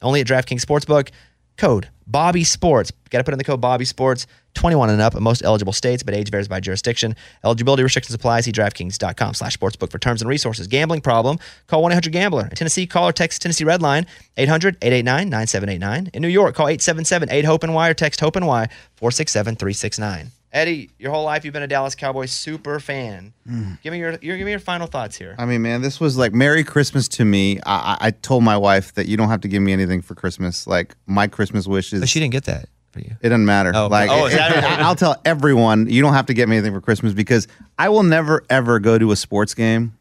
Only 0.03 0.21
at 0.21 0.27
DraftKings 0.27 0.65
Sportsbook. 0.65 1.11
Code 1.57 1.89
Bobby 2.07 2.45
Sports. 2.45 2.93
Got 3.11 3.19
to 3.19 3.25
put 3.25 3.35
in 3.35 3.39
the 3.39 3.45
code 3.45 3.61
Bobby 3.61 3.85
Sports. 3.85 4.27
21 4.55 4.89
and 4.91 5.03
up 5.03 5.15
in 5.15 5.23
most 5.23 5.43
eligible 5.45 5.73
states, 5.73 6.03
but 6.03 6.15
age 6.15 6.31
varies 6.31 6.49
by 6.49 6.61
jurisdiction. 6.61 7.15
Eligibility 7.45 7.83
restrictions 7.83 8.15
apply. 8.15 8.41
See 8.41 8.53
DraftKings.com 8.53 9.35
slash 9.35 9.57
sportsbook 9.57 9.91
for 9.91 9.99
terms 9.99 10.23
and 10.23 10.29
resources. 10.29 10.67
Gambling 10.67 11.03
problem? 11.03 11.39
Call 11.67 11.83
1-800-GAMBLER. 11.83 12.45
In 12.49 12.57
Tennessee, 12.57 12.87
call 12.87 13.09
or 13.09 13.13
text 13.13 13.43
Tennessee 13.43 13.65
Red 13.65 13.83
Line 13.83 14.07
800-889-9789. 14.39 16.15
In 16.15 16.23
New 16.23 16.29
York, 16.29 16.55
call 16.55 16.67
877-8-HOPE-NY 16.67 17.89
or 17.89 17.95
text 17.95 18.21
HOPE-NY 18.21 18.69
467-369. 19.01 20.29
Eddie, 20.57 20.91
your 20.99 21.13
whole 21.13 21.25
life 21.25 21.45
you've 21.45 21.53
been 21.53 21.63
a 21.63 21.67
Dallas 21.69 21.95
Cowboys 21.95 22.33
super 22.33 22.81
fan. 22.81 23.35
Hmm. 23.47 23.75
Give 23.83 23.93
me 23.93 23.99
your, 23.99 24.13
your 24.23 24.39
give 24.39 24.47
me 24.47 24.51
your 24.53 24.59
final 24.59 24.87
thoughts 24.87 25.15
here. 25.17 25.35
I 25.39 25.45
mean, 25.45 25.61
man, 25.61 25.83
this 25.83 26.01
was 26.01 26.17
like 26.17 26.33
Merry 26.33 26.65
Christmas 26.65 27.09
to 27.09 27.25
me. 27.27 27.59
I, 27.67 27.99
I, 28.01 28.07
I 28.07 28.11
told 28.11 28.43
my 28.43 28.57
wife 28.57 28.95
that 28.95 29.07
you 29.07 29.19
don't 29.19 29.29
have 29.29 29.43
to 29.43 29.49
give 29.49 29.63
me 29.63 29.73
anything 29.75 30.01
for 30.01 30.15
Christmas. 30.15 30.67
Like 30.67 30.97
my 31.07 31.27
Christmas 31.27 31.67
wishes. 31.67 32.01
But 32.01 32.09
she 32.09 32.21
didn't 32.21 32.33
get 32.33 32.45
that 32.45 32.71
for 32.91 33.01
you. 33.01 33.15
It 33.21 33.29
doesn't 33.29 33.45
matter. 33.45 33.71
Oh, 33.75 33.85
okay. 33.85 33.93
like, 33.93 34.11
Oh, 34.11 34.27
is 34.27 34.35
that- 34.35 34.65
I- 34.81 34.83
I'll 34.83 34.97
tell 34.97 35.21
everyone 35.27 35.91
you 35.91 36.01
don't 36.01 36.15
have 36.15 36.27
to 36.27 36.35
get 36.35 36.49
me 36.49 36.57
anything 36.57 36.73
for 36.73 36.81
Christmas 36.81 37.13
because 37.13 37.47
I 37.79 37.91
will 37.91 38.03
never 38.03 38.43
ever 38.49 38.79
go 38.81 38.99
to 38.99 39.13
a 39.13 39.17
sports 39.17 39.53
game 39.53 39.97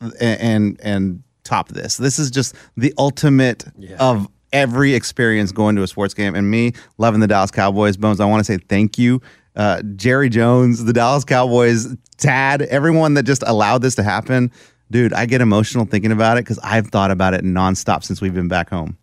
and 0.00 0.14
and, 0.40 0.80
and 0.82 1.22
top 1.42 1.68
this. 1.68 1.96
This 1.96 2.18
is 2.18 2.30
just 2.30 2.54
the 2.76 2.92
ultimate 2.98 3.64
of 3.98 4.28
every 4.52 4.94
experience 4.94 5.52
going 5.52 5.76
to 5.76 5.82
a 5.82 5.86
sports 5.86 6.12
game. 6.12 6.34
And 6.34 6.50
me 6.50 6.72
loving 6.98 7.20
the 7.20 7.26
Dallas 7.26 7.50
Cowboys, 7.50 7.96
Bones. 7.96 8.20
I 8.20 8.26
want 8.26 8.40
to 8.40 8.44
say 8.44 8.58
thank 8.68 8.98
you, 8.98 9.20
uh, 9.56 9.82
Jerry 9.96 10.28
Jones, 10.28 10.84
the 10.84 10.92
Dallas 10.92 11.24
Cowboys, 11.24 11.96
Tad, 12.18 12.62
everyone 12.62 13.14
that 13.14 13.24
just 13.24 13.42
allowed 13.46 13.82
this 13.82 13.94
to 13.96 14.02
happen. 14.02 14.52
Dude, 14.90 15.12
I 15.12 15.26
get 15.26 15.40
emotional 15.40 15.84
thinking 15.84 16.12
about 16.12 16.38
it 16.38 16.44
because 16.44 16.58
I've 16.62 16.88
thought 16.88 17.10
about 17.10 17.34
it 17.34 17.44
nonstop 17.44 18.04
since 18.04 18.20
we've 18.20 18.34
been 18.34 18.48
back 18.48 18.70
home. 18.70 18.96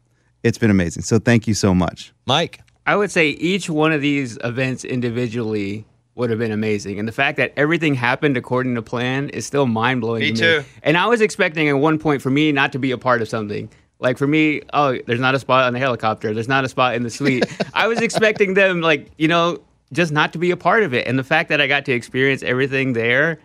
It's 0.44 0.58
been 0.58 0.72
amazing. 0.72 1.04
So 1.04 1.20
thank 1.20 1.48
you 1.48 1.54
so 1.54 1.74
much. 1.74 2.14
Mike. 2.26 2.62
I 2.86 2.96
would 2.96 3.12
say 3.12 3.30
each 3.30 3.70
one 3.70 3.94
of 3.94 4.02
these 4.02 4.38
events 4.44 4.84
individually 4.84 5.86
would 6.16 6.30
have 6.30 6.40
been 6.40 6.52
amazing. 6.52 7.00
And 7.00 7.08
the 7.08 7.14
fact 7.14 7.38
that 7.38 7.54
everything 7.56 7.96
happened 7.96 8.38
according 8.38 8.76
to 8.76 8.82
plan 8.82 9.30
is 9.30 9.46
still 9.46 9.66
mind 9.66 10.02
blowing. 10.02 10.22
Me 10.22 10.32
to 10.34 10.62
too. 10.62 10.66
And 10.84 10.98
I 10.98 11.08
was 11.08 11.22
expecting 11.22 11.70
at 11.70 11.74
one 11.74 11.98
point 11.98 12.22
for 12.22 12.30
me 12.30 12.52
not 12.52 12.72
to 12.74 12.80
be 12.80 12.92
a 12.92 12.98
part 12.98 13.22
of 13.22 13.30
something. 13.30 13.70
Like 14.00 14.18
for 14.18 14.28
me, 14.28 14.62
oh, 14.74 14.98
there's 15.08 15.22
not 15.22 15.34
a 15.34 15.40
spot 15.40 15.64
on 15.64 15.74
the 15.74 15.80
helicopter. 15.80 16.34
There's 16.34 16.50
not 16.50 16.66
a 16.66 16.70
spot 16.70 16.96
in 16.96 17.04
the 17.04 17.10
suite. 17.10 17.46
I 17.74 17.88
was 17.88 18.00
expecting 18.00 18.54
them, 18.54 18.82
like, 18.82 19.10
you 19.18 19.30
know, 19.30 19.60
just 19.94 20.12
not 20.12 20.34
to 20.34 20.40
be 20.40 20.52
a 20.52 20.58
part 20.58 20.84
of 20.84 20.94
it. 20.94 21.08
And 21.08 21.18
the 21.18 21.24
fact 21.24 21.50
that 21.50 21.62
I 21.62 21.68
got 21.68 21.86
to 21.86 21.92
experience 21.94 22.44
everything 22.44 22.94
there 22.94 23.40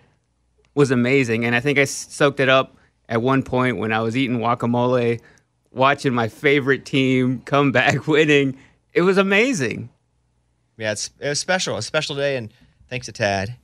was 0.75 0.91
amazing. 0.91 1.45
And 1.45 1.55
I 1.55 1.61
think 1.61 1.79
I 1.79 1.85
soaked 1.85 2.41
it 2.41 2.49
up 2.49 2.77
at 3.09 3.23
one 3.23 3.43
point 3.43 3.79
when 3.79 3.93
I 3.93 4.01
was 4.01 4.17
eating 4.17 4.39
guacamole, 4.39 5.21
watching 5.71 6.15
my 6.15 6.29
favorite 6.29 6.85
team 6.85 7.43
come 7.45 7.73
back 7.73 8.07
winning. 8.07 8.57
It 8.93 9.03
was 9.03 9.19
amazing. 9.19 9.91
Yeah, 10.77 10.93
it's 10.93 11.11
it 11.19 11.29
was 11.29 11.41
special, 11.41 11.77
a 11.77 11.83
special 11.83 12.15
day, 12.15 12.37
and 12.37 12.53
thanks 12.89 13.07
to 13.07 13.13
Tad, 13.13 13.57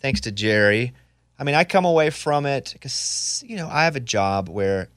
thanks 0.00 0.20
to 0.20 0.32
Jerry. 0.32 0.92
I 1.38 1.44
mean, 1.44 1.54
I 1.54 1.64
come 1.64 1.86
away 1.86 2.10
from 2.10 2.44
it 2.44 2.70
because 2.74 3.42
you 3.46 3.56
know 3.56 3.68
I 3.68 3.84
have 3.84 3.96
a 3.96 4.00
job 4.00 4.50
where 4.50 4.88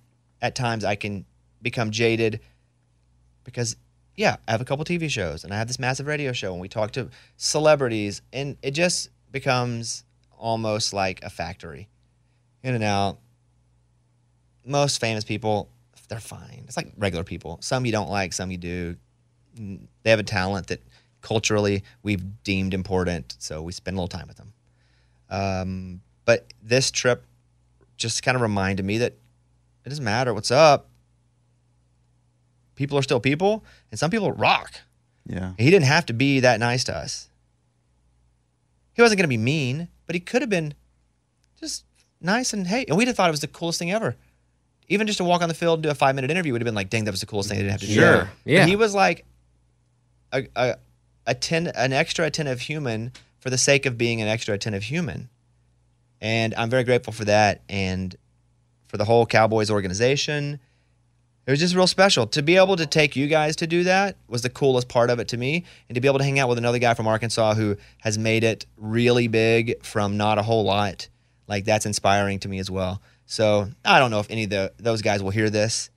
at 0.42 0.54
times 0.54 0.84
I 0.84 0.96
can 0.96 1.26
become 1.62 1.92
jaded 1.92 2.42
because 3.46 3.78
yeah, 4.18 4.38
I 4.48 4.52
have 4.52 4.62
a 4.62 4.66
couple 4.66 4.86
TV 4.86 5.10
shows 5.10 5.44
and 5.44 5.54
I 5.54 5.58
have 5.58 5.68
this 5.68 5.80
massive 5.80 6.08
radio 6.08 6.32
show 6.32 6.54
and 6.54 6.62
we 6.62 6.70
talk 6.70 6.92
to 6.92 7.10
celebrities 7.38 8.22
and 8.32 8.58
it 8.62 8.72
just 8.72 9.10
becomes 9.32 10.04
almost 10.38 10.94
like 10.94 11.24
a 11.24 11.30
factory. 11.30 11.90
In 12.64 12.74
and 12.74 12.84
out. 12.84 13.20
Most 14.66 15.00
famous 15.00 15.24
people, 15.24 15.70
they're 16.08 16.20
fine. 16.20 16.64
It's 16.66 16.78
like 16.78 16.92
regular 16.98 17.24
people. 17.24 17.60
Some 17.62 17.86
you 17.86 17.92
don't 17.92 18.10
like, 18.10 18.34
some 18.34 18.50
you 18.50 18.58
do. 18.58 18.96
They 19.56 20.10
have 20.10 20.20
a 20.20 20.24
talent 20.24 20.68
that 20.68 20.82
culturally 21.22 21.84
we've 22.04 22.44
deemed 22.44 22.74
important, 22.74 23.36
so 23.40 23.62
we 23.62 23.72
spend 23.72 23.96
a 23.96 24.00
little 24.00 24.08
time 24.08 24.28
with 24.28 24.38
them. 24.38 24.54
Um, 25.30 26.02
but 26.26 26.54
this 26.62 26.92
trip 26.92 27.26
just 27.98 28.24
kind 28.24 28.36
of 28.36 28.42
reminded 28.42 28.86
me 28.86 29.00
that 29.00 29.14
it 29.86 29.90
doesn't 29.90 30.04
matter 30.04 30.34
what's 30.34 30.52
up. 30.52 30.88
People 32.76 32.98
are 32.98 33.02
still 33.02 33.20
people, 33.20 33.64
and 33.92 34.00
some 34.00 34.12
people 34.12 34.32
rock. 34.32 34.74
Yeah. 35.26 35.54
He 35.58 35.70
didn't 35.72 35.86
have 35.86 36.06
to 36.08 36.14
be 36.14 36.40
that 36.42 36.60
nice 36.60 36.84
to 36.86 36.96
us. 36.96 37.30
He 38.94 39.02
wasn't 39.02 39.18
going 39.18 39.26
to 39.26 39.30
be 39.30 39.38
mean, 39.38 39.88
but 40.06 40.16
he 40.16 40.20
could 40.20 40.42
have 40.42 40.50
been 40.50 40.74
just 41.60 41.84
nice 42.22 42.54
and 42.54 42.68
hey. 42.68 42.86
And 42.88 42.98
we'd 42.98 43.08
have 43.08 43.18
thought 43.18 43.30
it 43.30 43.32
was 43.32 43.42
the 43.42 43.48
coolest 43.48 43.80
thing 43.80 43.92
ever. 43.92 44.16
Even 44.88 45.08
just 45.08 45.18
to 45.18 45.24
walk 45.24 45.42
on 45.42 45.50
the 45.50 45.56
field 45.56 45.78
and 45.80 45.84
do 45.84 45.90
a 45.90 45.96
five 45.96 46.16
minute 46.16 46.30
interview 46.30 46.52
would 46.54 46.62
have 46.62 46.66
been 46.66 46.76
like, 46.76 46.90
dang, 46.90 47.06
that 47.06 47.12
was 47.12 47.20
the 47.20 47.26
coolest 47.26 47.50
thing. 47.50 47.58
They 47.58 47.64
didn't 47.64 47.72
have 47.72 47.82
to 47.82 47.88
do 47.88 47.94
Sure. 47.94 48.30
Yeah. 48.46 48.62
But 48.62 48.70
he 48.70 48.76
was 48.76 48.94
like 48.94 49.26
a, 50.32 50.48
a, 50.56 50.76
atten- 51.26 51.72
an 51.76 51.92
extra 51.92 52.26
attentive 52.26 52.62
human 52.62 53.12
for 53.40 53.50
the 53.50 53.58
sake 53.58 53.86
of 53.86 53.98
being 53.98 54.22
an 54.22 54.28
extra 54.28 54.54
attentive 54.54 54.84
human. 54.84 55.30
And 56.22 56.54
I'm 56.56 56.70
very 56.70 56.84
grateful 56.84 57.14
for 57.14 57.26
that 57.26 57.62
and 57.68 58.16
for 58.88 58.98
the 58.98 59.06
whole 59.06 59.26
Cowboys 59.26 59.70
organization. 59.72 60.60
It 61.48 61.52
was 61.52 61.60
just 61.60 61.76
real 61.76 61.86
special. 61.86 62.26
To 62.28 62.42
be 62.42 62.58
able 62.58 62.76
to 62.76 62.88
take 62.88 63.16
you 63.16 63.28
guys 63.28 63.56
to 63.58 63.68
do 63.68 63.84
that 63.84 64.18
was 64.28 64.42
the 64.42 64.50
coolest 64.50 64.88
part 64.88 65.10
of 65.12 65.20
it 65.20 65.28
to 65.28 65.38
me. 65.38 65.64
And 65.88 65.96
to 65.96 66.02
be 66.02 66.08
able 66.08 66.18
to 66.18 66.24
hang 66.24 66.40
out 66.40 66.50
with 66.50 66.58
another 66.58 66.80
guy 66.80 66.96
from 66.96 67.06
Arkansas 67.08 67.54
who 67.54 67.78
has 68.00 68.18
made 68.18 68.44
it 68.44 68.66
really 68.78 69.28
big 69.28 69.84
from 69.84 70.18
not 70.18 70.40
a 70.40 70.42
whole 70.42 70.64
lot, 70.64 71.08
like 71.48 71.66
that's 71.66 71.86
inspiring 71.86 72.40
to 72.40 72.50
me 72.50 72.58
as 72.58 72.72
well. 72.72 73.02
So 73.28 73.68
I 73.84 74.00
don't 74.00 74.10
know 74.12 74.20
if 74.20 74.32
any 74.32 74.46
of 74.46 74.50
the, 74.50 74.74
those 74.78 75.04
guys 75.04 75.22
will 75.22 75.30
hear 75.32 75.50
this, 75.52 75.92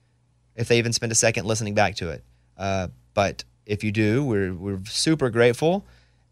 if 0.55 0.67
they 0.67 0.77
even 0.77 0.93
spend 0.93 1.11
a 1.11 1.15
second 1.15 1.45
listening 1.45 1.73
back 1.73 1.95
to 1.95 2.09
it. 2.09 2.23
Uh, 2.55 2.89
but 3.15 3.43
if 3.65 3.83
you 3.83 3.91
do, 3.91 4.23
we're, 4.23 4.53
we're 4.53 4.81
super 4.85 5.29
grateful. 5.31 5.85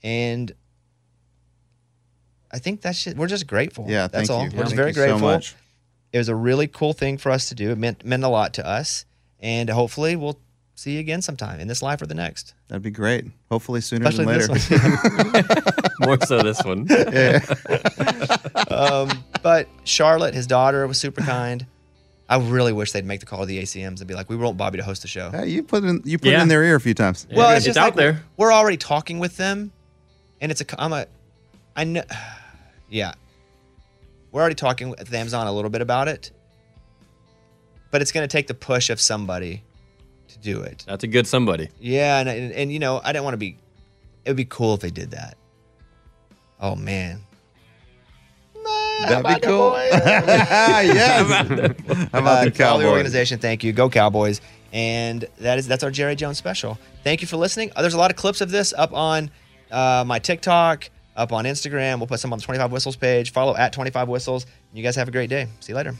And 0.04 0.54
I 2.52 2.60
think 2.60 2.82
that's 2.82 3.04
just, 3.04 3.18
we're 3.18 3.28
just 3.28 3.48
grateful. 3.48 3.86
Yeah. 3.88 4.08
that's 4.08 4.28
thank 4.28 4.32
all. 4.32 4.46
You. 4.46 4.52
We're 4.52 4.64
just 4.64 4.76
Thank 4.76 4.78
very 4.78 4.90
you 4.90 4.94
grateful 4.94 5.20
So 5.20 5.26
much. 5.26 5.56
it 6.14 6.18
was 6.18 6.30
a 6.30 6.36
really 6.36 6.68
cool 6.68 6.94
thing 6.94 7.18
for 7.18 7.32
us 7.32 7.50
to 7.50 7.56
do. 7.56 7.72
It 7.72 7.78
meant 7.78 8.06
meant 8.06 8.24
a 8.24 8.30
lot 8.30 8.54
to 8.56 8.66
us, 8.68 9.06
and 9.40 9.70
hopefully 9.70 10.16
we'll 10.16 10.40
see 10.76 10.94
you 10.94 11.00
again 11.00 11.22
sometime 11.22 11.60
in 11.60 11.68
this 11.68 11.82
life 11.82 12.02
or 12.02 12.06
the 12.06 12.16
next. 12.16 12.54
That'd 12.68 12.84
be 12.84 12.92
great. 12.92 13.26
Hopefully 13.50 13.82
sooner 13.82 14.08
Especially 14.08 14.26
than 14.26 14.40
later. 14.40 14.54
this 14.54 14.70
one. 14.70 15.78
More 16.08 16.22
so 16.26 16.44
this 16.44 16.64
one. 16.64 16.88
um, 18.70 19.24
but 19.42 19.68
Charlotte, 19.84 20.34
his 20.34 20.48
daughter, 20.48 20.86
was 20.88 21.00
super 21.00 21.22
kind. 21.22 21.66
I 22.30 22.38
really 22.38 22.74
wish 22.74 22.92
they'd 22.92 23.06
make 23.06 23.22
the 23.22 23.26
call 23.26 23.40
to 23.40 23.46
the 23.46 23.62
ACMs 23.62 24.00
and 24.00 24.08
be 24.08 24.14
like, 24.14 24.30
"We 24.30 24.36
want 24.36 24.58
Bobby 24.58 24.78
to 24.78 24.84
host 24.84 25.02
the 25.02 25.08
show." 25.08 25.32
Hey, 25.32 25.48
you 25.48 25.64
put 25.64 25.84
in 25.84 26.02
you 26.04 26.18
put 26.18 26.28
it 26.28 26.40
in 26.40 26.50
their 26.50 26.64
ear 26.64 26.76
a 26.76 26.82
few 26.82 26.94
times. 26.94 27.26
well, 27.34 27.50
it's 27.52 27.60
it's 27.60 27.66
just 27.68 27.78
out 27.78 27.86
like 27.86 27.96
there. 27.96 28.24
We're 28.36 28.52
already 28.52 28.78
talking 28.78 29.20
with 29.20 29.38
them, 29.38 29.72
and 30.42 30.52
it's 30.52 30.62
a. 30.62 30.66
I'm 30.82 30.94
a. 30.94 31.08
I 31.76 31.84
know. 31.86 32.04
Yeah, 32.90 33.16
we're 34.32 34.40
already 34.40 34.56
talking 34.56 34.90
with 34.90 35.14
Amazon 35.14 35.46
a 35.46 35.52
little 35.52 35.70
bit 35.70 35.82
about 35.82 36.08
it, 36.08 36.32
but 37.92 38.02
it's 38.02 38.12
going 38.12 38.28
to 38.28 38.32
take 38.32 38.48
the 38.48 38.54
push 38.54 38.90
of 38.90 39.00
somebody 39.02 39.64
to 40.30 40.38
do 40.40 40.62
it. 40.62 40.84
That's 40.88 41.04
a 41.04 41.08
good 41.08 41.26
somebody. 41.28 41.70
Yeah, 41.80 42.20
and, 42.20 42.28
and 42.30 42.52
and 42.54 42.72
you 42.72 42.80
know, 42.80 43.02
I 43.04 43.12
didn't 43.14 43.24
want 43.26 43.34
to 43.34 43.38
be. 43.40 43.58
It 44.26 44.30
would 44.32 44.38
be 44.38 44.46
cool 44.46 44.74
if 44.74 44.82
they 44.82 44.90
did 44.92 45.12
that. 45.12 45.38
Oh 46.60 46.76
man. 46.76 47.22
That'd 49.02 49.26
be 49.42 49.48
cool. 49.48 49.74
yes. 49.92 51.30
How 52.12 52.20
about 52.20 52.40
Uh, 52.40 52.46
the 52.46 52.52
for 52.52 52.64
all 52.66 52.80
the 52.80 52.88
organization, 52.90 53.38
thank 53.40 53.64
you. 53.64 53.72
Go 53.72 53.90
Cowboys. 53.90 54.42
And 54.74 55.24
that 55.38 55.58
is 55.60 55.68
that's 55.68 55.84
our 55.84 55.92
Jerry 55.92 56.16
Jones 56.16 56.38
special. 56.38 56.78
Thank 57.04 57.22
you 57.22 57.28
for 57.28 57.38
listening. 57.38 57.72
Uh, 57.76 57.82
there's 57.82 57.94
a 57.94 57.98
lot 57.98 58.10
of 58.12 58.18
clips 58.18 58.42
of 58.42 58.50
this 58.52 58.74
up 58.74 58.92
on 58.94 59.30
uh, 59.72 60.04
my 60.06 60.20
TikTok, 60.20 60.90
up 61.16 61.32
on 61.32 61.46
Instagram. 61.46 62.00
We'll 62.00 62.08
put 62.08 62.20
some 62.20 62.34
on 62.34 62.40
the 62.40 62.44
25 62.46 62.72
Whistles 62.72 62.96
page. 62.96 63.32
Follow 63.32 63.56
at 63.56 63.72
25 63.72 64.08
Whistles. 64.10 64.46
You 64.74 64.84
guys 64.84 64.96
have 64.96 65.08
a 65.08 65.12
great 65.12 65.30
day. 65.30 65.48
See 65.62 65.72
you 65.72 65.76
later. 65.78 65.94